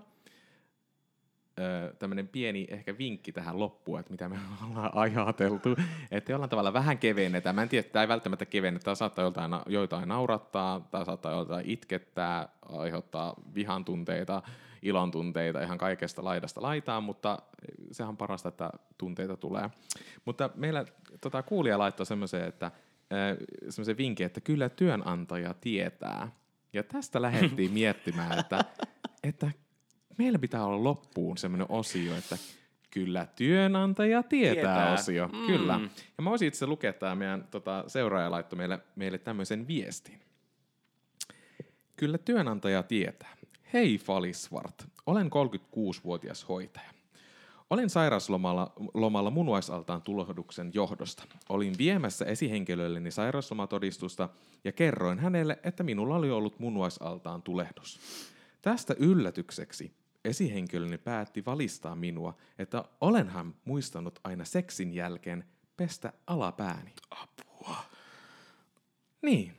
öö, 1.58 1.92
tämmöinen 1.92 2.28
pieni 2.28 2.66
ehkä 2.70 2.98
vinkki 2.98 3.32
tähän 3.32 3.60
loppuun, 3.60 4.00
että 4.00 4.12
mitä 4.12 4.28
me 4.28 4.38
ollaan 4.70 4.90
ajateltu. 4.94 5.76
Että 6.10 6.32
jollain 6.32 6.50
tavalla 6.50 6.72
vähän 6.72 6.98
kevennetään. 6.98 7.54
Mä 7.54 7.62
en 7.62 7.68
tiedä, 7.68 7.88
tämä 7.88 8.02
ei 8.02 8.08
välttämättä 8.08 8.46
kevennetä. 8.46 8.84
Tämä 8.84 8.94
saattaa 8.94 9.24
jotain, 9.24 9.52
joitain 9.66 10.08
naurattaa, 10.08 10.88
tämä 10.90 11.04
saattaa 11.04 11.32
jotain 11.32 11.70
itkettää, 11.70 12.48
aiheuttaa 12.62 13.34
vihan 13.54 13.84
tunteita, 13.84 14.42
ilon 14.82 15.10
tunteita 15.10 15.62
ihan 15.62 15.78
kaikesta 15.78 16.24
laidasta 16.24 16.62
laitaan, 16.62 17.02
mutta 17.02 17.38
sehän 17.92 18.08
on 18.08 18.16
parasta, 18.16 18.48
että 18.48 18.70
tunteita 18.98 19.36
tulee. 19.36 19.70
Mutta 20.24 20.50
meillä 20.54 20.84
tota, 21.20 21.42
kuulija 21.42 21.78
laittoi 21.78 22.06
semmoisen, 22.06 22.44
että 22.44 22.70
semmoisen 23.68 23.96
vinkin, 23.96 24.26
että 24.26 24.40
kyllä 24.40 24.68
työnantaja 24.68 25.54
tietää. 25.54 26.30
Ja 26.72 26.82
tästä 26.82 27.22
lähdettiin 27.22 27.72
miettimään, 27.80 28.38
että, 28.38 28.64
että 29.22 29.50
meillä 30.18 30.38
pitää 30.38 30.64
olla 30.64 30.84
loppuun 30.84 31.38
semmoinen 31.38 31.66
osio, 31.70 32.16
että 32.16 32.38
kyllä 32.90 33.26
työnantaja 33.36 34.22
tietää, 34.22 34.54
tietää. 34.54 34.92
osio. 34.92 35.28
Mm. 35.28 35.46
Kyllä. 35.46 35.80
Ja 36.18 36.22
mä 36.22 36.30
voisin 36.30 36.48
itse 36.48 36.66
lukea 36.66 36.92
tämä 36.92 37.14
meidän 37.14 37.48
tota, 37.50 37.84
seuraaja 37.86 38.30
laittoi 38.30 38.56
meille, 38.56 38.78
meille 38.96 39.18
tämmöisen 39.18 39.66
viestin. 39.66 40.20
Kyllä 41.96 42.18
työnantaja 42.18 42.82
tietää. 42.82 43.36
Hei 43.72 43.98
Falisvart, 43.98 44.84
olen 45.06 45.26
36-vuotias 45.26 46.48
hoitaja. 46.48 46.90
Olin 47.72 47.90
sairauslomalla 47.90 48.72
lomalla 48.94 49.30
munuaisaltaan 49.30 50.02
tulohduksen 50.02 50.70
johdosta. 50.74 51.24
Olin 51.48 51.74
viemässä 51.78 52.24
esihenkilölleni 52.24 53.10
sairauslomatodistusta 53.10 54.28
ja 54.64 54.72
kerroin 54.72 55.18
hänelle, 55.18 55.58
että 55.64 55.82
minulla 55.82 56.16
oli 56.16 56.30
ollut 56.30 56.58
munuaisaltaan 56.58 57.42
tulehdus. 57.42 58.00
Tästä 58.62 58.94
yllätykseksi 58.98 59.92
esihenkilöni 60.24 60.98
päätti 60.98 61.44
valistaa 61.46 61.96
minua, 61.96 62.36
että 62.58 62.84
olenhan 63.00 63.54
muistanut 63.64 64.18
aina 64.24 64.44
seksin 64.44 64.94
jälkeen 64.94 65.44
pestä 65.76 66.12
alapääni. 66.26 66.92
Apua. 67.10 67.76
Niin, 69.22 69.56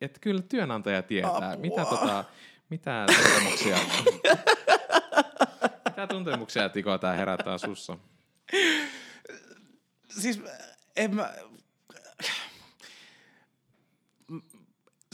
että 0.00 0.20
kyllä 0.20 0.42
työnantaja 0.42 1.02
tietää, 1.02 1.50
Apua. 1.50 1.56
mitä, 1.56 1.84
tota, 1.84 2.24
mitä 2.70 3.06
kokemuksia 3.16 3.78
Mitä 6.02 6.14
tuntemuksia, 6.14 6.68
Tiko, 6.68 6.98
tämä 6.98 7.12
herättää 7.12 7.58
sussa? 7.58 7.98
Siis 10.08 10.42
en 10.96 11.14
mä... 11.14 11.32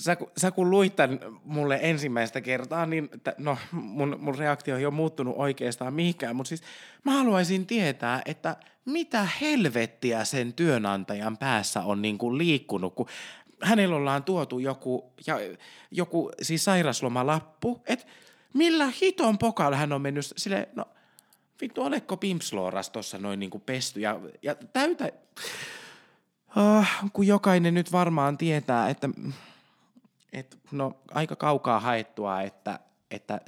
Sä, 0.00 0.16
sä 0.36 0.50
kun 0.50 0.70
luit 0.70 0.96
tämän 0.96 1.18
mulle 1.44 1.78
ensimmäistä 1.82 2.40
kertaa, 2.40 2.86
niin 2.86 3.08
t- 3.08 3.38
no, 3.38 3.58
mun, 3.72 4.16
mun 4.20 4.38
reaktio 4.38 4.76
ei 4.76 4.86
ole 4.86 4.94
muuttunut 4.94 5.34
oikeastaan 5.38 5.94
mihinkään, 5.94 6.36
mutta 6.36 6.48
siis 6.48 6.62
mä 7.04 7.12
haluaisin 7.12 7.66
tietää, 7.66 8.22
että 8.26 8.56
mitä 8.84 9.28
helvettiä 9.40 10.24
sen 10.24 10.52
työnantajan 10.52 11.36
päässä 11.36 11.82
on 11.82 12.02
niin 12.02 12.18
kuin 12.18 12.38
liikkunut, 12.38 12.94
kun 12.94 13.08
hänellä 13.62 13.96
ollaan 13.96 14.24
tuotu 14.24 14.58
joku, 14.58 15.12
ja, 15.26 15.36
joku 15.90 16.30
siis 16.42 16.64
sairaslomalappu, 16.64 17.82
että 17.86 18.06
millä 18.54 18.92
hiton 19.02 19.38
pokalla 19.38 19.76
hän 19.76 19.92
on 19.92 20.02
mennyt 20.02 20.32
sille, 20.36 20.68
no 20.74 20.84
vittu, 21.60 21.82
olekko 21.82 22.16
Pimpslooras 22.16 22.90
tuossa 22.90 23.18
noin 23.18 23.40
niinku 23.40 23.58
pesty 23.58 24.00
ja, 24.00 24.20
ja 24.42 24.54
täytä, 24.54 25.12
oh, 26.56 26.86
kun 27.12 27.26
jokainen 27.26 27.74
nyt 27.74 27.92
varmaan 27.92 28.38
tietää, 28.38 28.88
että 28.88 29.08
et, 30.32 30.58
no, 30.70 30.96
aika 31.14 31.36
kaukaa 31.36 31.80
haettua, 31.80 32.42
että, 32.42 32.80
että 33.10 33.40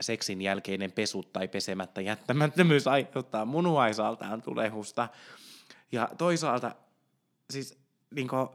seksin 0.00 0.42
jälkeinen 0.42 0.92
pesu 0.92 1.22
tai 1.22 1.48
pesemättä 1.48 2.00
jättämättömyys 2.00 2.86
aiheuttaa 2.86 3.44
munuaisaltaan 3.44 4.42
tulehusta. 4.42 5.08
Ja 5.92 6.08
toisaalta 6.18 6.74
siis 7.50 7.78
niin 8.14 8.28
kuin, 8.28 8.48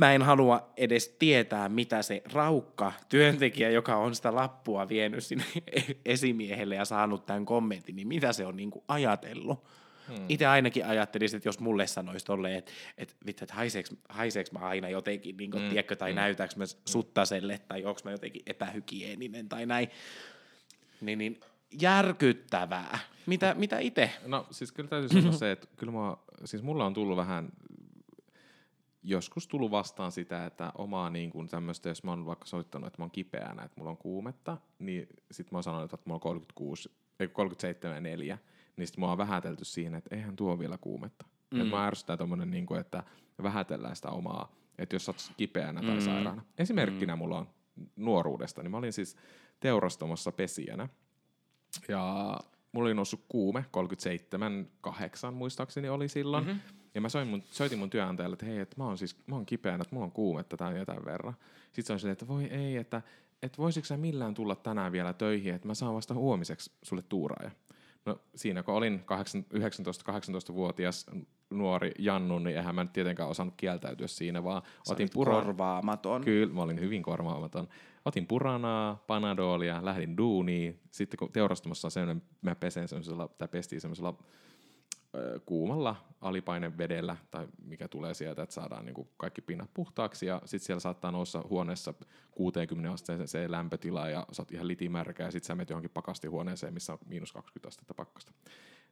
mä 0.00 0.12
en 0.12 0.22
halua 0.22 0.72
edes 0.76 1.16
tietää, 1.18 1.68
mitä 1.68 2.02
se 2.02 2.22
raukka 2.32 2.92
työntekijä, 3.08 3.70
joka 3.70 3.96
on 3.96 4.14
sitä 4.14 4.34
lappua 4.34 4.88
vienyt 4.88 5.24
sinne 5.24 5.44
esimiehelle 6.04 6.74
ja 6.74 6.84
saanut 6.84 7.26
tämän 7.26 7.44
kommentin, 7.44 7.96
niin 7.96 8.08
mitä 8.08 8.32
se 8.32 8.46
on 8.46 8.56
niin 8.56 8.70
kuin 8.70 8.84
ajatellut. 8.88 9.64
Hmm. 10.08 10.24
Itse 10.28 10.46
ainakin 10.46 10.86
ajattelisin, 10.86 11.36
että 11.36 11.48
jos 11.48 11.60
mulle 11.60 11.86
sanoisi 11.86 12.26
tolleen, 12.26 12.58
että, 12.58 12.72
että, 12.98 13.14
vittu, 13.26 13.44
että 13.44 13.54
haiseeks, 13.54 13.94
haiseeks 14.08 14.52
mä 14.52 14.58
aina 14.58 14.88
jotenkin, 14.88 15.36
niin 15.36 15.50
kuin, 15.50 15.60
hmm. 15.60 15.70
tiedätkö, 15.70 15.96
tai 15.96 16.10
hmm. 16.10 16.16
näytääkö 16.16 16.54
mä 16.56 16.64
hmm. 16.64 16.80
suttaselle, 16.84 17.60
tai 17.68 17.84
onko 17.84 18.00
mä 18.04 18.10
jotenkin 18.10 18.42
epähygieninen 18.46 19.48
tai 19.48 19.66
näin, 19.66 19.88
niin, 21.00 21.18
niin 21.18 21.40
järkyttävää. 21.80 22.98
Mitä, 23.26 23.54
mitä 23.54 23.78
itse? 23.78 24.10
No 24.26 24.46
siis 24.50 24.72
kyllä 24.72 24.88
täytyy 24.88 25.08
sanoa 25.08 25.32
se, 25.32 25.52
että 25.52 25.66
kyllä 25.76 25.92
mä, 25.92 26.16
siis 26.44 26.62
mulla 26.62 26.86
on 26.86 26.94
tullut 26.94 27.16
vähän 27.16 27.48
joskus 29.06 29.48
tullut 29.48 29.70
vastaan 29.70 30.12
sitä, 30.12 30.46
että 30.46 30.72
omaa 30.74 31.10
niin 31.10 31.30
kuin 31.30 31.48
tämmöistä, 31.48 31.88
jos 31.88 32.04
mä 32.04 32.10
oon 32.10 32.26
vaikka 32.26 32.46
soittanut, 32.46 32.86
että 32.86 32.98
mä 32.98 33.04
oon 33.04 33.10
kipeänä, 33.10 33.62
että 33.62 33.74
mulla 33.76 33.90
on 33.90 33.96
kuumetta, 33.96 34.56
niin 34.78 35.08
sit 35.30 35.52
mä 35.52 35.56
oon 35.56 35.62
sanonut, 35.62 35.92
että 35.92 36.04
mulla 36.04 36.16
on 36.16 36.20
36, 36.20 36.90
ei 37.20 37.28
37 37.28 37.96
ja 37.96 38.00
4, 38.00 38.38
niin 38.76 38.86
sit 38.86 38.96
mä 38.96 39.06
oon 39.06 39.18
vähätelty 39.18 39.64
siinä, 39.64 39.98
että 39.98 40.16
eihän 40.16 40.36
tuo 40.36 40.58
vielä 40.58 40.78
kuumetta. 40.78 41.26
Mm. 41.50 41.60
Et 41.60 41.68
mä 41.68 41.86
ärsytän 41.86 42.18
tommonen, 42.18 42.50
niin 42.50 42.66
kuin, 42.66 42.80
että 42.80 43.02
vähätellään 43.42 43.96
sitä 43.96 44.10
omaa, 44.10 44.52
että 44.78 44.94
jos 44.94 45.04
sä 45.04 45.10
oot 45.10 45.32
kipeänä 45.36 45.80
tai 45.80 45.94
mm. 45.94 46.00
sairaana. 46.00 46.44
Esimerkkinä 46.58 47.16
mm. 47.16 47.18
mulla 47.18 47.38
on 47.38 47.48
nuoruudesta, 47.96 48.62
niin 48.62 48.70
mä 48.70 48.76
olin 48.76 48.92
siis 48.92 49.16
teurastamossa 49.60 50.32
pesijänä, 50.32 50.88
ja 51.88 52.36
mulla 52.72 52.86
oli 52.86 52.94
noussut 52.94 53.24
kuume, 53.28 53.64
37, 53.70 54.70
8 54.80 55.34
muistaakseni 55.34 55.88
oli 55.88 56.08
silloin, 56.08 56.44
mm-hmm 56.44 56.85
Ja 56.96 57.00
mä 57.00 57.08
soin 57.08 57.28
mun, 57.28 57.42
soitin 57.50 57.78
mun 57.78 57.90
työnantajalle, 57.90 58.34
että 58.34 58.46
hei, 58.46 58.58
että 58.58 58.76
mä 58.78 58.84
oon 58.84 58.98
siis 58.98 59.16
mä 59.26 59.34
oon 59.36 59.46
kipeänä, 59.46 59.82
että 59.82 59.94
mulla 59.94 60.06
on 60.06 60.12
kuumetta 60.12 60.56
tai 60.56 60.78
jotain 60.78 61.04
verran. 61.04 61.34
Sitten 61.64 61.84
se 61.86 61.92
on 61.92 62.00
silleen, 62.00 62.12
että 62.12 62.28
voi 62.28 62.44
ei, 62.44 62.76
että, 62.76 63.02
että 63.42 63.58
voisitko 63.58 63.86
sä 63.86 63.96
millään 63.96 64.34
tulla 64.34 64.54
tänään 64.54 64.92
vielä 64.92 65.12
töihin, 65.12 65.54
että 65.54 65.66
mä 65.66 65.74
saan 65.74 65.94
vasta 65.94 66.14
huomiseksi 66.14 66.72
sulle 66.82 67.02
tuuraaja. 67.02 67.50
No 68.06 68.20
siinä 68.34 68.62
kun 68.62 68.74
olin 68.74 69.04
19-18-vuotias 69.54 71.06
nuori 71.50 71.92
Jannu, 71.98 72.38
niin 72.38 72.56
eihän 72.56 72.74
mä 72.74 72.84
nyt 72.84 72.92
tietenkään 72.92 73.28
osannut 73.28 73.54
kieltäytyä 73.56 74.06
siinä, 74.06 74.44
vaan 74.44 74.62
Sä 74.88 74.92
otin 74.92 75.08
puraa. 75.12 75.42
korvaamaton. 75.42 76.24
Kyllä, 76.24 76.54
mä 76.54 76.62
olin 76.62 76.80
hyvin 76.80 77.02
korvaamaton. 77.02 77.68
Otin 78.04 78.26
puranaa, 78.26 79.04
panadolia, 79.06 79.84
lähdin 79.84 80.16
duuniin. 80.16 80.80
Sitten 80.90 81.18
kun 81.18 81.32
teurastamassa 81.32 81.88
on 81.88 81.92
sellainen, 81.92 82.22
mä 82.42 82.54
pesen 82.54 82.88
semmoisella, 82.88 83.28
tai 83.28 83.48
pestiin 83.48 83.80
semmoisella 83.80 84.18
kuumalla 85.46 85.96
alipainevedellä, 86.20 87.16
tai 87.30 87.48
mikä 87.64 87.88
tulee 87.88 88.14
sieltä, 88.14 88.42
että 88.42 88.54
saadaan 88.54 88.84
niinku 88.84 89.08
kaikki 89.16 89.40
pinnat 89.40 89.70
puhtaaksi. 89.74 90.26
Ja 90.26 90.42
sitten 90.44 90.66
siellä 90.66 90.80
saattaa 90.80 91.10
noussa 91.10 91.44
huoneessa 91.50 91.94
60 92.30 92.92
asteen 92.92 93.28
se 93.28 93.50
lämpötila, 93.50 94.08
ja 94.08 94.26
sä 94.32 94.42
oot 94.42 94.52
ihan 94.52 94.68
litimärkä, 94.68 95.24
ja 95.24 95.30
sitten 95.30 95.46
sä 95.46 95.54
menet 95.54 95.70
johonkin 95.70 95.90
pakastihuoneeseen, 95.90 96.74
missä 96.74 96.92
on 96.92 96.98
miinus 97.06 97.32
20 97.32 97.68
astetta 97.68 97.94
pakkasta. 97.94 98.32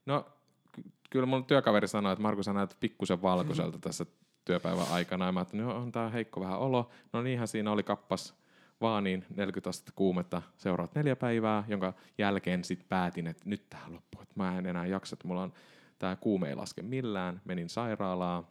No, 0.07 0.27
ky- 0.73 0.91
kyllä 1.11 1.27
mun 1.27 1.45
työkaveri 1.45 1.89
sanoi, 1.89 2.13
että 2.13 2.23
Markus, 2.23 2.47
sä 2.47 2.53
näet 2.53 2.77
pikkusen 2.81 3.23
valkoiselta 3.23 3.79
tässä 3.89 4.07
työpäivän 4.45 4.91
aikana. 4.91 5.27
Ja 5.27 5.33
mä 5.33 5.41
ajattelin, 5.41 5.65
no 5.65 5.77
on 5.77 5.93
tää 5.93 6.11
heikko 6.11 6.41
vähän 6.41 6.59
olo. 6.59 6.91
No 7.13 7.23
niinhän 7.23 7.49
siinä 7.49 7.73
oli 7.73 7.83
kappas 7.83 8.35
vaan 8.81 9.05
niin 9.05 9.25
40 9.37 9.71
astetta 9.71 9.93
kuumetta 9.95 10.43
seuraavat 10.57 10.95
neljä 10.95 11.17
päivää, 11.17 11.65
jonka 11.69 11.93
jälkeen 12.19 12.65
sitten 12.65 12.89
päätin, 12.89 13.27
että 13.27 13.43
nyt 13.47 13.71
tähän 13.71 13.93
loppuu, 13.93 14.23
että 14.23 14.35
mä 14.37 14.59
en 14.59 14.67
enää 14.67 14.87
jaksa, 14.87 15.15
että 15.15 15.29
mulla 15.29 15.43
on 15.43 15.53
tämä 15.99 16.17
kuume 16.17 16.49
ei 16.49 16.55
laske 16.55 16.83
millään. 16.83 17.41
Menin 17.45 17.69
sairaalaan, 17.69 18.47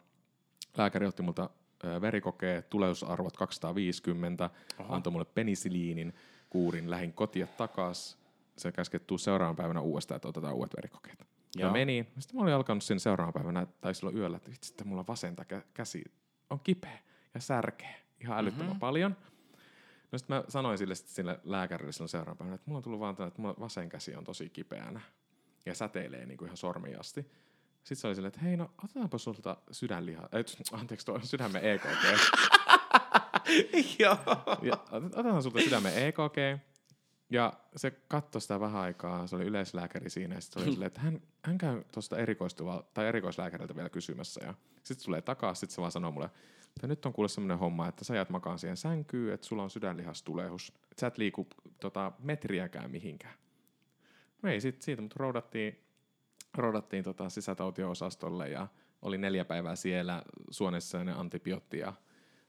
lääkäri 0.76 1.06
otti 1.06 1.22
multa 1.22 1.50
verikokeet, 2.00 2.70
tuleusarvot 2.70 3.36
250, 3.36 4.50
Aha. 4.78 4.94
antoi 4.94 5.10
mulle 5.10 5.24
penisiliinin 5.24 6.14
kuurin, 6.50 6.90
lähin 6.90 7.12
kotia 7.12 7.46
takas. 7.46 8.18
Se 8.56 8.72
tuu 9.06 9.18
seuraavan 9.18 9.56
päivänä 9.56 9.80
uudestaan, 9.80 10.16
että 10.16 10.28
otetaan 10.28 10.54
uudet 10.54 10.76
verikokeet. 10.76 11.26
Ja 11.56 11.70
meni. 11.70 12.06
Sitten 12.18 12.36
mä 12.36 12.42
olin 12.42 12.54
alkanut 12.54 12.84
siinä 12.84 12.98
seuraavana 12.98 13.32
päivänä, 13.32 13.66
tai 13.80 13.94
silloin 13.94 14.16
yöllä, 14.16 14.36
että 14.36 14.50
vitsi, 14.50 14.72
että 14.72 14.84
mulla 14.84 15.04
vasenta 15.08 15.42
kä- 15.42 15.66
käsi 15.74 16.04
on 16.50 16.60
kipeä 16.60 16.98
ja 17.34 17.40
särkeä 17.40 17.94
ihan 18.20 18.38
älyttömän 18.38 18.66
mm-hmm. 18.66 18.80
paljon. 18.80 19.16
No 20.12 20.18
sitten 20.18 20.36
mä 20.36 20.44
sanoin 20.48 20.78
sille, 20.78 20.94
sille 20.94 21.40
lääkärille 21.44 21.92
silloin 21.92 22.08
seuraavana 22.08 22.36
päivänä, 22.36 22.54
että 22.54 22.64
mulla 22.66 22.78
on 22.78 22.82
tullut 22.82 23.00
vaan 23.00 23.16
tällainen, 23.16 23.28
että 23.32 23.42
mulla 23.42 23.54
vasen 23.60 23.88
käsi 23.88 24.16
on 24.16 24.24
tosi 24.24 24.50
kipeänä 24.50 25.00
ja 25.66 25.74
säteilee 25.74 26.26
niin 26.26 26.38
kuin 26.38 26.46
ihan 26.46 26.56
sormiin 26.56 27.00
asti. 27.00 27.22
Sitten 27.84 27.96
se 27.96 28.06
oli 28.06 28.14
silleen, 28.14 28.28
että 28.28 28.40
hei 28.40 28.56
no 28.56 28.70
otetaanpa 28.84 29.18
sulta 29.18 29.56
sydänliha, 29.70 30.22
äh, 30.22 30.80
anteeksi 30.80 31.06
tuo 31.06 31.20
sydämen 31.22 31.64
EKG. 31.64 32.04
Joo. 33.98 34.18
Ja 34.62 34.84
otetaan 34.90 35.42
sulta 35.42 35.60
sydämen 35.60 36.06
EKG. 36.06 36.64
Ja 37.30 37.52
se 37.76 37.90
katsoi 37.90 38.40
sitä 38.40 38.60
vähän 38.60 38.82
aikaa, 38.82 39.26
se 39.26 39.36
oli 39.36 39.44
yleislääkäri 39.44 40.10
siinä, 40.10 40.34
ja 40.34 40.40
sitten 40.40 40.62
se 40.62 40.66
oli 40.66 40.72
silleen, 40.74 40.86
että 40.86 41.00
hän, 41.00 41.20
hän 41.44 41.58
käy 41.58 41.84
tuosta 41.92 42.18
erikoistuva, 42.18 42.84
tai 42.94 43.06
erikoislääkäriltä 43.06 43.76
vielä 43.76 43.88
kysymässä, 43.88 44.44
ja 44.44 44.54
sitten 44.82 45.04
tulee 45.04 45.22
takaisin, 45.22 45.60
sitten 45.60 45.74
se 45.74 45.80
vaan 45.80 45.92
sanoo 45.92 46.10
mulle, 46.10 46.30
että 46.76 46.86
nyt 46.86 47.06
on 47.06 47.12
kuule 47.12 47.28
semmoinen 47.28 47.58
homma, 47.58 47.88
että 47.88 48.04
sä 48.04 48.14
jäät 48.14 48.30
makaan 48.30 48.58
siihen 48.58 48.76
sänkyyn, 48.76 49.34
että 49.34 49.46
sulla 49.46 49.62
on 49.62 49.70
sydänlihastulehus, 49.70 50.68
että 50.68 51.00
sä 51.00 51.06
et 51.06 51.18
liiku 51.18 51.46
tota, 51.80 52.12
metriäkään 52.18 52.90
mihinkään. 52.90 53.34
No 54.44 54.50
ei 54.50 54.60
sit, 54.60 54.82
siitä, 54.82 55.02
mutta 55.02 55.16
roudattiin, 55.18 55.84
roudattiin 56.54 57.04
tota 57.04 57.28
sisätautiosastolle 57.28 58.48
ja 58.48 58.66
oli 59.02 59.18
neljä 59.18 59.44
päivää 59.44 59.76
siellä 59.76 60.22
suonessa 60.50 60.98
ja 60.98 61.20
antibiootti 61.20 61.78
ja 61.78 61.92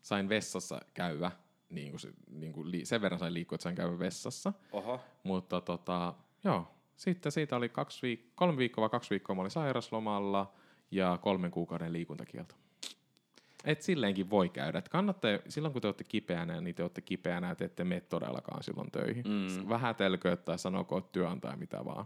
sain 0.01 0.29
vessassa 0.29 0.81
käydä, 0.93 1.31
niin 1.69 1.91
kuin, 1.91 1.99
se, 1.99 2.13
niin 2.27 2.53
kuin 2.53 2.71
li, 2.71 2.85
sen 2.85 3.01
verran 3.01 3.19
sain 3.19 3.33
liikkua, 3.33 3.55
että 3.55 3.63
sain 3.63 3.75
käydä 3.75 3.99
vessassa. 3.99 4.53
Oho. 4.71 4.99
Mutta 5.23 5.61
tota, 5.61 6.13
joo, 6.43 6.75
sitten 6.95 7.31
siitä 7.31 7.55
oli 7.55 7.69
kaksi 7.69 8.15
viik- 8.15 8.31
kolme 8.35 8.57
viikkoa 8.57 8.81
vai 8.81 8.89
kaksi 8.89 9.09
viikkoa 9.09 9.35
mä 9.35 9.41
olin 9.41 9.51
sairaslomalla 9.51 10.53
ja 10.91 11.19
kolmen 11.21 11.51
kuukauden 11.51 11.93
liikuntakielto. 11.93 12.55
Et 13.65 13.81
silleenkin 13.81 14.29
voi 14.29 14.49
käydä. 14.49 14.77
Et 14.77 14.89
kannattaa, 14.89 15.31
silloin 15.47 15.71
kun 15.73 15.81
te 15.81 15.87
olette 15.87 16.03
kipeänä, 16.03 16.61
niin 16.61 16.75
te 16.75 16.83
olette 16.83 17.01
kipeänä, 17.01 17.51
että 17.51 17.65
ette 17.65 17.83
mene 17.83 18.01
todellakaan 18.01 18.63
silloin 18.63 18.91
töihin. 18.91 19.23
Mm. 19.27 19.69
Vähätelkö 19.69 20.35
tai 20.35 20.59
sanoko 20.59 21.01
työnantaja 21.01 21.55
mitä 21.57 21.85
vaan. 21.85 22.05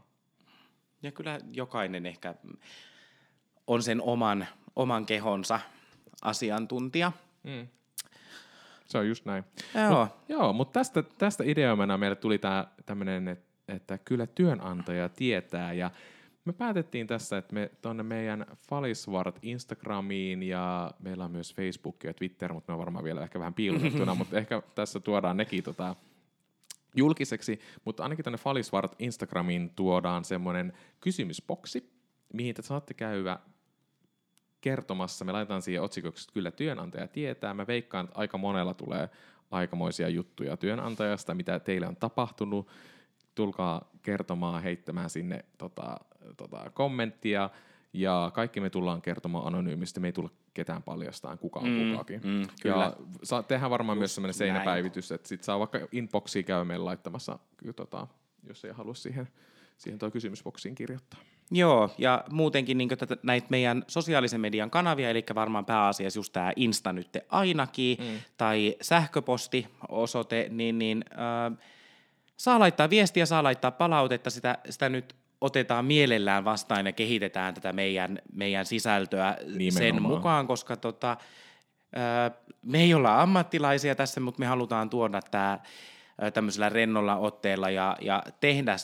Ja 1.04 1.12
kyllä 1.12 1.40
jokainen 1.52 2.06
ehkä 2.06 2.36
on 3.68 3.84
sen 3.84 4.02
oman, 4.02 4.48
oman 4.76 5.06
kehonsa 5.06 5.60
asiantuntija. 6.22 7.12
Mm. 7.44 7.68
Se 8.86 8.98
on 8.98 9.08
just 9.08 9.26
näin. 9.26 9.44
Joo. 9.76 10.06
Mut, 10.06 10.16
joo, 10.30 10.54
mutta 10.54 10.80
tästä, 10.80 11.04
tästä 11.04 11.44
ideoimana 11.48 11.98
meille 11.98 12.16
tuli 12.16 12.38
tämä 12.38 12.68
tämmöinen, 12.86 13.28
että, 13.28 13.50
että 13.68 13.98
kyllä 13.98 14.28
työnantaja 14.28 15.10
tietää 15.10 15.74
ja 15.74 15.92
me 16.50 16.54
päätettiin 16.54 17.08
tässä, 17.08 17.38
että 17.38 17.54
me 17.54 17.72
tuonne 17.82 18.04
meidän 18.04 18.46
Falisvart 18.70 19.40
Instagramiin 19.42 20.44
ja 20.44 20.92
meillä 21.00 21.26
on 21.26 21.32
myös 21.32 21.56
Facebook 21.56 22.04
ja 22.04 22.14
Twitter, 22.14 22.54
mutta 22.54 22.72
me 22.72 22.74
on 22.74 22.80
varmaan 22.80 23.04
vielä 23.04 23.24
ehkä 23.24 23.40
vähän 23.40 23.54
piilotettuna, 23.54 24.16
mutta 24.16 24.38
ehkä 24.38 24.62
tässä 24.76 25.00
tuodaan 25.00 25.38
nekin 25.38 25.64
tota, 25.64 25.96
julkiseksi, 26.96 27.60
mutta 27.86 28.04
ainakin 28.04 28.24
tänne 28.24 28.38
Falisvart 28.38 28.96
Instagramiin 29.00 29.70
tuodaan 29.70 30.26
semmoinen 30.26 30.74
kysymysboksi, 31.00 31.94
mihin 32.34 32.56
te 32.56 32.62
saatte 32.62 32.94
käydä 32.94 33.40
kertomassa. 34.62 35.26
Me 35.26 35.32
laitetaan 35.32 35.62
siihen 35.62 35.84
otsikoksi, 35.84 36.24
että 36.24 36.34
kyllä 36.34 36.52
työnantaja 36.52 37.08
tietää. 37.08 37.54
Mä 37.54 37.68
veikkaan, 37.68 38.06
että 38.06 38.20
aika 38.20 38.38
monella 38.38 38.74
tulee 38.74 39.10
aikamoisia 39.52 40.10
juttuja 40.10 40.58
työnantajasta, 40.58 41.34
mitä 41.34 41.60
teille 41.60 41.88
on 41.88 41.96
tapahtunut. 41.96 42.68
Tulkaa 43.36 43.90
kertomaan, 44.02 44.64
heittämään 44.64 45.10
sinne 45.10 45.46
tota, 45.58 45.98
tota, 46.38 46.70
kommenttia. 46.74 47.50
Ja 47.94 48.32
kaikki 48.34 48.60
me 48.60 48.70
tullaan 48.70 49.02
kertomaan 49.02 49.48
anonyymisti. 49.48 50.00
Me 50.00 50.08
ei 50.08 50.12
tulla 50.14 50.30
ketään 50.54 50.84
paljastaan, 50.84 51.38
kuka 51.38 51.60
on 51.60 51.70
Mm, 51.70 51.92
kukakin. 51.92 52.22
mm, 52.24 52.48
kyllä. 52.62 52.76
ja 52.84 52.94
saa, 53.24 53.44
tehdään 53.44 53.72
varmaan 53.72 53.96
Just 53.96 54.00
myös 54.02 54.16
sellainen 54.16 54.30
näin. 54.40 54.54
seinäpäivitys, 54.54 55.12
että 55.12 55.28
sit 55.28 55.44
saa 55.44 55.60
vaikka 55.60 55.80
inboxiin 55.92 56.46
käydä 56.46 56.64
meille 56.66 56.84
laittamassa, 56.86 57.40
tota, 57.76 58.08
jos 58.48 58.66
ei 58.66 58.72
halua 58.72 58.94
siihen, 58.94 59.28
siihen 59.78 60.00
toi 60.00 60.12
kysymysboksiin 60.12 60.76
kirjoittaa. 60.76 61.20
Joo, 61.52 61.90
ja 61.98 62.24
muutenkin 62.32 62.78
niin 62.78 62.90
tätä, 62.90 63.18
näitä 63.24 63.48
meidän 63.50 63.84
sosiaalisen 63.88 64.42
median 64.42 64.70
kanavia, 64.72 65.10
eli 65.10 65.24
varmaan 65.36 65.66
pääasiassa 65.66 66.20
just 66.20 66.34
tämä 66.34 66.54
Insta 66.56 66.94
nyt 66.94 67.18
ainakin, 67.30 67.98
mm. 68.00 68.20
tai 68.38 68.76
sähköpostiosoite, 68.82 70.48
niin, 70.50 70.80
niin 70.80 71.06
äh, 71.12 71.58
saa 72.38 72.60
laittaa 72.60 72.90
viestiä, 72.90 73.26
saa 73.26 73.44
laittaa 73.44 73.72
palautetta, 73.72 74.30
sitä, 74.30 74.58
sitä 74.70 74.90
nyt 74.90 75.16
otetaan 75.42 75.86
mielellään 75.86 76.46
vastaan 76.46 76.86
ja 76.86 76.92
kehitetään 76.92 77.54
tätä 77.54 77.74
meidän, 77.74 78.20
meidän 78.34 78.66
sisältöä 78.66 79.36
sen 79.40 79.58
Nimenomaan. 79.58 80.16
mukaan, 80.16 80.48
koska 80.48 80.76
tota, 80.76 81.18
me 82.62 82.82
ei 82.82 82.94
olla 82.94 83.22
ammattilaisia 83.22 83.96
tässä, 83.96 84.20
mutta 84.20 84.40
me 84.40 84.46
halutaan 84.46 84.90
tuoda 84.90 85.22
tämä 85.22 85.60
tämmöisellä 86.34 86.70
rennolla 86.70 87.16
otteella 87.16 87.70
ja, 87.70 87.98
ja 88.02 88.24
tehdä, 88.40 88.76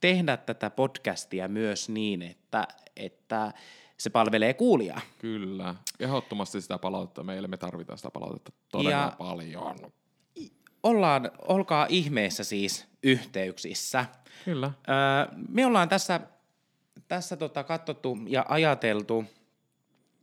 tehdä 0.00 0.36
tätä 0.36 0.70
podcastia 0.70 1.48
myös 1.48 1.88
niin, 1.88 2.22
että, 2.22 2.68
että 2.96 3.52
se 3.98 4.10
palvelee 4.10 4.54
kuulijaa. 4.54 5.00
Kyllä. 5.18 5.74
Ehdottomasti 6.00 6.60
sitä 6.60 6.78
palautetta 6.78 7.22
meille. 7.22 7.48
Me 7.48 7.56
tarvitaan 7.56 7.98
sitä 7.98 8.10
palautetta 8.10 8.52
todella 8.72 8.90
ja... 8.90 9.12
paljon. 9.18 9.92
Ollaan, 10.88 11.30
olkaa 11.38 11.86
ihmeessä 11.88 12.44
siis 12.44 12.86
yhteyksissä. 13.02 14.04
Kyllä. 14.44 14.70
Öö, 14.88 15.36
me 15.48 15.66
ollaan 15.66 15.88
tässä, 15.88 16.20
tässä 17.08 17.36
tota 17.36 17.64
katsottu 17.64 18.18
ja 18.26 18.46
ajateltu 18.48 19.24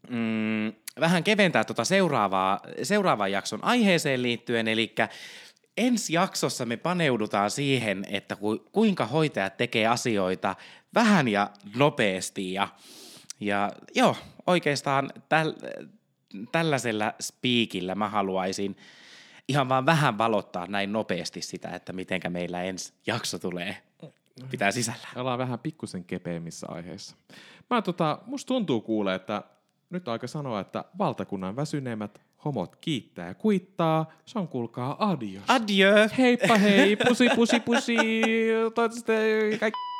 mm, 0.09 0.73
vähän 0.99 1.23
keventää 1.23 1.63
tota 1.63 1.83
seuraavaa, 1.83 2.59
seuraavan 2.83 3.31
jakson 3.31 3.63
aiheeseen 3.63 4.21
liittyen, 4.21 4.67
eli 4.67 4.95
ensi 5.77 6.13
jaksossa 6.13 6.65
me 6.65 6.77
paneudutaan 6.77 7.51
siihen, 7.51 8.05
että 8.09 8.35
ku, 8.35 8.65
kuinka 8.71 9.05
hoitajat 9.05 9.57
tekee 9.57 9.87
asioita 9.87 10.55
vähän 10.93 11.27
ja 11.27 11.49
nopeasti 11.75 12.53
ja, 12.53 12.67
ja 13.39 13.71
joo, 13.95 14.15
oikeastaan 14.47 15.09
täl, 15.29 15.53
tällaisella 16.51 17.13
spiikillä 17.21 17.95
mä 17.95 18.09
haluaisin 18.09 18.77
ihan 19.47 19.69
vaan 19.69 19.85
vähän 19.85 20.17
valottaa 20.17 20.67
näin 20.67 20.93
nopeasti 20.93 21.41
sitä, 21.41 21.69
että 21.69 21.93
mitenkä 21.93 22.29
meillä 22.29 22.63
ensi 22.63 22.93
jakso 23.07 23.39
tulee 23.39 23.77
pitää 24.51 24.71
sisällä. 24.71 25.07
Ollaan 25.15 25.39
vähän 25.39 25.59
pikkusen 25.59 26.03
kepeämmissä 26.03 26.67
aiheissa. 26.69 27.15
Mä 27.69 27.81
tota, 27.81 28.19
musta 28.25 28.47
tuntuu 28.47 28.81
kuule, 28.81 29.15
että 29.15 29.43
nyt 29.89 30.07
on 30.07 30.11
aika 30.11 30.27
sanoa, 30.27 30.59
että 30.59 30.85
valtakunnan 30.97 31.55
väsyneimmät 31.55 32.21
homot 32.45 32.75
kiittää 32.75 33.27
ja 33.27 33.33
kuittaa. 33.33 34.11
Se 34.25 34.39
on 34.39 34.47
kuulkaa 34.47 35.09
adios. 35.09 35.43
Adieu! 35.47 36.09
Heippa 36.17 36.57
hei, 36.57 36.95
pusi 36.95 37.29
pusi 37.35 37.59
pusi. 37.59 37.97
Toivottavasti 38.75 39.13
kaikki 39.59 39.94